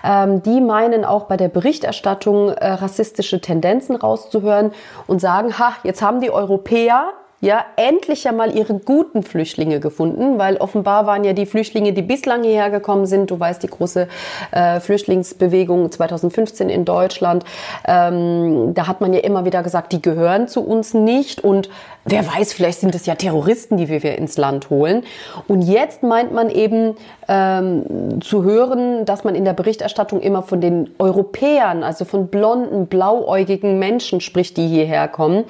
ähm, 0.05 0.43
die 0.43 0.61
meinen 0.61 1.07
auch 1.07 1.25
bei 1.25 1.39
der 1.39 1.49
Berichterstattung 1.49 2.51
äh, 2.51 2.73
rassistische 2.73 3.41
Tendenzen 3.41 3.97
rauszuhören 3.97 4.73
und 5.07 5.21
sagen, 5.21 5.59
ha, 5.59 5.73
jetzt 5.85 6.03
haben 6.03 6.21
die 6.21 6.31
Europäer 6.31 7.13
ja 7.41 7.65
endlich 7.77 8.25
ja 8.25 8.33
mal 8.33 8.57
ihre 8.57 8.75
guten 8.75 9.23
Flüchtlinge 9.23 9.79
gefunden, 9.79 10.39
weil 10.39 10.57
offenbar 10.57 11.07
waren 11.07 11.23
ja 11.23 11.33
die 11.33 11.47
Flüchtlinge, 11.47 11.93
die 11.93 12.03
bislang 12.03 12.43
hierher 12.43 12.71
gekommen 12.71 13.07
sind, 13.07 13.31
du 13.31 13.39
weißt 13.39 13.63
die 13.63 13.69
große 13.69 14.09
äh, 14.51 14.81
Flüchtlingsbewegung 14.81 15.91
2015 15.93 16.69
in 16.69 16.85
Deutschland, 16.85 17.45
ähm, 17.87 18.75
da 18.75 18.89
hat 18.89 19.01
man 19.01 19.13
ja 19.13 19.21
immer 19.21 19.45
wieder 19.45 19.63
gesagt, 19.63 19.93
die 19.93 20.03
gehören 20.03 20.49
zu 20.49 20.67
uns 20.67 20.95
nicht 20.95 21.45
und 21.45 21.69
wer 22.05 22.27
weiß, 22.27 22.53
vielleicht 22.53 22.81
sind 22.81 22.95
es 22.95 23.07
ja 23.07 23.15
Terroristen, 23.15 23.77
die 23.77 23.89
wir 23.89 24.19
ins 24.19 24.37
Land 24.37 24.71
holen. 24.71 25.05
Und 25.47 25.63
jetzt 25.63 26.03
meint 26.03 26.33
man 26.33 26.51
eben 26.51 26.97
ähm, 27.29 28.21
zu 28.21 28.45
hören, 28.45 29.05
dass 29.05 29.25
man 29.25 29.35
in 29.35 29.45
der 29.45 29.53
Berichterstattung 29.53 30.21
immer 30.21 30.43
von 30.43 30.61
den 30.61 30.91
Europäern, 30.99 31.83
also 31.83 32.05
von 32.05 32.29
blonden, 32.29 32.87
blauäugigen 32.87 33.79
Menschen 33.79 34.21
spricht, 34.21 34.57
die 34.57 34.67
hierher 34.67 35.09
kommen. 35.09 35.45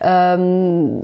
Ähm, 0.00 1.02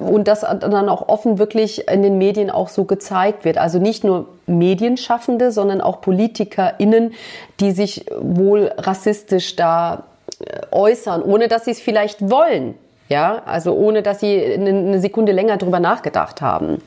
und 0.00 0.28
das 0.28 0.40
dann 0.40 0.88
auch 0.88 1.08
offen 1.08 1.38
wirklich 1.38 1.88
in 1.88 2.02
den 2.02 2.18
Medien 2.18 2.50
auch 2.50 2.68
so 2.68 2.84
gezeigt 2.84 3.44
wird. 3.44 3.58
Also 3.58 3.78
nicht 3.78 4.04
nur 4.04 4.26
Medienschaffende, 4.46 5.52
sondern 5.52 5.80
auch 5.80 6.00
PolitikerInnen, 6.00 7.14
die 7.60 7.72
sich 7.72 8.06
wohl 8.20 8.72
rassistisch 8.76 9.56
da 9.56 10.04
äh, 10.40 10.60
äußern, 10.70 11.22
ohne 11.22 11.48
dass 11.48 11.64
sie 11.64 11.72
es 11.72 11.80
vielleicht 11.80 12.30
wollen. 12.30 12.74
Ja, 13.08 13.42
also 13.46 13.72
ohne 13.74 14.02
dass 14.02 14.20
sie 14.20 14.38
eine 14.54 15.00
Sekunde 15.00 15.32
länger 15.32 15.56
drüber 15.56 15.80
nachgedacht 15.80 16.42
haben. 16.42 16.82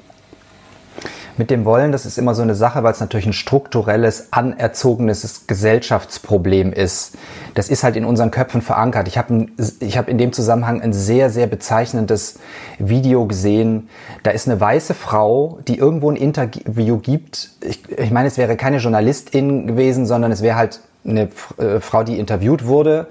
Mit 1.38 1.50
dem 1.50 1.66
Wollen, 1.66 1.92
das 1.92 2.06
ist 2.06 2.18
immer 2.18 2.36
so 2.36 2.42
eine 2.42 2.56
Sache, 2.56 2.84
weil 2.84 2.92
es 2.92 3.00
natürlich 3.00 3.26
ein 3.26 3.34
strukturelles, 3.34 4.28
anerzogenes 4.32 5.48
Gesellschaftsproblem 5.48 6.74
ist. 6.74 7.16
Das 7.54 7.70
ist 7.70 7.84
halt 7.84 7.96
in 7.96 8.06
unseren 8.06 8.32
Köpfen 8.32 8.62
verankert. 8.62 9.08
Ich 9.08 9.18
habe 9.18 9.48
hab 9.58 10.10
in 10.10 10.18
dem 10.18 10.34
Zusammenhang 10.34 10.82
ein 10.82 10.94
sehr, 10.94 11.30
sehr 11.30 11.48
bezeichnendes 11.48 12.40
Video 12.80 13.26
gesehen. 13.26 13.90
Da 14.24 14.32
ist 14.32 14.48
eine 14.48 14.60
weiße 14.60 14.94
Frau, 14.94 15.60
die 15.68 15.78
irgendwo 15.78 16.12
ein 16.12 16.18
Interview 16.18 16.98
gibt. 16.98 17.52
Ich, 17.62 17.82
ich 17.90 18.12
meine, 18.12 18.28
es 18.28 18.38
wäre 18.38 18.58
keine 18.58 18.78
Journalistin 18.78 19.68
gewesen, 19.68 20.06
sondern 20.06 20.32
es 20.32 20.42
wäre 20.42 20.58
halt 20.58 20.82
eine 21.06 21.30
äh, 21.58 21.80
Frau, 21.80 22.04
die 22.04 22.20
interviewt 22.20 22.66
wurde. 22.66 23.08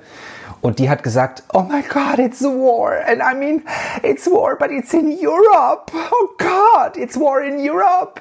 Und 0.61 0.79
die 0.79 0.91
hat 0.91 1.03
gesagt, 1.03 1.43
oh 1.53 1.63
my 1.63 1.83
God, 1.83 2.19
it's 2.19 2.43
war. 2.43 2.93
And 3.07 3.23
I 3.23 3.35
mean, 3.35 3.63
it's 4.03 4.27
war, 4.27 4.57
but 4.57 4.71
it's 4.71 4.93
in 4.93 5.17
Europe. 5.19 5.91
Oh 5.95 6.29
God, 6.39 6.97
it's 6.97 7.19
war 7.19 7.41
in 7.43 7.59
Europe. 7.59 8.21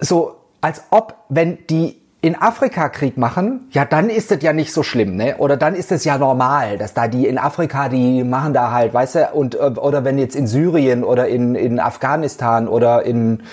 So, 0.00 0.36
als 0.60 0.82
ob, 0.90 1.14
wenn 1.28 1.58
die 1.68 2.00
in 2.22 2.34
Afrika 2.34 2.88
Krieg 2.88 3.16
machen, 3.16 3.68
ja, 3.70 3.84
dann 3.84 4.10
ist 4.10 4.32
es 4.32 4.42
ja 4.42 4.52
nicht 4.52 4.72
so 4.72 4.82
schlimm, 4.82 5.14
ne? 5.14 5.36
Oder 5.38 5.56
dann 5.56 5.76
ist 5.76 5.92
es 5.92 6.04
ja 6.04 6.18
normal, 6.18 6.76
dass 6.76 6.92
da 6.92 7.06
die 7.06 7.28
in 7.28 7.38
Afrika, 7.38 7.88
die 7.88 8.24
machen 8.24 8.52
da 8.52 8.72
halt, 8.72 8.92
weißt 8.92 9.14
du, 9.14 9.28
und, 9.32 9.54
äh, 9.54 9.58
oder 9.58 10.04
wenn 10.04 10.18
jetzt 10.18 10.34
in 10.34 10.48
Syrien 10.48 11.04
oder 11.04 11.28
in, 11.28 11.54
in 11.54 11.78
Afghanistan 11.78 12.66
oder 12.66 13.04
in, 13.04 13.44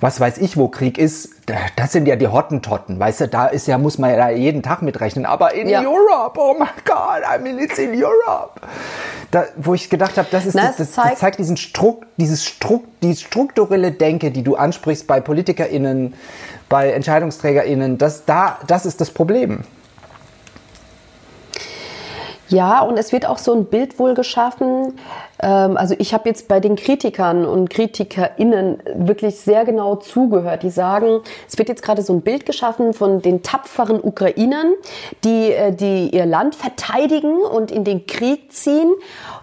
was 0.00 0.18
weiß 0.18 0.38
ich, 0.38 0.56
wo 0.56 0.68
Krieg 0.68 0.96
ist, 0.96 1.30
das 1.76 1.92
sind 1.92 2.06
ja 2.06 2.16
die 2.16 2.28
Hottentotten, 2.28 2.98
weißt 2.98 3.22
du, 3.22 3.28
da 3.28 3.46
ist 3.46 3.66
ja, 3.66 3.76
muss 3.76 3.98
man 3.98 4.10
ja 4.10 4.30
jeden 4.30 4.62
Tag 4.62 4.82
mitrechnen. 4.82 5.26
Aber 5.26 5.54
in 5.54 5.68
ja. 5.68 5.82
Europe, 5.82 6.40
oh 6.40 6.54
my 6.58 6.66
God, 6.84 7.22
I 7.22 7.40
mean, 7.42 7.58
it's 7.58 7.78
in 7.78 7.90
Europe. 7.92 8.60
Da, 9.30 9.44
wo 9.56 9.74
ich 9.74 9.90
gedacht 9.90 10.16
habe, 10.16 10.28
das 10.30 10.46
ist, 10.46 10.54
Na, 10.54 10.68
das, 10.68 10.76
das, 10.78 10.92
zeigt, 10.92 11.12
das 11.12 11.18
zeigt 11.20 11.38
diesen 11.38 11.56
Struck, 11.56 12.06
dieses 12.16 12.44
Struck, 12.44 12.84
die 13.02 13.14
strukturelle 13.14 13.92
Denke, 13.92 14.30
die 14.30 14.42
du 14.42 14.56
ansprichst 14.56 15.06
bei 15.06 15.20
PolitikerInnen, 15.20 16.14
bei 16.68 16.90
EntscheidungsträgerInnen, 16.92 17.98
das, 17.98 18.24
da, 18.24 18.58
das 18.66 18.86
ist 18.86 19.00
das 19.00 19.10
Problem. 19.10 19.64
Ja, 22.50 22.80
und 22.80 22.98
es 22.98 23.12
wird 23.12 23.26
auch 23.26 23.38
so 23.38 23.54
ein 23.54 23.66
Bild 23.66 23.98
wohl 23.98 24.14
geschaffen. 24.14 24.98
Ähm, 25.42 25.76
also 25.76 25.94
ich 25.98 26.14
habe 26.14 26.28
jetzt 26.28 26.48
bei 26.48 26.60
den 26.60 26.76
Kritikern 26.76 27.44
und 27.44 27.70
KritikerInnen 27.70 28.82
wirklich 28.94 29.36
sehr 29.36 29.64
genau 29.64 29.96
zugehört. 29.96 30.62
Die 30.62 30.70
sagen, 30.70 31.20
es 31.48 31.58
wird 31.58 31.68
jetzt 31.68 31.82
gerade 31.82 32.02
so 32.02 32.12
ein 32.12 32.22
Bild 32.22 32.46
geschaffen 32.46 32.92
von 32.92 33.22
den 33.22 33.42
tapferen 33.42 34.02
Ukrainern, 34.02 34.72
die, 35.24 35.52
äh, 35.52 35.72
die 35.72 36.10
ihr 36.10 36.26
Land 36.26 36.54
verteidigen 36.54 37.40
und 37.40 37.70
in 37.70 37.84
den 37.84 38.06
Krieg 38.06 38.52
ziehen. 38.52 38.92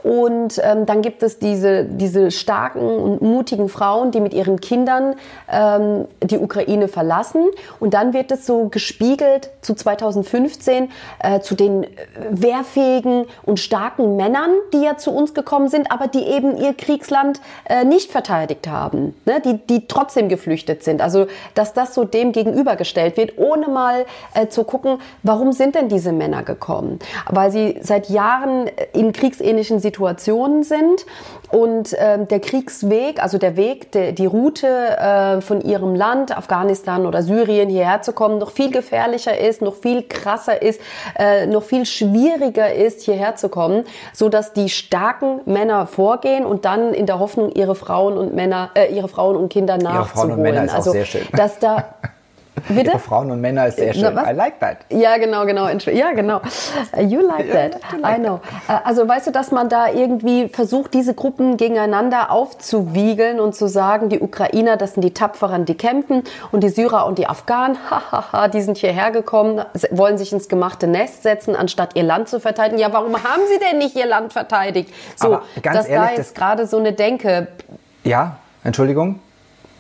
Und 0.04 0.62
ähm, 0.64 0.86
dann 0.86 1.02
gibt 1.02 1.24
es 1.24 1.40
diese, 1.40 1.84
diese 1.84 2.32
starken 2.32 2.82
und 2.82 3.22
mutigen 3.22 3.68
Frauen, 3.68 4.12
die 4.12 4.22
mit 4.22 4.34
ihren 4.34 4.62
Kindern 4.62 5.16
ähm, 5.52 6.06
die 6.24 6.38
Ukraine 6.38 6.88
verlassen. 6.88 7.46
Und 7.80 7.94
dann 7.94 8.14
wird 8.14 8.32
es 8.32 8.46
so 8.46 8.70
gespiegelt 8.70 9.50
zu 9.62 9.74
2015 9.74 10.90
äh, 11.20 11.40
zu 11.42 11.56
den 11.56 11.86
wehrfähigen 12.30 13.26
und 13.44 13.60
starken 13.60 14.16
Männern, 14.16 14.52
die 14.74 14.84
ja 14.84 14.98
zu 14.98 15.12
uns 15.12 15.34
gekommen 15.34 15.68
sind, 15.68 15.87
aber 15.90 16.08
die 16.08 16.24
eben 16.24 16.58
ihr 16.58 16.74
Kriegsland 16.74 17.42
äh, 17.66 17.84
nicht 17.84 18.12
verteidigt 18.12 18.68
haben, 18.68 19.16
ne? 19.26 19.42
die, 19.44 19.58
die 19.58 19.88
trotzdem 19.88 20.30
geflüchtet 20.30 20.84
sind. 20.84 21.02
Also 21.02 21.28
dass 21.54 21.74
das 21.74 21.94
so 21.94 22.04
dem 22.04 22.32
gegenübergestellt 22.32 23.18
wird, 23.18 23.38
ohne 23.38 23.68
mal 23.68 24.06
äh, 24.34 24.48
zu 24.48 24.64
gucken, 24.64 25.00
warum 25.24 25.52
sind 25.52 25.76
denn 25.76 25.90
diese 25.90 26.12
Männer 26.12 26.44
gekommen? 26.44 27.00
Weil 27.28 27.52
sie 27.52 27.80
seit 27.82 28.10
Jahren 28.10 28.70
in 28.94 29.12
kriegsähnlichen 29.12 29.80
Situationen 29.80 30.64
sind 30.64 31.06
und 31.50 31.94
äh, 31.94 32.26
der 32.26 32.40
Kriegsweg, 32.40 33.22
also 33.22 33.38
der 33.38 33.56
Weg, 33.56 33.92
der, 33.94 34.12
die 34.12 34.26
Route 34.26 34.68
äh, 34.68 35.42
von 35.42 35.62
ihrem 35.62 35.96
Land, 35.96 36.36
Afghanistan 36.36 37.06
oder 37.06 37.22
Syrien 37.22 37.70
hierher 37.70 38.02
zu 38.02 38.12
kommen, 38.14 38.38
noch 38.38 38.52
viel 38.52 38.72
gefährlicher 38.72 39.38
ist, 39.38 39.62
noch 39.62 39.76
viel 39.76 40.04
krasser 40.04 40.62
ist, 40.62 40.82
äh, 41.18 41.46
noch 41.48 41.64
viel 41.64 41.86
schwieriger 41.86 42.74
ist, 42.74 43.02
hierher 43.02 43.36
zu 43.36 43.50
kommen, 43.50 43.86
so 44.14 44.30
dass 44.30 44.54
die 44.54 44.70
starken 44.70 45.42
Männer 45.46 45.88
vorgehen 45.88 46.46
und 46.46 46.66
dann 46.66 46.94
in 46.94 47.06
der 47.06 47.20
Hoffnung 47.20 47.52
ihre 47.52 47.76
Frauen 47.76 48.18
und 48.18 48.36
Männer, 48.36 48.72
äh, 48.74 48.94
ihre 48.94 49.08
Frauen 49.08 49.38
und 49.38 49.50
Kinder 49.50 49.78
nachzuholen. 49.78 49.98
Ihre 49.98 50.08
Frauen 50.08 50.32
und 50.32 50.42
Männer 50.42 50.64
ist 50.66 50.74
also, 50.74 50.90
auch 50.90 50.94
sehr 50.94 51.06
schön. 51.06 51.28
dass 51.34 51.60
da 51.60 51.96
Bitte? 52.68 52.92
Ihre 52.92 53.00
Frauen 53.00 53.32
und 53.32 53.42
Männer 53.42 53.68
ist 53.68 53.78
sehr 53.78 53.94
schön. 53.94 54.14
Na, 54.14 54.32
I 54.32 54.34
like 54.34 54.60
that. 54.60 54.78
Ja, 54.90 55.18
genau, 55.18 55.46
genau. 55.46 55.68
Ja, 55.68 56.12
genau. 56.14 56.42
You 57.00 57.22
like 57.22 57.52
that. 57.52 57.80
you 57.94 58.00
like 58.02 58.18
I 58.18 58.20
know. 58.20 58.40
That. 58.68 58.82
Äh, 58.82 58.88
also 58.88 59.08
weißt 59.08 59.28
du, 59.28 59.32
dass 59.32 59.52
man 59.52 59.70
da 59.70 59.90
irgendwie 59.90 60.50
versucht, 60.50 60.94
diese 60.94 61.14
Gruppen 61.14 61.58
gegeneinander 61.58 62.32
aufzuwiegeln 62.32 63.40
und 63.40 63.56
zu 63.56 63.68
sagen, 63.68 64.10
die 64.10 64.20
Ukrainer, 64.20 64.78
das 64.78 64.94
sind 64.94 65.04
die 65.04 65.14
Tapferen, 65.14 65.66
die 65.66 65.76
kämpfen 65.76 66.24
und 66.52 66.64
die 66.64 66.70
Syrer 66.70 67.06
und 67.06 67.18
die 67.18 67.28
Afghanen, 67.28 67.78
hahaha, 67.90 68.48
die 68.48 68.62
sind 68.62 68.78
hierher 68.78 69.12
gekommen, 69.12 69.64
wollen 69.92 70.18
sich 70.18 70.34
ins 70.34 70.48
gemachte 70.50 70.88
Nest 70.88 71.24
setzen, 71.24 71.56
anstatt 71.56 71.96
ihr 71.96 72.04
Land 72.04 72.30
zu 72.30 72.40
verteidigen. 72.40 72.80
Ja, 72.80 72.92
warum 72.92 73.14
haben 73.24 73.42
sie 73.48 73.60
denn 73.60 73.78
nicht 73.78 73.96
ihr 73.96 74.08
Land 74.08 74.34
verteidigt? 74.34 74.94
So, 75.16 75.28
Aber 75.28 75.44
ganz 75.62 75.78
dass 75.78 75.88
ehrlich, 75.88 76.10
da 76.10 76.16
jetzt 76.18 76.36
gerade 76.36 76.66
so 76.66 76.78
eine 76.78 76.94
Denke. 76.94 77.48
Ja, 78.04 78.38
Entschuldigung. 78.64 79.20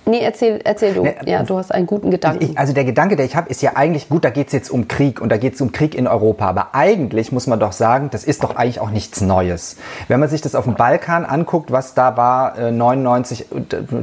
Nee, 0.08 0.22
erzähl, 0.22 0.62
erzähl 0.64 0.94
du. 0.94 1.04
Nee, 1.04 1.16
ja, 1.26 1.44
du 1.44 1.58
hast 1.58 1.72
einen 1.74 1.86
guten 1.86 2.12
Gedanken. 2.12 2.44
Ich, 2.44 2.58
also 2.58 2.72
der 2.74 2.86
Gedanke, 2.86 3.18
der 3.18 3.26
ich 3.26 3.36
habe, 3.36 3.50
ist 3.50 3.62
ja 3.62 3.72
eigentlich, 3.76 4.08
gut, 4.08 4.24
da 4.24 4.30
geht 4.30 4.48
es 4.48 4.54
jetzt 4.54 4.70
um 4.70 4.88
Krieg 4.88 5.20
und 5.20 5.30
da 5.30 5.38
geht 5.38 5.56
es 5.56 5.62
um 5.62 5.74
Krieg 5.74 5.96
in 5.96 6.08
Europa. 6.08 6.48
Aber 6.48 6.70
eigentlich 6.74 7.34
muss 7.34 7.46
man 7.46 7.60
doch 7.60 7.74
sagen, 7.74 8.10
das 8.10 8.24
ist 8.24 8.44
doch 8.44 8.56
eigentlich 8.56 8.80
auch 8.80 8.90
nichts 8.90 9.20
Neues. 9.20 9.76
Wenn 10.08 10.20
man 10.20 10.30
sich 10.30 10.42
das 10.42 10.56
auf 10.56 10.64
dem 10.64 10.76
Balkan 10.76 11.26
anguckt, 11.26 11.72
was 11.72 11.94
da 11.94 12.16
war 12.16 12.58
äh, 12.58 12.72
99, 12.72 13.48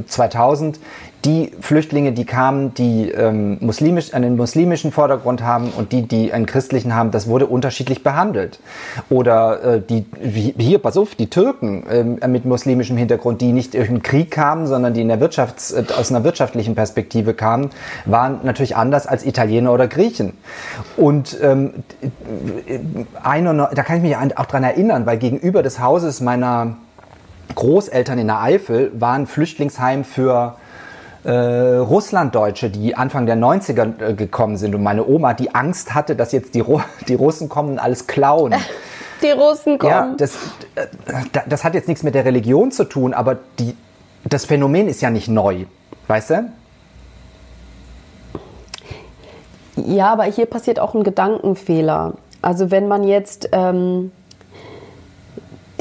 2000, 0.07 0.79
die 1.25 1.51
Flüchtlinge, 1.59 2.11
die 2.11 2.25
kamen, 2.25 2.73
die 2.75 3.09
ähm, 3.09 3.57
muslimisch, 3.59 4.13
einen 4.13 4.35
muslimischen 4.35 4.91
Vordergrund 4.91 5.41
haben 5.41 5.71
und 5.75 5.91
die, 5.91 6.03
die 6.03 6.31
einen 6.31 6.45
christlichen 6.45 6.95
haben, 6.95 7.11
das 7.11 7.27
wurde 7.27 7.47
unterschiedlich 7.47 8.03
behandelt. 8.03 8.59
Oder 9.09 9.63
äh, 9.63 9.81
die, 9.81 10.05
hier, 10.57 10.79
pass 10.79 10.97
auf, 10.97 11.15
die 11.15 11.29
Türken 11.29 11.87
äh, 11.87 12.27
mit 12.27 12.45
muslimischem 12.45 12.95
Hintergrund, 12.95 13.41
die 13.41 13.51
nicht 13.51 13.73
durch 13.73 13.89
einen 13.89 14.03
Krieg 14.03 14.29
kamen, 14.29 14.67
sondern 14.67 14.93
die 14.93 15.01
in 15.01 15.07
der 15.07 15.19
Wirtschafts-, 15.19 15.73
äh, 15.73 15.93
aus 15.93 16.11
einer 16.11 16.23
wirtschaftlichen 16.23 16.75
Perspektive 16.75 17.33
kamen, 17.33 17.71
waren 18.05 18.41
natürlich 18.43 18.75
anders 18.75 19.07
als 19.07 19.25
Italiener 19.25 19.73
oder 19.73 19.87
Griechen. 19.87 20.33
Und 20.95 21.37
ähm, 21.41 21.83
eine, 23.23 23.69
da 23.73 23.83
kann 23.83 23.97
ich 23.97 24.03
mich 24.03 24.15
auch 24.15 24.45
dran 24.45 24.63
erinnern, 24.63 25.05
weil 25.05 25.17
gegenüber 25.17 25.63
des 25.63 25.79
Hauses 25.79 26.21
meiner 26.21 26.77
Großeltern 27.55 28.19
in 28.19 28.27
der 28.27 28.41
Eifel 28.41 28.91
war 28.93 29.13
ein 29.13 29.27
Flüchtlingsheim 29.27 30.03
für 30.03 30.57
äh, 31.25 31.77
Russlanddeutsche, 31.77 32.69
die 32.69 32.95
Anfang 32.95 33.25
der 33.25 33.35
90er 33.35 34.11
äh, 34.11 34.13
gekommen 34.13 34.57
sind 34.57 34.75
und 34.75 34.83
meine 34.83 35.05
Oma, 35.07 35.33
die 35.33 35.55
Angst 35.55 35.95
hatte, 35.95 36.15
dass 36.15 36.31
jetzt 36.31 36.53
die, 36.53 36.59
Ru 36.59 36.81
die 37.07 37.15
Russen 37.15 37.49
kommen 37.49 37.71
und 37.71 37.79
alles 37.79 38.07
klauen. 38.07 38.53
Die 39.21 39.31
Russen 39.31 39.79
kommen. 39.79 39.91
Ja, 39.91 40.13
das, 40.17 40.35
äh, 40.75 40.87
das 41.47 41.63
hat 41.63 41.73
jetzt 41.73 41.87
nichts 41.87 42.03
mit 42.03 42.15
der 42.15 42.25
Religion 42.25 42.69
zu 42.71 42.83
tun, 42.83 43.13
aber 43.13 43.37
die, 43.59 43.73
das 44.25 44.43
Phänomen 44.43 44.89
ist 44.89 45.01
ja 45.01 45.09
nicht 45.09 45.29
neu, 45.29 45.65
weißt 46.07 46.29
du? 46.31 46.51
Ja, 49.77 50.11
aber 50.11 50.25
hier 50.25 50.45
passiert 50.45 50.81
auch 50.81 50.93
ein 50.93 51.05
Gedankenfehler. 51.05 52.15
Also 52.41 52.71
wenn 52.71 52.89
man 52.89 53.05
jetzt 53.05 53.49
ähm, 53.53 54.11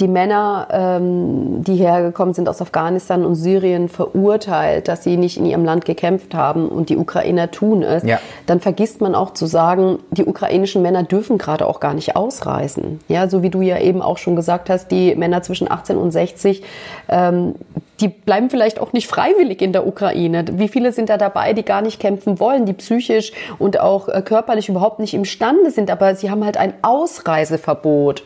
die 0.05 0.09
Männer, 0.09 0.68
ähm, 0.70 1.64
die 1.64 1.76
hergekommen 1.76 2.34
sind 2.34 2.46
aus 2.46 2.61
Afghanistan 2.61 3.24
und 3.24 3.36
Syrien, 3.36 3.88
verurteilt, 3.88 4.86
dass 4.86 5.02
sie 5.02 5.16
nicht 5.16 5.38
in 5.38 5.46
ihrem 5.46 5.64
Land 5.64 5.86
gekämpft 5.86 6.34
haben 6.34 6.68
und 6.68 6.90
die 6.90 6.98
Ukrainer 6.98 7.50
tun 7.50 7.82
es, 7.82 8.02
ja. 8.02 8.20
dann 8.44 8.61
vergisst 8.61 9.00
man 9.00 9.14
auch 9.14 9.32
zu 9.32 9.46
sagen, 9.46 9.98
die 10.11 10.26
ukrainischen 10.26 10.82
Männer 10.82 11.05
dürfen 11.05 11.38
gerade 11.38 11.66
auch 11.66 11.80
gar 11.80 11.94
nicht 11.94 12.16
ausreisen. 12.16 13.00
Ja, 13.09 13.30
so 13.30 13.42
wie 13.42 13.48
du 13.48 13.62
ja 13.62 13.78
eben 13.78 14.02
auch 14.02 14.18
schon 14.18 14.36
gesagt 14.36 14.68
hast, 14.68 14.90
die 14.90 15.14
Männer 15.14 15.40
zwischen 15.40 15.70
18 15.70 15.96
und 15.96 16.11
60, 16.11 16.62
ähm, 17.09 17.55
die 18.00 18.09
bleiben 18.09 18.50
vielleicht 18.50 18.80
auch 18.80 18.92
nicht 18.92 19.07
freiwillig 19.07 19.62
in 19.62 19.72
der 19.72 19.86
Ukraine. 19.86 20.44
Wie 20.52 20.68
viele 20.68 20.92
sind 20.92 21.09
da 21.09 21.16
dabei, 21.16 21.55
die 21.55 21.62
gar 21.62 21.80
nicht 21.80 21.98
kämpfen 21.98 22.38
wollen, 22.40 22.66
die 22.66 22.74
psychisch 22.74 23.32
und 23.59 23.80
auch 23.80 24.09
äh, 24.09 24.20
körperlich 24.20 24.68
überhaupt 24.68 24.98
nicht 24.98 25.14
imstande 25.14 25.70
sind, 25.70 25.90
aber 25.90 26.14
sie 26.14 26.30
haben 26.30 26.44
halt 26.44 26.59
ein 26.59 26.74
Ausreiseverbot. 26.82 28.22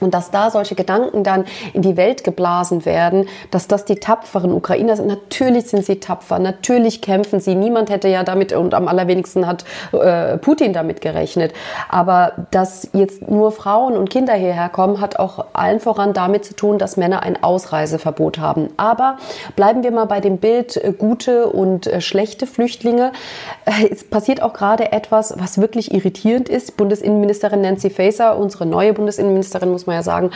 Und 0.00 0.14
dass 0.14 0.30
da 0.30 0.50
solche 0.50 0.74
Gedanken 0.74 1.24
dann 1.24 1.44
in 1.72 1.82
die 1.82 1.96
Welt 1.96 2.24
geblasen 2.24 2.84
werden, 2.84 3.28
dass 3.50 3.68
das 3.68 3.84
die 3.84 3.96
tapferen 3.96 4.52
Ukrainer 4.52 4.96
sind. 4.96 5.06
Natürlich 5.06 5.66
sind 5.66 5.84
sie 5.84 6.00
tapfer, 6.00 6.38
natürlich 6.38 7.00
kämpfen 7.00 7.40
sie. 7.40 7.54
Niemand 7.54 7.90
hätte 7.90 8.08
ja 8.08 8.24
damit 8.24 8.52
und 8.52 8.74
am 8.74 8.88
allerwenigsten 8.88 9.46
hat 9.46 9.64
äh, 9.92 10.36
Putin 10.38 10.72
damit 10.72 11.00
gerechnet. 11.00 11.52
Aber 11.88 12.32
dass 12.50 12.88
jetzt 12.92 13.30
nur 13.30 13.52
Frauen 13.52 13.96
und 13.96 14.10
Kinder 14.10 14.34
hierher 14.34 14.68
kommen, 14.68 15.00
hat 15.00 15.18
auch 15.18 15.46
allen 15.52 15.80
voran 15.80 16.12
damit 16.12 16.44
zu 16.44 16.54
tun, 16.54 16.78
dass 16.78 16.96
Männer 16.96 17.22
ein 17.22 17.42
Ausreiseverbot 17.42 18.38
haben. 18.38 18.68
Aber 18.76 19.18
bleiben 19.56 19.82
wir 19.82 19.90
mal 19.90 20.06
bei 20.06 20.20
dem 20.20 20.38
Bild 20.38 20.76
äh, 20.76 20.92
gute 20.92 21.46
und 21.46 21.86
äh, 21.86 22.00
schlechte 22.00 22.46
Flüchtlinge. 22.46 23.12
Äh, 23.64 23.88
es 23.90 24.04
passiert 24.04 24.42
auch 24.42 24.52
gerade 24.52 24.92
etwas, 24.92 25.34
was 25.38 25.58
wirklich 25.58 25.92
irritierend 25.94 26.48
ist. 26.48 26.76
Bundesinnenministerin 26.76 27.60
Nancy 27.60 27.90
Faeser, 27.90 28.36
unsere 28.38 28.66
neue 28.66 28.92
Bundesinnenministerin, 28.92 29.70
muss 29.70 29.83
man 29.86 29.94
man 29.94 30.00
ja 30.00 30.02
sagen, 30.02 30.30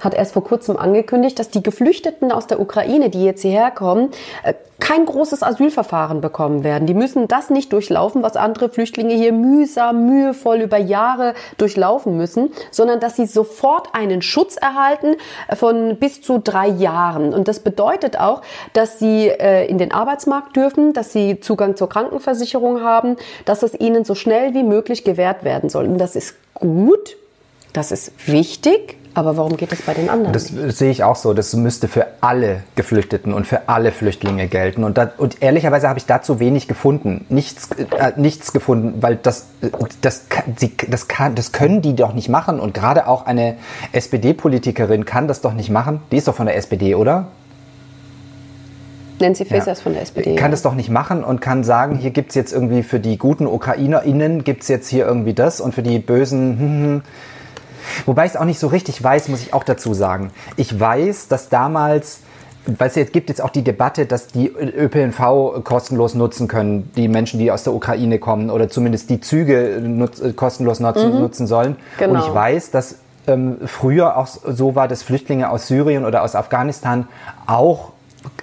hat 0.00 0.14
erst 0.14 0.32
vor 0.32 0.44
kurzem 0.44 0.76
angekündigt, 0.76 1.38
dass 1.38 1.50
die 1.50 1.62
Geflüchteten 1.62 2.32
aus 2.32 2.46
der 2.46 2.60
Ukraine, 2.60 3.10
die 3.10 3.24
jetzt 3.24 3.42
hierher 3.42 3.70
kommen, 3.70 4.10
äh, 4.42 4.54
kein 4.80 5.06
großes 5.06 5.42
Asylverfahren 5.42 6.20
bekommen 6.20 6.64
werden. 6.64 6.86
Die 6.86 6.94
müssen 6.94 7.28
das 7.28 7.48
nicht 7.48 7.72
durchlaufen, 7.72 8.22
was 8.22 8.36
andere 8.36 8.68
Flüchtlinge 8.68 9.14
hier 9.14 9.32
mühsam, 9.32 10.04
mühevoll 10.04 10.60
über 10.60 10.76
Jahre 10.76 11.34
durchlaufen 11.56 12.16
müssen, 12.16 12.50
sondern 12.70 13.00
dass 13.00 13.16
sie 13.16 13.26
sofort 13.26 13.94
einen 13.94 14.20
Schutz 14.20 14.56
erhalten 14.56 15.14
von 15.54 15.96
bis 15.96 16.20
zu 16.20 16.38
drei 16.38 16.68
Jahren. 16.68 17.32
Und 17.32 17.48
das 17.48 17.60
bedeutet 17.60 18.18
auch, 18.18 18.42
dass 18.72 18.98
sie 18.98 19.28
äh, 19.28 19.66
in 19.66 19.78
den 19.78 19.92
Arbeitsmarkt 19.92 20.56
dürfen, 20.56 20.92
dass 20.92 21.12
sie 21.12 21.40
Zugang 21.40 21.76
zur 21.76 21.88
Krankenversicherung 21.88 22.82
haben, 22.82 23.16
dass 23.44 23.62
es 23.62 23.78
ihnen 23.78 24.04
so 24.04 24.14
schnell 24.14 24.54
wie 24.54 24.64
möglich 24.64 25.04
gewährt 25.04 25.44
werden 25.44 25.70
soll. 25.70 25.86
Und 25.86 25.98
das 25.98 26.16
ist 26.16 26.34
gut, 26.54 27.16
das 27.74 27.92
ist 27.92 28.12
wichtig, 28.26 28.96
aber 29.14 29.36
warum 29.36 29.56
geht 29.56 29.72
es 29.72 29.82
bei 29.82 29.94
den 29.94 30.08
anderen? 30.08 30.32
Das 30.32 30.50
nicht? 30.50 30.76
sehe 30.76 30.90
ich 30.90 31.04
auch 31.04 31.16
so. 31.16 31.34
Das 31.34 31.54
müsste 31.54 31.86
für 31.88 32.06
alle 32.20 32.62
Geflüchteten 32.76 33.32
und 33.32 33.46
für 33.46 33.68
alle 33.68 33.92
Flüchtlinge 33.92 34.48
gelten. 34.48 34.82
Und, 34.82 34.96
da, 34.96 35.12
und 35.18 35.42
ehrlicherweise 35.42 35.88
habe 35.88 35.98
ich 35.98 36.06
dazu 36.06 36.40
wenig 36.40 36.66
gefunden. 36.66 37.26
Nichts, 37.28 37.68
äh, 37.72 38.12
nichts 38.16 38.52
gefunden, 38.52 39.02
weil 39.02 39.16
das, 39.16 39.46
das, 40.00 40.26
sie, 40.56 40.72
das, 40.88 41.08
kann, 41.08 41.34
das 41.34 41.52
können 41.52 41.82
die 41.82 41.94
doch 41.94 42.14
nicht 42.14 42.28
machen. 42.28 42.58
Und 42.58 42.74
gerade 42.74 43.06
auch 43.06 43.26
eine 43.26 43.56
SPD-Politikerin 43.92 45.04
kann 45.04 45.28
das 45.28 45.40
doch 45.40 45.52
nicht 45.52 45.70
machen. 45.70 46.00
Die 46.10 46.16
ist 46.16 46.26
doch 46.26 46.34
von 46.34 46.46
der 46.46 46.56
SPD, 46.56 46.94
oder? 46.94 47.26
Nancy 49.20 49.44
Faeser 49.44 49.66
ja. 49.66 49.72
ist 49.72 49.82
von 49.82 49.92
der 49.92 50.02
SPD. 50.02 50.34
Kann 50.34 50.46
ja. 50.46 50.50
das 50.50 50.62
doch 50.62 50.74
nicht 50.74 50.90
machen 50.90 51.22
und 51.22 51.40
kann 51.40 51.62
sagen, 51.62 51.96
hier 51.96 52.10
gibt 52.10 52.30
es 52.30 52.34
jetzt 52.34 52.52
irgendwie 52.52 52.82
für 52.82 52.98
die 52.98 53.16
guten 53.16 53.46
UkrainerInnen 53.46 54.44
gibt 54.44 54.62
es 54.62 54.68
jetzt 54.68 54.88
hier 54.88 55.06
irgendwie 55.06 55.34
das 55.34 55.60
und 55.60 55.74
für 55.74 55.82
die 55.82 56.00
bösen 56.00 56.58
hm, 56.58 56.82
hm, 56.82 57.02
Wobei 58.06 58.26
ich 58.26 58.32
es 58.32 58.36
auch 58.36 58.44
nicht 58.44 58.58
so 58.58 58.68
richtig 58.68 59.02
weiß, 59.02 59.28
muss 59.28 59.42
ich 59.42 59.54
auch 59.54 59.64
dazu 59.64 59.94
sagen. 59.94 60.30
Ich 60.56 60.78
weiß, 60.78 61.28
dass 61.28 61.48
damals 61.48 62.20
weil 62.66 62.88
es 62.88 62.94
jetzt 62.94 63.12
gibt 63.12 63.28
jetzt 63.28 63.42
auch 63.42 63.50
die 63.50 63.62
Debatte, 63.62 64.06
dass 64.06 64.28
die 64.28 64.48
ÖPNV 64.48 65.62
kostenlos 65.64 66.14
nutzen 66.14 66.48
können, 66.48 66.90
die 66.96 67.08
Menschen, 67.08 67.38
die 67.38 67.52
aus 67.52 67.62
der 67.64 67.74
Ukraine 67.74 68.18
kommen 68.18 68.48
oder 68.48 68.70
zumindest 68.70 69.10
die 69.10 69.20
Züge 69.20 69.80
nutz, 69.82 70.22
kostenlos 70.34 70.80
nutzen, 70.80 71.12
mhm. 71.12 71.20
nutzen 71.20 71.46
sollen. 71.46 71.76
Genau. 71.98 72.14
Und 72.14 72.26
ich 72.26 72.34
weiß, 72.34 72.70
dass 72.70 72.96
ähm, 73.26 73.58
früher 73.66 74.16
auch 74.16 74.26
so 74.26 74.74
war, 74.74 74.88
dass 74.88 75.02
Flüchtlinge 75.02 75.50
aus 75.50 75.68
Syrien 75.68 76.06
oder 76.06 76.22
aus 76.22 76.34
Afghanistan 76.34 77.06
auch 77.46 77.92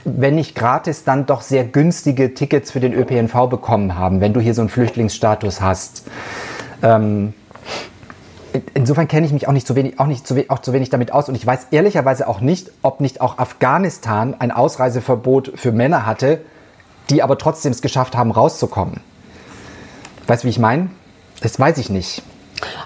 wenn 0.05 0.35
nicht 0.35 0.53
gratis, 0.53 1.03
dann 1.05 1.25
doch 1.25 1.41
sehr 1.41 1.63
günstige 1.63 2.35
Tickets 2.35 2.69
für 2.69 2.79
den 2.79 2.93
ÖPNV 2.93 3.49
bekommen 3.49 3.97
haben, 3.97 4.21
wenn 4.21 4.31
du 4.31 4.39
hier 4.39 4.53
so 4.53 4.61
einen 4.61 4.69
Flüchtlingsstatus 4.69 5.59
hast. 5.59 6.03
Ähm, 6.83 7.33
insofern 8.73 9.07
kenne 9.07 9.25
ich 9.25 9.33
mich 9.33 9.47
auch 9.47 9.53
nicht 9.53 9.67
zu 9.67 9.75
wenig, 9.75 9.99
auch 9.99 10.07
nicht 10.07 10.27
zu, 10.27 10.35
auch 10.49 10.59
zu 10.59 10.73
wenig 10.73 10.89
damit 10.89 11.11
aus 11.11 11.29
und 11.29 11.35
ich 11.35 11.45
weiß 11.45 11.67
ehrlicherweise 11.71 12.27
auch 12.27 12.41
nicht, 12.41 12.71
ob 12.81 12.99
nicht 12.99 13.21
auch 13.21 13.37
Afghanistan 13.37 14.35
ein 14.39 14.51
Ausreiseverbot 14.51 15.53
für 15.55 15.71
Männer 15.71 16.05
hatte, 16.05 16.41
die 17.09 17.23
aber 17.23 17.37
trotzdem 17.37 17.71
es 17.71 17.81
geschafft 17.81 18.15
haben, 18.15 18.31
rauszukommen. 18.31 19.01
Weißt 20.27 20.43
du, 20.43 20.47
wie 20.47 20.51
ich 20.51 20.59
meine? 20.59 20.89
Das 21.41 21.59
weiß 21.59 21.77
ich 21.77 21.89
nicht. 21.89 22.23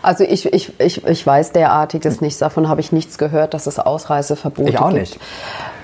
Also 0.01 0.23
ich, 0.23 0.45
ich, 0.53 0.79
ich, 0.79 1.05
ich 1.05 1.27
weiß 1.27 1.51
derartiges 1.51 2.21
nichts. 2.21 2.39
Davon 2.39 2.69
habe 2.69 2.81
ich 2.81 2.91
nichts 2.91 3.17
gehört, 3.17 3.53
dass 3.53 3.67
es 3.67 3.77
Ausreiseverbote 3.77 4.71
gibt. 4.71 4.75
Ich 4.75 4.79
auch 4.79 4.91
nicht. 4.91 5.19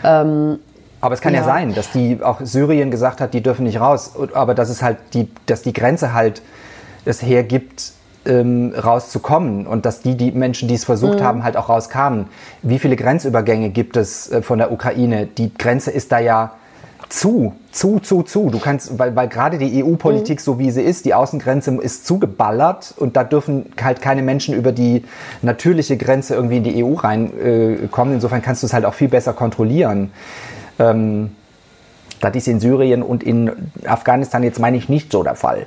Ähm, 0.04 0.60
aber 1.02 1.14
es 1.14 1.22
kann 1.22 1.34
ja. 1.34 1.42
ja. 1.42 1.46
sein, 1.46 1.74
dass 1.74 1.92
die 1.92 2.20
auch 2.24 2.40
Syrien 2.42 2.92
gesagt 2.92 3.20
hat, 3.20 3.34
die 3.34 3.42
dürfen 3.42 3.64
nicht 3.64 3.80
raus. 3.80 4.14
Aber 4.34 4.54
dass 4.54 4.70
es 4.70 4.82
halt 4.82 4.98
die, 5.14 5.30
dass 5.46 5.62
die 5.62 5.74
Grenze 5.74 6.14
halt 6.14 6.42
es 7.04 7.22
hergibt, 7.22 7.94
ähm, 8.26 8.74
rauszukommen 8.76 9.66
und 9.66 9.86
dass 9.86 10.02
die, 10.02 10.16
die 10.16 10.32
Menschen, 10.32 10.68
die 10.68 10.76
es 10.76 10.86
versucht 10.86 11.20
mhm. 11.20 11.24
haben, 11.24 11.44
halt 11.44 11.58
auch 11.58 11.70
rauskamen. 11.70 12.28
Wie 12.62 12.80
viele 12.80 12.96
Grenzübergänge 12.96 13.70
gibt 13.70 13.98
es 13.98 14.32
äh, 14.32 14.42
von 14.42 14.60
der 14.60 14.72
Ukraine? 14.72 15.26
Die 15.26 15.54
Grenze 15.54 15.92
ist 15.92 16.12
da 16.12 16.20
ja 16.20 16.52
zu, 17.10 17.54
zu, 17.72 18.00
zu, 18.00 18.24
zu. 18.24 18.50
Du 18.50 18.60
kannst, 18.60 18.98
weil, 18.98 19.16
weil 19.16 19.28
gerade 19.28 19.58
die 19.58 19.84
EU-Politik, 19.84 20.40
mhm. 20.40 20.44
so 20.44 20.60
wie 20.60 20.72
sie 20.72 20.82
ist, 20.82 21.06
die 21.06 21.14
Außengrenze 21.14 21.76
ist 21.82 22.06
zugeballert 22.06 22.94
und 22.98 23.18
da 23.18 23.24
dürfen 23.24 23.74
halt 23.82 24.02
keine 24.02 24.22
Menschen 24.22 24.56
über 24.56 24.72
die 24.72 25.04
natürliche 25.42 25.98
Grenze 25.98 26.36
irgendwie 26.36 26.58
in 26.58 26.64
die 26.64 26.84
EU 26.84 26.94
reinkommen. 26.94 28.14
Äh, 28.14 28.16
Insofern 28.16 28.42
kannst 28.42 28.64
du 28.64 28.68
es 28.68 28.74
halt 28.74 28.86
auch 28.86 28.94
viel 28.94 29.10
besser 29.10 29.34
kontrollieren. 29.34 30.12
Ähm, 30.80 31.32
das 32.22 32.36
ist 32.36 32.48
in 32.48 32.60
Syrien 32.60 33.02
und 33.02 33.24
in 33.24 33.52
Afghanistan 33.86 34.44
jetzt 34.44 34.60
meine 34.60 34.78
ich 34.78 34.90
nicht 34.90 35.12
so 35.12 35.24
der 35.24 35.36
Fall. 35.36 35.66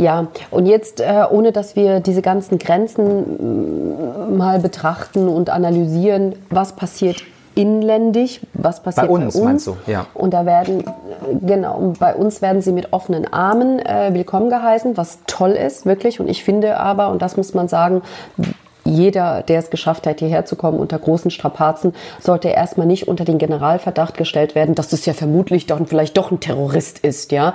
Ja, 0.00 0.28
und 0.50 0.64
jetzt, 0.64 1.00
äh, 1.00 1.24
ohne 1.30 1.52
dass 1.52 1.76
wir 1.76 2.00
diese 2.00 2.22
ganzen 2.22 2.58
Grenzen 2.58 4.30
mm, 4.30 4.36
mal 4.38 4.58
betrachten 4.58 5.28
und 5.28 5.50
analysieren, 5.50 6.36
was 6.48 6.72
passiert 6.72 7.22
inländisch, 7.54 8.40
was 8.54 8.82
passiert 8.82 9.08
bei 9.08 9.12
uns, 9.12 9.34
bei 9.34 9.40
uns. 9.40 9.44
meinst 9.44 9.66
du? 9.66 9.76
Ja. 9.86 10.06
Und 10.14 10.32
da 10.32 10.46
werden, 10.46 10.84
genau, 11.44 11.92
bei 11.98 12.14
uns 12.14 12.40
werden 12.40 12.62
sie 12.62 12.72
mit 12.72 12.94
offenen 12.94 13.30
Armen 13.30 13.78
äh, 13.80 14.14
willkommen 14.14 14.48
geheißen, 14.48 14.96
was 14.96 15.18
toll 15.26 15.50
ist, 15.50 15.84
wirklich. 15.84 16.18
Und 16.18 16.28
ich 16.28 16.44
finde 16.44 16.78
aber, 16.78 17.10
und 17.10 17.20
das 17.20 17.36
muss 17.36 17.52
man 17.52 17.68
sagen, 17.68 18.00
jeder, 18.84 19.42
der 19.42 19.58
es 19.58 19.70
geschafft 19.70 20.06
hat, 20.06 20.20
hierher 20.20 20.44
zu 20.44 20.56
kommen 20.56 20.78
unter 20.78 20.98
großen 20.98 21.30
Strapazen, 21.30 21.94
sollte 22.20 22.48
erstmal 22.48 22.86
nicht 22.86 23.08
unter 23.08 23.24
den 23.24 23.38
Generalverdacht 23.38 24.16
gestellt 24.16 24.54
werden, 24.54 24.74
dass 24.74 24.92
es 24.92 25.06
ja 25.06 25.12
vermutlich 25.12 25.66
doch 25.66 25.80
vielleicht 25.86 26.16
doch 26.16 26.30
ein 26.30 26.40
Terrorist 26.40 27.00
ist, 27.00 27.32
ja. 27.32 27.54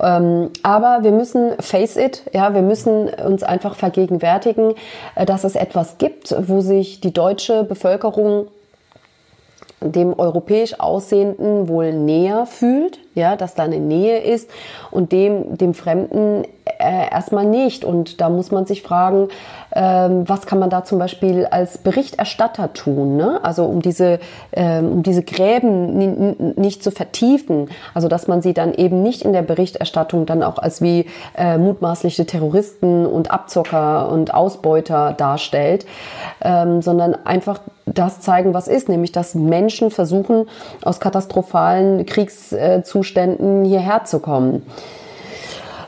Ähm, 0.00 0.50
aber 0.62 1.00
wir 1.02 1.12
müssen 1.12 1.52
face 1.60 1.96
it, 1.96 2.22
ja, 2.32 2.54
wir 2.54 2.62
müssen 2.62 3.08
uns 3.08 3.42
einfach 3.42 3.74
vergegenwärtigen, 3.74 4.74
äh, 5.14 5.26
dass 5.26 5.44
es 5.44 5.54
etwas 5.54 5.98
gibt, 5.98 6.34
wo 6.46 6.60
sich 6.60 7.00
die 7.00 7.12
deutsche 7.12 7.64
Bevölkerung 7.64 8.48
dem 9.84 10.18
europäisch 10.18 10.80
Aussehenden 10.80 11.68
wohl 11.68 11.92
näher 11.92 12.46
fühlt, 12.46 12.98
ja, 13.14 13.36
dass 13.36 13.54
da 13.54 13.64
eine 13.64 13.80
Nähe 13.80 14.18
ist 14.18 14.50
und 14.90 15.12
dem, 15.12 15.58
dem 15.58 15.74
Fremden 15.74 16.44
äh, 16.64 17.10
erstmal 17.10 17.44
nicht. 17.44 17.84
Und 17.84 18.20
da 18.20 18.30
muss 18.30 18.50
man 18.50 18.66
sich 18.66 18.82
fragen, 18.82 19.28
ähm, 19.74 20.28
was 20.28 20.46
kann 20.46 20.58
man 20.58 20.70
da 20.70 20.84
zum 20.84 20.98
Beispiel 20.98 21.46
als 21.46 21.78
Berichterstatter 21.78 22.72
tun? 22.72 23.16
Ne? 23.16 23.40
Also 23.42 23.64
um 23.64 23.82
diese, 23.82 24.20
ähm, 24.52 24.92
um 24.92 25.02
diese 25.02 25.22
Gräben 25.22 26.54
nicht 26.56 26.82
zu 26.82 26.90
vertiefen. 26.90 27.68
Also 27.92 28.08
dass 28.08 28.28
man 28.28 28.42
sie 28.42 28.54
dann 28.54 28.72
eben 28.74 29.02
nicht 29.02 29.22
in 29.22 29.32
der 29.32 29.42
Berichterstattung 29.42 30.26
dann 30.26 30.42
auch 30.42 30.58
als 30.58 30.80
wie 30.80 31.06
äh, 31.36 31.58
mutmaßliche 31.58 32.26
Terroristen 32.26 33.06
und 33.06 33.30
Abzocker 33.30 34.10
und 34.10 34.32
Ausbeuter 34.32 35.12
darstellt, 35.12 35.86
ähm, 36.40 36.80
sondern 36.80 37.16
einfach 37.24 37.60
das 37.86 38.20
zeigen, 38.20 38.54
was 38.54 38.68
ist, 38.68 38.88
nämlich 38.88 39.12
dass 39.12 39.34
Menschen 39.34 39.90
versuchen, 39.90 40.46
aus 40.82 41.00
katastrophalen 41.00 42.06
Kriegszuständen 42.06 43.64
hierher 43.64 44.04
zu 44.04 44.20
kommen. 44.20 44.62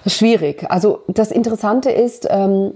Schwierig. 0.06 0.70
Also 0.70 1.00
das 1.08 1.32
Interessante 1.32 1.90
ist, 1.90 2.28
ähm, 2.30 2.72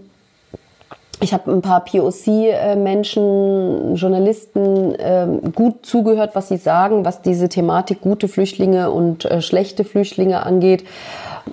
ich 1.21 1.35
habe 1.35 1.53
ein 1.53 1.63
paar 1.63 1.85
POC-Menschen, 1.85 3.95
Journalisten 3.95 4.95
äh, 4.95 5.27
gut 5.55 5.85
zugehört, 5.85 6.31
was 6.35 6.49
sie 6.49 6.57
sagen, 6.57 7.05
was 7.05 7.23
diese 7.23 7.49
Thematik 7.49 8.01
gute 8.01 8.27
Flüchtlinge 8.27 8.91
und 8.91 9.27
äh, 9.27 9.41
schlechte 9.43 9.85
Flüchtlinge 9.85 10.45
angeht. 10.45 10.83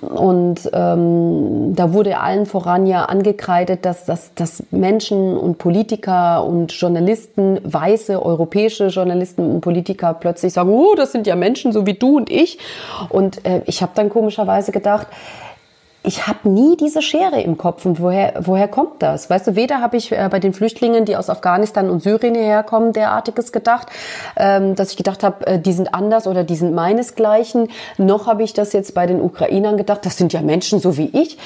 Und 0.00 0.70
ähm, 0.72 1.74
da 1.74 1.92
wurde 1.92 2.20
allen 2.20 2.46
voran 2.46 2.86
ja 2.86 3.06
angekreidet, 3.06 3.84
dass, 3.84 4.04
dass, 4.04 4.32
dass 4.34 4.62
Menschen 4.70 5.36
und 5.36 5.58
Politiker 5.58 6.44
und 6.44 6.72
Journalisten, 6.72 7.58
weiße 7.64 8.24
europäische 8.24 8.88
Journalisten 8.88 9.50
und 9.50 9.60
Politiker 9.60 10.14
plötzlich 10.14 10.52
sagen, 10.52 10.70
oh, 10.70 10.94
das 10.96 11.12
sind 11.12 11.26
ja 11.26 11.36
Menschen 11.36 11.72
so 11.72 11.86
wie 11.86 11.94
du 11.94 12.16
und 12.16 12.30
ich. 12.30 12.58
Und 13.08 13.44
äh, 13.44 13.62
ich 13.66 13.82
habe 13.82 13.92
dann 13.94 14.08
komischerweise 14.08 14.72
gedacht, 14.72 15.08
ich 16.04 16.26
habe 16.26 16.48
nie 16.48 16.76
diese 16.76 17.02
Schere 17.02 17.40
im 17.40 17.58
Kopf. 17.58 17.84
Und 17.84 18.00
woher, 18.00 18.34
woher 18.40 18.68
kommt 18.68 19.02
das? 19.02 19.28
Weißt 19.28 19.46
du, 19.46 19.56
weder 19.56 19.80
habe 19.80 19.96
ich 19.96 20.12
äh, 20.12 20.28
bei 20.30 20.38
den 20.38 20.52
Flüchtlingen, 20.54 21.04
die 21.04 21.16
aus 21.16 21.28
Afghanistan 21.28 21.90
und 21.90 22.02
Syrien 22.02 22.34
herkommen, 22.34 22.92
derartiges 22.92 23.52
gedacht, 23.52 23.88
ähm, 24.36 24.74
dass 24.74 24.92
ich 24.92 24.96
gedacht 24.96 25.22
habe, 25.22 25.46
äh, 25.46 25.58
die 25.58 25.72
sind 25.72 25.94
anders 25.94 26.26
oder 26.26 26.44
die 26.44 26.56
sind 26.56 26.74
meinesgleichen. 26.74 27.68
Noch 27.98 28.26
habe 28.26 28.42
ich 28.42 28.54
das 28.54 28.72
jetzt 28.72 28.94
bei 28.94 29.06
den 29.06 29.20
Ukrainern 29.20 29.76
gedacht, 29.76 30.06
das 30.06 30.16
sind 30.16 30.32
ja 30.32 30.40
Menschen 30.40 30.78
so 30.78 30.96
wie 30.96 31.10
ich. 31.12 31.36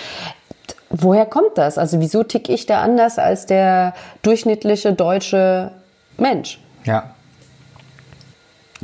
Woher 0.91 1.25
kommt 1.25 1.57
das? 1.57 1.79
Also 1.79 2.01
wieso 2.01 2.23
tick 2.23 2.51
ich 2.51 2.67
da 2.67 2.83
anders 2.83 3.19
als 3.19 3.47
der 3.47 3.95
durchschnittliche 4.21 4.93
deutsche 4.93 5.73
Mensch? 6.19 6.61
Ja. 6.85 7.15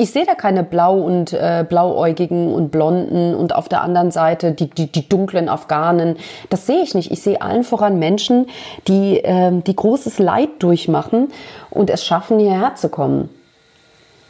Ich 0.00 0.12
sehe 0.12 0.24
da 0.24 0.36
keine 0.36 0.62
blau 0.62 1.00
und 1.00 1.32
äh, 1.32 1.66
blauäugigen 1.68 2.54
und 2.54 2.70
blonden 2.70 3.34
und 3.34 3.52
auf 3.52 3.68
der 3.68 3.82
anderen 3.82 4.12
Seite 4.12 4.52
die, 4.52 4.70
die, 4.70 4.86
die 4.86 5.08
dunklen 5.08 5.48
Afghanen. 5.48 6.16
Das 6.50 6.66
sehe 6.68 6.82
ich 6.82 6.94
nicht. 6.94 7.10
Ich 7.10 7.20
sehe 7.20 7.42
allen 7.42 7.64
voran 7.64 7.98
Menschen, 7.98 8.46
die, 8.86 9.18
äh, 9.18 9.50
die 9.60 9.74
großes 9.74 10.20
Leid 10.20 10.50
durchmachen 10.60 11.32
und 11.70 11.90
es 11.90 12.04
schaffen, 12.04 12.38
hierher 12.38 12.76
zu 12.76 12.90
kommen. 12.90 13.28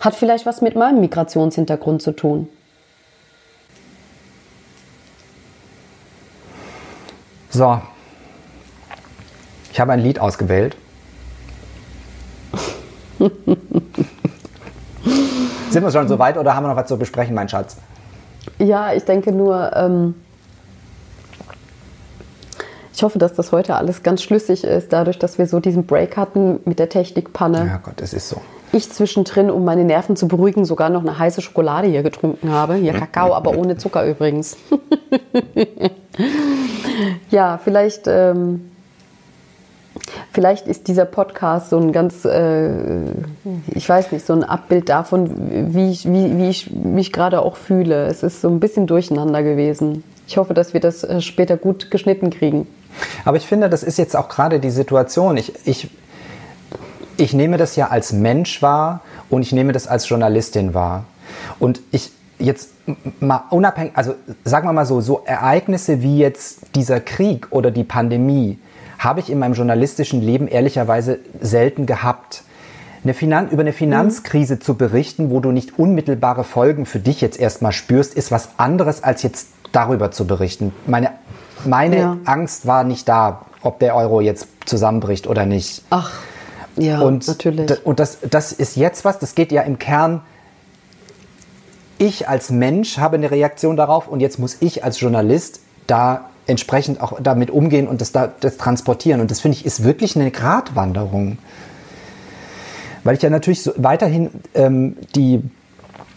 Hat 0.01 0.15
vielleicht 0.15 0.47
was 0.47 0.63
mit 0.63 0.75
meinem 0.75 1.01
Migrationshintergrund 1.01 2.01
zu 2.01 2.13
tun. 2.13 2.49
So. 7.51 7.79
Ich 9.71 9.79
habe 9.79 9.93
ein 9.93 10.01
Lied 10.01 10.19
ausgewählt. 10.19 10.79
Sind 15.79 15.87
wir 15.87 15.93
schon 15.93 16.09
so 16.09 16.19
weit 16.19 16.37
oder 16.37 16.57
haben 16.57 16.65
wir 16.65 16.71
noch 16.71 16.77
was 16.77 16.89
zu 16.89 16.97
besprechen, 16.97 17.37
mein 17.37 17.49
Schatz? 17.49 17.77
Ja, 18.59 18.93
ich 18.93 19.05
denke 19.05 19.31
nur, 19.31 19.71
ähm, 19.77 20.17
ich 22.93 23.01
hoffe, 23.05 23.21
dass 23.21 23.35
das 23.35 23.53
heute 23.53 23.77
alles 23.77 24.03
ganz 24.03 24.25
schlüssig 24.25 24.65
ist, 24.65 24.93
dadurch, 24.93 25.21
dass 25.21 25.39
wir 25.39 25.47
so 25.47 25.61
diesen 25.61 25.87
Break 25.87 26.17
hatten 26.17 26.59
mit 26.65 26.81
der 26.81 26.89
Technikpanne. 26.89 27.59
Ja 27.59 27.81
Gott, 27.81 28.01
es 28.01 28.13
ist 28.13 28.29
so. 28.29 28.41
Ich 28.73 28.91
zwischendrin, 28.91 29.53
um 29.53 29.65
meine 29.65 29.85
Nerven 29.85 30.17
zu 30.17 30.27
beruhigen, 30.27 30.65
sogar 30.65 30.91
noch 30.91 31.03
eine 31.03 31.17
heiße 31.17 31.43
Schokolade 31.43 31.87
hier 31.87 32.03
getrunken 32.03 32.51
habe. 32.51 32.75
Hier 32.75 32.95
Kakao, 32.95 33.33
aber 33.33 33.57
ohne 33.57 33.77
Zucker 33.77 34.05
übrigens. 34.05 34.57
ja, 37.31 37.61
vielleicht 37.63 38.09
ähm, 38.09 38.73
Vielleicht 40.39 40.69
ist 40.69 40.87
dieser 40.87 41.05
Podcast 41.05 41.71
so 41.71 41.81
ein 41.81 41.91
ganz, 41.91 42.25
äh, 42.25 42.71
ich 43.75 43.89
weiß 43.89 44.13
nicht, 44.13 44.25
so 44.25 44.33
ein 44.35 44.45
Abbild 44.45 44.89
davon, 44.89 45.75
wie 45.75 45.91
ich, 45.91 46.05
wie, 46.05 46.39
wie 46.39 46.49
ich 46.49 46.71
mich 46.71 47.13
gerade 47.13 47.43
auch 47.43 47.57
fühle. 47.57 48.07
Es 48.07 48.23
ist 48.23 48.41
so 48.41 48.49
ein 48.49 48.61
bisschen 48.61 48.87
durcheinander 48.87 49.43
gewesen. 49.43 50.05
Ich 50.29 50.37
hoffe, 50.37 50.55
dass 50.55 50.75
wir 50.75 50.81
das 50.81 51.03
äh, 51.03 51.21
später 51.23 51.57
gut 51.57 51.91
geschnitten 51.91 52.31
kriegen. 52.31 52.69
Aber 53.25 53.37
ich 53.37 53.49
finde, 53.49 53.69
das 53.69 53.83
ist 53.83 53.99
jetzt 53.99 54.15
auch 54.15 54.29
gerade 54.29 54.61
die 54.61 54.71
Situation. 54.71 55.37
Ich, 55.39 55.55
ich, 55.67 55.91
ich 57.17 57.33
nehme 57.33 57.57
das 57.57 57.75
ja 57.75 57.89
als 57.89 58.13
Mensch 58.13 58.63
wahr 58.63 59.01
und 59.31 59.43
ich 59.43 59.51
nehme 59.51 59.73
das 59.73 59.89
als 59.89 60.09
Journalistin 60.09 60.73
wahr. 60.73 61.03
Und 61.59 61.81
ich 61.91 62.13
jetzt 62.39 62.71
mal 63.19 63.43
unabhängig, 63.51 63.91
also 63.97 64.15
sagen 64.45 64.69
wir 64.69 64.73
mal 64.73 64.87
so, 64.87 65.01
so 65.01 65.23
Ereignisse 65.25 66.01
wie 66.01 66.19
jetzt 66.19 66.77
dieser 66.77 67.01
Krieg 67.01 67.49
oder 67.51 67.73
die 67.73 67.83
Pandemie, 67.83 68.61
habe 68.99 69.21
ich 69.21 69.31
in 69.31 69.39
meinem 69.39 69.55
journalistischen 69.55 70.21
Leben 70.23 70.49
ehrlicherweise 70.49 71.19
selten 71.41 71.87
gehabt. 71.87 72.43
Eine 73.05 73.15
Finan 73.15 73.49
über 73.51 73.61
eine 73.61 73.73
Finanzkrise 73.73 74.57
mhm. 74.57 74.61
zu 74.61 74.75
berichten, 74.75 75.31
wo 75.31 75.41
du 75.41 75.53
nicht 75.53 75.79
unmittelbare 75.79 76.45
Folgen 76.45 76.85
für 76.85 76.99
dich 76.99 77.21
jetzt 77.21 77.39
erstmal 77.39 77.73
spürst, 77.73 78.15
ist 78.15 78.31
was 78.31 78.59
anderes 78.59 79.05
als 79.05 79.23
jetzt 79.23 79.49
darüber 79.73 80.11
zu 80.11 80.27
berichten. 80.27 80.75
Meine, 80.87 81.13
meine 81.65 81.99
ja. 81.99 82.17
Angst 82.25 82.67
war 82.67 82.85
nicht 82.85 83.09
da, 83.09 83.47
ob 83.63 83.79
der 83.79 83.95
Euro 83.95 84.21
jetzt 84.21 84.49
zusammenbricht 84.67 85.27
oder 85.27 85.47
nicht. 85.47 85.83
Ach, 85.91 86.11
ja, 86.77 87.01
und, 87.01 87.27
natürlich. 87.27 87.85
Und 87.87 88.01
das, 88.01 88.19
das 88.29 88.53
ist 88.53 88.77
jetzt 88.77 89.05
was, 89.05 89.19
das 89.19 89.35
geht 89.35 89.53
ja 89.53 89.63
im 89.63 89.79
Kern 89.79 90.23
ich 91.99 92.29
als 92.29 92.51
Mensch 92.51 92.99
habe 92.99 93.17
eine 93.17 93.31
Reaktion 93.31 93.77
darauf 93.77 94.09
und 94.09 94.21
jetzt 94.21 94.39
muss 94.39 94.57
ich 94.61 94.85
als 94.85 95.01
Journalist 95.01 95.61
da 95.87 96.31
entsprechend 96.49 97.01
auch 97.01 97.21
damit 97.21 97.51
umgehen 97.51 97.87
und 97.87 98.01
das, 98.01 98.13
da, 98.13 98.33
das 98.41 98.57
transportieren. 98.57 99.21
Und 99.21 99.31
das 99.31 99.41
finde 99.41 99.57
ich 99.57 99.67
ist 99.67 99.85
wirklich 99.85 100.17
eine 100.17 100.31
Gratwanderung. 100.31 101.39
Weil 103.05 103.17
ich 103.17 103.23
ja 103.23 103.31
natürlich 103.31 103.63
so 103.63 103.73
weiterhin 103.77 104.31
ähm, 104.55 104.97
die 105.15 105.43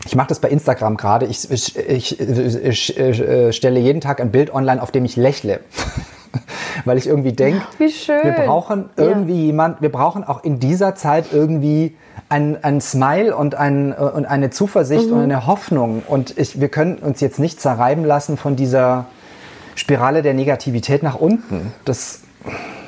ich 0.06 0.16
mache 0.16 0.30
das 0.30 0.40
bei 0.40 0.50
Instagram 0.50 0.98
gerade. 0.98 1.26
Ich, 1.26 1.50
ich, 1.52 1.78
ich, 1.78 2.20
ich, 2.20 2.98
äh, 2.98 3.54
stelle 3.54 3.80
jeden 3.80 4.02
Tag 4.02 4.20
ein 4.20 4.32
Bild 4.32 4.54
online, 4.54 4.82
auf 4.82 4.92
dem 4.92 5.06
ich 5.06 5.16
lächle. 5.16 5.60
Weil 6.86 6.98
ich 6.98 7.08
irgendwie 7.08 7.34
denke, 7.34 7.62
wir 7.78 8.32
brauchen 8.46 8.90
irgendwie 8.96 9.40
ja. 9.40 9.46
jemand, 9.48 9.82
wir 9.82 9.92
brauchen 9.92 10.24
auch 10.24 10.44
in 10.44 10.60
dieser 10.60 10.96
Zeit 10.96 11.26
irgendwie 11.32 11.96
ein, 12.30 12.64
ein 12.64 12.80
Smile 12.80 13.36
und, 13.36 13.56
ein, 13.56 13.92
und 13.92 14.26
eine 14.26 14.50
Zuversicht 14.50 15.08
mhm. 15.08 15.14
und 15.14 15.20
eine 15.24 15.46
Hoffnung. 15.46 16.04
Und 16.08 16.38
ich, 16.38 16.62
wir 16.62 16.70
können 16.70 16.96
uns 16.96 17.20
jetzt 17.20 17.40
nicht 17.40 17.60
zerreiben 17.60 18.06
lassen 18.06 18.38
von 18.38 18.56
dieser, 18.56 19.06
Spirale 19.76 20.22
der 20.22 20.34
Negativität 20.34 21.04
nach 21.04 21.16
unten. 21.16 21.74
Das 21.86 22.22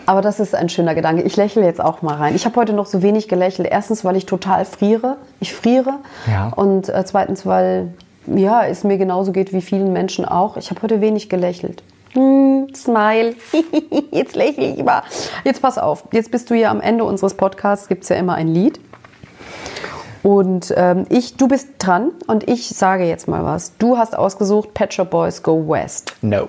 aber 0.05 0.21
das 0.21 0.39
ist 0.39 0.53
ein 0.53 0.69
schöner 0.69 0.95
Gedanke. 0.95 1.23
Ich 1.23 1.38
lächle 1.38 1.63
jetzt 1.63 1.79
auch 1.79 2.01
mal 2.01 2.15
rein. 2.15 2.36
Ich 2.36 2.45
habe 2.45 2.55
heute 2.57 2.73
noch 2.73 2.86
so 2.86 3.01
wenig 3.01 3.27
gelächelt. 3.27 3.67
Erstens, 3.71 4.03
weil 4.03 4.15
ich 4.15 4.25
total 4.25 4.65
friere. 4.65 5.17
Ich 5.39 5.53
friere. 5.53 5.99
Ja. 6.27 6.51
Und 6.55 6.89
äh, 6.89 7.03
zweitens, 7.05 7.45
weil 7.45 7.93
ja, 8.27 8.65
es 8.65 8.84
mir 8.84 8.97
genauso 8.97 9.31
geht 9.31 9.53
wie 9.53 9.61
vielen 9.61 9.93
Menschen 9.93 10.25
auch. 10.25 10.57
Ich 10.57 10.69
habe 10.69 10.81
heute 10.81 11.01
wenig 11.01 11.29
gelächelt. 11.29 11.84
Hm, 12.13 12.67
smile. 12.75 13.36
jetzt 14.11 14.36
lächle 14.36 14.65
ich 14.65 14.84
mal. 14.84 15.03
Jetzt 15.43 15.61
pass 15.61 15.77
auf. 15.77 16.03
Jetzt 16.11 16.31
bist 16.31 16.49
du 16.49 16.53
ja 16.53 16.69
am 16.69 16.81
Ende 16.81 17.05
unseres 17.05 17.36
Podcasts. 17.36 17.88
Gibt 17.88 18.03
es 18.03 18.09
ja 18.09 18.17
immer 18.17 18.36
ein 18.36 18.47
Lied. 18.47 18.79
Und 20.21 20.73
ähm, 20.77 21.05
ich, 21.09 21.36
du 21.36 21.49
bist 21.49 21.67
dran 21.79 22.11
und 22.27 22.47
ich 22.49 22.69
sage 22.69 23.03
jetzt 23.03 23.27
mal 23.27 23.43
was. 23.43 23.77
Du 23.77 23.97
hast 23.97 24.17
ausgesucht 24.17 24.73
Pet 24.73 24.93
Shop 24.93 25.09
Boys 25.09 25.43
Go 25.43 25.67
West. 25.67 26.15
No. 26.21 26.47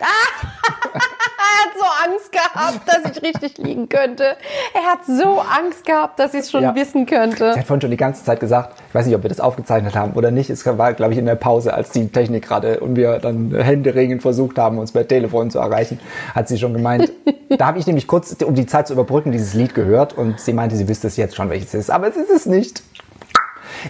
Er 1.40 1.64
hat 1.64 1.72
so 1.78 2.12
Angst 2.12 2.32
gehabt, 2.32 2.88
dass 2.88 3.16
ich 3.16 3.22
richtig 3.22 3.58
liegen 3.58 3.88
könnte. 3.88 4.36
Er 4.74 4.82
hat 4.82 5.04
so 5.06 5.40
Angst 5.40 5.84
gehabt, 5.84 6.18
dass 6.18 6.34
ich 6.34 6.40
es 6.40 6.50
schon 6.50 6.62
ja. 6.62 6.74
wissen 6.74 7.06
könnte. 7.06 7.46
Er 7.46 7.58
hat 7.58 7.66
vorhin 7.66 7.80
schon 7.80 7.90
die 7.90 7.96
ganze 7.96 8.24
Zeit 8.24 8.40
gesagt, 8.40 8.78
ich 8.88 8.94
weiß 8.94 9.06
nicht, 9.06 9.14
ob 9.14 9.22
wir 9.22 9.28
das 9.28 9.40
aufgezeichnet 9.40 9.94
haben 9.94 10.12
oder 10.12 10.30
nicht. 10.30 10.50
Es 10.50 10.64
war, 10.66 10.92
glaube 10.92 11.12
ich, 11.12 11.18
in 11.18 11.26
der 11.26 11.34
Pause, 11.34 11.74
als 11.74 11.90
die 11.90 12.08
Technik 12.08 12.46
gerade 12.46 12.80
und 12.80 12.96
wir 12.96 13.18
dann 13.18 13.54
händeringend 13.54 14.22
versucht 14.22 14.58
haben, 14.58 14.78
uns 14.78 14.92
per 14.92 15.06
Telefon 15.06 15.50
zu 15.50 15.58
erreichen, 15.58 15.98
hat 16.34 16.48
sie 16.48 16.58
schon 16.58 16.74
gemeint. 16.74 17.10
da 17.48 17.66
habe 17.66 17.78
ich 17.78 17.86
nämlich 17.86 18.06
kurz, 18.06 18.36
um 18.42 18.54
die 18.54 18.66
Zeit 18.66 18.86
zu 18.86 18.92
überbrücken, 18.92 19.32
dieses 19.32 19.54
Lied 19.54 19.74
gehört 19.74 20.16
und 20.16 20.40
sie 20.40 20.52
meinte, 20.52 20.76
sie 20.76 20.88
wüsste 20.88 21.06
es 21.06 21.16
jetzt 21.16 21.36
schon, 21.36 21.50
welches 21.50 21.68
es 21.74 21.80
ist. 21.80 21.90
Aber 21.90 22.08
es 22.08 22.16
ist 22.16 22.30
es 22.30 22.46
nicht. 22.46 22.82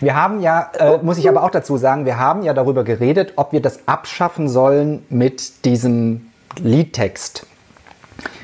Wir 0.00 0.14
haben 0.14 0.40
ja, 0.40 0.70
äh, 0.78 0.98
muss 1.02 1.18
ich 1.18 1.28
aber 1.28 1.42
auch 1.42 1.50
dazu 1.50 1.76
sagen, 1.76 2.04
wir 2.04 2.18
haben 2.18 2.42
ja 2.42 2.54
darüber 2.54 2.84
geredet, 2.84 3.32
ob 3.36 3.52
wir 3.52 3.60
das 3.60 3.80
abschaffen 3.86 4.48
sollen 4.48 5.04
mit 5.08 5.64
diesem 5.64 6.30
Liedtext. 6.58 7.46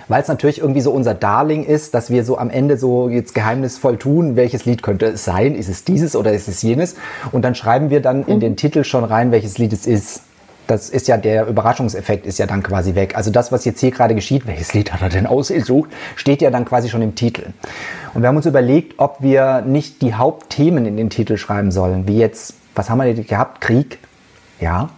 Weil 0.09 0.23
es 0.23 0.29
natürlich 0.29 0.61
irgendwie 0.61 0.81
so 0.81 0.93
unser 0.93 1.15
Darling 1.15 1.65
ist, 1.65 1.95
dass 1.95 2.11
wir 2.11 2.25
so 2.25 2.39
am 2.39 2.49
Ende 2.49 2.77
so 2.77 3.09
jetzt 3.09 3.35
geheimnisvoll 3.35 3.97
tun, 3.97 4.37
welches 4.37 4.65
Lied 4.65 4.83
könnte 4.83 5.07
es 5.07 5.25
sein? 5.25 5.57
Ist 5.57 5.69
es 5.69 5.83
dieses 5.85 6.15
oder 6.15 6.33
ist 6.33 6.49
es 6.49 6.63
jenes? 6.63 6.95
Und 7.33 7.43
dann 7.43 7.57
schreiben 7.57 7.91
wir 7.91 8.01
dann 8.01 8.25
in 8.25 8.37
mhm. 8.37 8.41
den 8.41 8.57
Titel 8.57 8.85
schon 8.85 9.03
rein, 9.03 9.33
welches 9.33 9.59
Lied 9.59 9.73
es 9.73 9.87
ist 9.87 10.23
das 10.67 10.91
ist 10.91 11.09
ja 11.09 11.17
der 11.17 11.47
Überraschungseffekt 11.47 12.27
ist 12.27 12.39
ja 12.39 12.47
dann 12.47 12.63
quasi 12.63 12.95
weg. 12.95 13.17
Also 13.17 13.31
das, 13.31 13.53
was 13.53 13.65
jetzt 13.65 13.81
hier 13.81 13.91
gerade 13.91 14.15
geschieht, 14.15 14.47
welches 14.47 14.75
Lied 14.75 14.93
hat 14.93 15.03
er 15.03 15.09
denn 15.09 15.27
ausgesucht, 15.27 15.91
steht 16.17 16.43
ja 16.43 16.51
dann 16.51 16.65
quasi 16.65 16.89
schon 16.89 17.03
im 17.03 17.15
Titel. 17.15 17.53
Und 18.15 18.23
wir 18.23 18.29
haben 18.29 18.37
uns 18.37 18.47
überlegt, 18.47 18.99
ob 18.99 19.19
wir 19.21 19.63
nicht 19.63 20.03
die 20.03 20.15
Hauptthemen 20.15 20.87
in 20.87 20.97
den 20.97 21.11
Titel 21.11 21.37
schreiben 21.37 21.71
sollen, 21.71 22.09
wie 22.09 22.19
jetzt, 22.19 22.55
was 22.75 22.91
haben 22.91 22.99
wir 22.99 23.13
denn 23.13 23.27
gehabt? 23.27 23.61
Krieg? 23.61 23.99
Ja. 24.61 24.91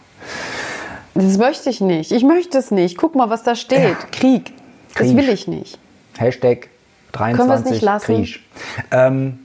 Das 1.15 1.37
möchte 1.37 1.69
ich 1.69 1.81
nicht. 1.81 2.13
Ich 2.13 2.23
möchte 2.23 2.59
es 2.59 2.71
nicht. 2.71 2.97
Guck 2.97 3.17
mal, 3.17 3.29
was 3.29 3.43
da 3.43 3.57
steht. 3.57 3.83
Ja. 3.83 3.97
Krieg. 4.13 4.53
Das 4.95 5.15
will 5.17 5.29
ich 5.29 5.49
nicht. 5.49 5.79
Hashtag 6.17 6.69
23 7.13 7.37
Können 7.37 7.49
wir 7.49 7.65
es 7.65 7.71
nicht 7.71 7.83
lassen? 7.83 8.07
Krieg. 8.07 8.41
Ähm, 8.91 9.39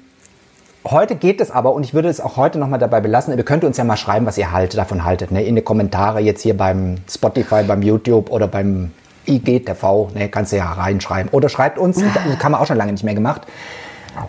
Heute 0.85 1.15
geht 1.15 1.39
es 1.39 1.49
aber, 1.49 1.73
und 1.73 1.83
ich 1.83 1.93
würde 1.93 2.09
es 2.09 2.19
auch 2.19 2.35
heute 2.35 2.59
nochmal 2.59 2.79
dabei 2.79 2.99
belassen, 2.99 3.37
ihr 3.37 3.45
könnt 3.45 3.63
uns 3.63 3.77
ja 3.77 3.85
mal 3.85 3.95
schreiben, 3.95 4.25
was 4.25 4.37
ihr 4.37 4.51
halt, 4.51 4.77
davon 4.77 5.05
haltet, 5.05 5.31
ne? 5.31 5.43
in 5.43 5.55
die 5.55 5.61
Kommentare 5.61 6.19
jetzt 6.19 6.41
hier 6.41 6.57
beim 6.57 6.97
Spotify, 7.09 7.63
beim 7.63 7.81
YouTube 7.81 8.29
oder 8.29 8.47
beim 8.47 8.91
IGTV, 9.25 10.09
ne, 10.13 10.27
kannst 10.29 10.51
du 10.51 10.57
ja 10.57 10.71
reinschreiben. 10.71 11.31
Oder 11.31 11.47
schreibt 11.47 11.77
uns, 11.77 11.97
das 11.97 12.39
kann 12.39 12.51
man 12.51 12.59
auch 12.59 12.67
schon 12.67 12.75
lange 12.75 12.91
nicht 12.91 13.03
mehr 13.03 13.13
gemacht, 13.13 13.43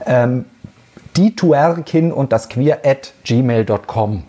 ähm, 0.06 0.44
die 1.16 1.34
Tuerkin 1.34 2.12
und 2.12 2.32
das 2.32 2.48
Queer 2.48 2.82
at 2.84 3.12
gmail.com. 3.24 4.22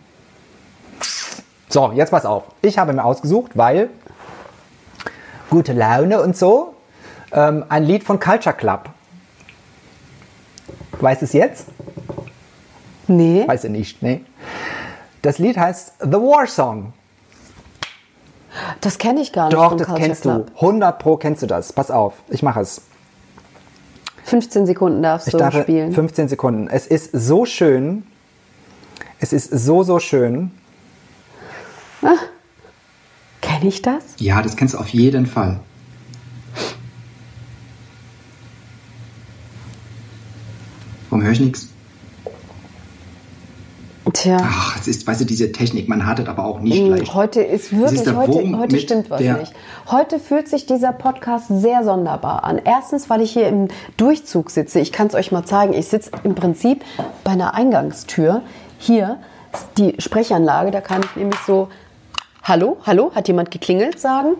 So, 1.69 1.91
jetzt 1.91 2.09
pass 2.09 2.25
auf. 2.25 2.45
Ich 2.61 2.77
habe 2.77 2.93
mir 2.93 3.03
ausgesucht, 3.03 3.51
weil 3.55 3.89
gute 5.49 5.73
Laune 5.73 6.21
und 6.21 6.35
so, 6.35 6.75
ähm, 7.31 7.65
ein 7.69 7.83
Lied 7.83 8.03
von 8.03 8.19
Culture 8.19 8.55
Club. 8.55 8.89
Weißt 10.99 11.21
du 11.21 11.25
es 11.25 11.33
jetzt? 11.33 11.67
Nee. 13.07 13.47
Weiß 13.47 13.63
ich 13.65 13.71
nicht, 13.71 14.01
ne? 14.01 14.21
Das 15.21 15.39
Lied 15.39 15.57
heißt 15.57 15.93
The 16.01 16.11
War 16.13 16.47
Song. 16.47 16.93
Das 18.81 18.97
kenne 18.97 19.21
ich 19.21 19.33
gar 19.33 19.45
nicht. 19.45 19.53
Doch, 19.55 19.75
das 19.75 19.87
Culture 19.87 20.07
kennst 20.07 20.21
Club. 20.21 20.47
du. 20.47 20.53
100 20.65 20.99
Pro 20.99 21.17
kennst 21.17 21.41
du 21.43 21.47
das. 21.47 21.73
Pass 21.73 21.91
auf, 21.91 22.13
ich 22.29 22.41
mache 22.43 22.61
es. 22.61 22.81
15 24.23 24.65
Sekunden 24.65 25.03
darfst 25.03 25.27
Ich 25.27 25.31
du 25.33 25.37
darf 25.37 25.55
spielen. 25.59 25.91
15 25.91 26.29
Sekunden. 26.29 26.67
Es 26.67 26.87
ist 26.87 27.11
so 27.11 27.45
schön. 27.45 28.03
Es 29.19 29.33
ist 29.33 29.49
so, 29.51 29.83
so 29.83 29.99
schön. 29.99 30.51
Kenne 33.41 33.67
ich 33.67 33.81
das? 33.81 34.03
Ja, 34.17 34.41
das 34.41 34.55
kennst 34.55 34.73
du 34.73 34.79
auf 34.79 34.89
jeden 34.89 35.25
Fall. 35.25 35.59
Warum 41.09 41.23
höre 41.23 41.31
ich 41.31 41.39
nichts? 41.39 41.69
Tja. 44.15 44.37
Ach, 44.41 44.79
es 44.79 44.87
ist, 44.87 45.05
weißt 45.05 45.21
du, 45.21 45.25
diese 45.25 45.51
Technik, 45.51 45.89
man 45.89 46.05
hat 46.05 46.19
es 46.19 46.27
aber 46.27 46.45
auch 46.45 46.59
nicht 46.61 46.81
Mm, 46.81 46.91
leicht. 46.91 47.13
Heute 47.13 47.41
ist 47.41 47.77
wirklich, 47.77 48.01
ist 48.01 48.15
heute, 48.15 48.57
heute 48.57 48.79
stimmt 48.79 49.09
was 49.09 49.19
nicht. 49.21 49.53
Heute 49.91 50.19
fühlt 50.19 50.47
sich 50.47 50.65
dieser 50.65 50.93
Podcast 50.93 51.47
sehr 51.49 51.83
sonderbar 51.83 52.45
an. 52.45 52.61
Erstens, 52.63 53.09
weil 53.09 53.21
ich 53.21 53.31
hier 53.31 53.47
im 53.47 53.67
Durchzug 53.97 54.51
sitze. 54.51 54.79
Ich 54.79 54.91
kann 54.91 55.07
es 55.07 55.15
euch 55.15 55.31
mal 55.31 55.43
zeigen. 55.43 55.73
Ich 55.73 55.87
sitze 55.87 56.11
im 56.23 56.33
Prinzip 56.33 56.83
bei 57.23 57.31
einer 57.31 57.53
Eingangstür. 57.55 58.41
Hier 58.79 59.17
die 59.77 59.95
Sprechanlage. 59.99 60.71
Da 60.71 60.81
kann 60.81 61.01
ich 61.03 61.15
nämlich 61.15 61.39
so 61.45 61.67
Hallo, 62.47 62.77
hallo, 62.85 63.11
hat 63.15 63.27
jemand 63.27 63.49
geklingelt 63.49 63.99
sagen? 63.99 64.35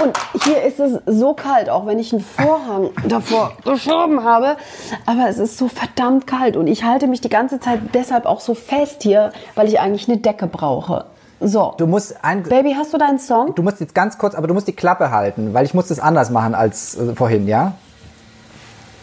Und 0.00 0.16
hier 0.44 0.62
ist 0.62 0.78
es 0.78 1.00
so 1.04 1.34
kalt, 1.34 1.68
auch 1.68 1.84
wenn 1.84 1.98
ich 1.98 2.12
einen 2.12 2.22
Vorhang 2.22 2.90
davor 3.08 3.54
geschoben 3.64 4.22
habe. 4.22 4.56
Aber 5.04 5.28
es 5.28 5.38
ist 5.38 5.58
so 5.58 5.66
verdammt 5.66 6.28
kalt 6.28 6.56
und 6.56 6.68
ich 6.68 6.84
halte 6.84 7.08
mich 7.08 7.20
die 7.20 7.28
ganze 7.28 7.58
Zeit 7.58 7.80
deshalb 7.92 8.24
auch 8.24 8.38
so 8.38 8.54
fest 8.54 9.02
hier, 9.02 9.32
weil 9.56 9.66
ich 9.66 9.80
eigentlich 9.80 10.08
eine 10.08 10.18
Decke 10.18 10.46
brauche. 10.46 11.06
So. 11.40 11.74
Du 11.76 11.88
musst, 11.88 12.24
ein, 12.24 12.44
Baby, 12.44 12.76
hast 12.78 12.94
du 12.94 12.98
deinen 12.98 13.18
Song? 13.18 13.52
du 13.56 13.64
musst 13.64 13.80
jetzt 13.80 13.96
ganz 13.96 14.16
kurz, 14.16 14.36
aber 14.36 14.46
du 14.46 14.54
musst 14.54 14.68
die 14.68 14.76
Klappe 14.76 15.10
halten, 15.10 15.52
weil 15.52 15.64
ich 15.64 15.74
muss 15.74 15.88
das 15.88 15.98
anders 15.98 16.30
machen 16.30 16.54
als 16.54 16.96
äh, 16.96 17.16
vorhin, 17.16 17.48
ja? 17.48 17.72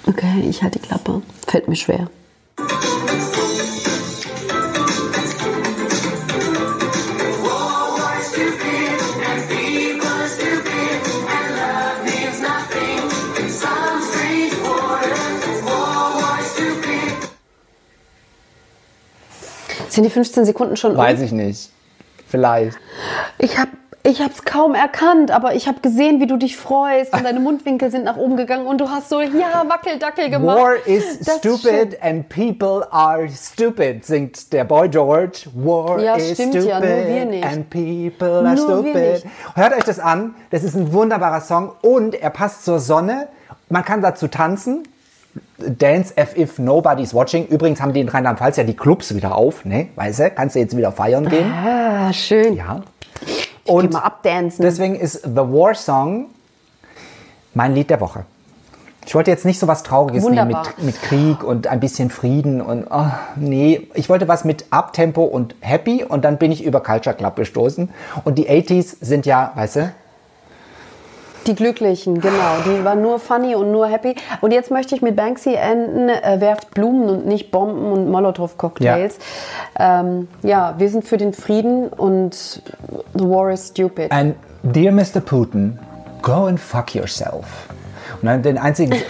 Okay, 0.08 0.46
ich 0.48 0.64
halte 0.64 0.80
die 0.80 0.88
Klappe. 0.88 1.22
Fällt 1.46 1.68
mir 1.68 1.76
schwer. 1.76 2.08
Sind 19.98 20.04
die 20.04 20.12
15 20.12 20.46
Sekunden 20.46 20.78
schon 20.78 20.92
um? 20.92 20.98
Weiß 20.98 21.22
ich 21.22 21.32
nicht. 21.32 21.72
Vielleicht. 22.28 22.78
Ich 23.40 23.58
habe 23.58 23.72
ich 24.04 24.22
hab's 24.22 24.46
kaum 24.46 24.76
erkannt, 24.76 25.32
aber 25.32 25.56
ich 25.56 25.68
habe 25.68 25.80
gesehen, 25.80 26.22
wie 26.22 26.28
du 26.28 26.38
dich 26.38 26.56
freust 26.56 27.14
und 27.14 27.26
deine 27.26 27.40
Mundwinkel 27.40 27.90
sind 27.90 28.04
nach 28.04 28.16
oben 28.16 28.38
gegangen 28.38 28.68
und 28.68 28.80
du 28.80 28.92
hast 28.92 29.10
so, 29.10 29.22
ja, 29.22 29.66
Wackeldackel 29.68 30.30
gemacht. 30.30 30.56
War 30.56 30.76
is 30.86 31.18
Das 31.22 31.40
stupid 31.40 31.98
and 32.04 32.30
people 32.30 32.88
are 32.92 33.28
stupid, 33.28 34.06
singt 34.06 34.54
der 34.54 34.66
Boy 34.66 34.88
George. 34.88 35.48
War 35.56 36.00
Ja, 36.00 36.16
is 36.16 36.34
stimmt 36.34 36.54
stupid 36.54 36.70
ja, 36.70 36.80
nur 36.80 36.90
wir 36.90 37.26
nicht. 37.26 37.44
and 37.44 37.68
people 37.72 38.28
are 38.48 38.56
Nur 38.56 38.84
stupid. 38.84 39.26
Hört 39.56 39.74
euch 39.76 39.84
das 39.84 39.98
an. 39.98 40.36
Das 40.52 40.64
ist 40.64 40.76
ein 40.76 40.94
wunderbarer 40.94 41.42
Song 41.42 41.72
und 41.82 42.14
er 42.14 42.30
passt 42.30 42.66
zur 42.66 42.80
Sonne. 42.80 43.30
Man 43.68 43.84
kann 43.84 44.04
dazu 44.04 44.28
tanzen. 44.28 44.84
Dance 45.58 46.14
as 46.16 46.36
if 46.36 46.60
nobody's 46.60 47.14
watching. 47.14 47.48
Übrigens 47.48 47.82
haben 47.82 47.94
die 47.94 48.02
in 48.02 48.10
Rheinland-Pfalz 48.10 48.58
ja 48.58 48.64
die 48.64 48.76
Clubs 48.76 49.16
wieder 49.16 49.36
auf, 49.36 49.66
ne? 49.66 49.90
Weißt 49.96 50.20
du? 50.20 50.30
Kannst 50.32 50.56
du 50.56 50.60
jetzt 50.60 50.78
wieder 50.78 50.92
feiern 50.92 51.28
gehen? 51.28 51.52
Ah, 51.52 52.14
schön. 52.14 52.56
Ja. 52.56 52.82
Und 53.66 53.92
mal 53.92 54.00
abdancen. 54.00 54.64
deswegen 54.64 54.96
ist 54.96 55.24
The 55.24 55.36
War 55.36 55.74
Song 55.74 56.28
mein 57.54 57.74
Lied 57.74 57.90
der 57.90 58.00
Woche. 58.00 58.26
Ich 59.06 59.16
wollte 59.16 59.32
jetzt 59.32 59.46
nicht 59.46 59.58
so 59.58 59.68
was 59.68 59.84
Trauriges 59.84 60.24
nehmen 60.24 60.38
Wunderbar. 60.38 60.66
mit, 60.78 60.86
mit 60.86 61.02
Krieg 61.02 61.44
und 61.44 61.68
ein 61.68 61.80
bisschen 61.80 62.10
Frieden 62.10 62.62
und 62.62 62.88
oh, 62.90 63.06
nee, 63.38 63.88
ich 63.94 64.10
wollte 64.10 64.28
was 64.28 64.44
mit 64.44 64.66
Abtempo 64.70 65.24
und 65.24 65.56
Happy 65.62 66.04
und 66.04 66.26
dann 66.26 66.38
bin 66.38 66.52
ich 66.52 66.64
über 66.64 66.82
Culture 66.82 67.16
Club 67.16 67.38
gestoßen 67.38 67.90
und 68.26 68.38
die 68.38 68.50
80s 68.50 68.98
sind 69.00 69.26
ja, 69.26 69.54
weißt 69.56 69.76
du, 69.78 69.94
Die 71.48 71.56
Glücklichen, 71.56 72.20
genau. 72.20 72.58
Die 72.66 72.84
waren 72.84 73.02
nur 73.02 73.20
funny 73.20 73.56
und 73.56 73.72
nur 73.72 73.88
happy. 73.88 74.16
Und 74.42 74.52
jetzt 74.52 74.70
möchte 74.70 74.94
ich 74.96 75.02
mit 75.02 75.16
Banksy 75.16 75.54
enden. 75.54 76.10
Äh, 76.10 76.42
werft 76.42 76.72
Blumen 76.72 77.10
und 77.10 77.26
nicht 77.26 77.52
Bomben 77.52 77.92
und 77.92 78.10
Molotow-Cocktails. 78.10 79.18
Ja. 79.80 80.02
Ähm, 80.02 80.28
ja, 80.44 80.76
wir 80.78 80.90
sind 80.90 81.06
für 81.06 81.18
den 81.18 81.34
Frieden 81.34 81.88
und 81.88 82.62
the 83.14 83.24
war 83.24 83.50
is 83.52 83.68
stupid. 83.70 84.12
and 84.12 84.36
dear 84.64 84.92
Mr. 84.92 85.22
Putin, 85.22 85.80
go 86.22 86.46
and 86.48 86.60
fuck 86.60 86.94
yourself. 86.94 87.46
Und 88.22 88.26
dann 88.28 88.42
den 88.42 88.58
einzigen, 88.58 88.94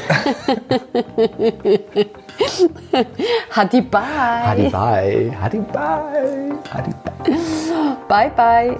Hadi 3.51 3.81
bye. 3.81 3.99
Hadi 4.45 4.69
bye, 4.69 5.31
Hadi 5.41 5.59
bye, 5.59 6.51
Hadi 6.73 6.93
bye. 7.03 7.33
Bye 8.07 8.29
bye. 8.35 8.77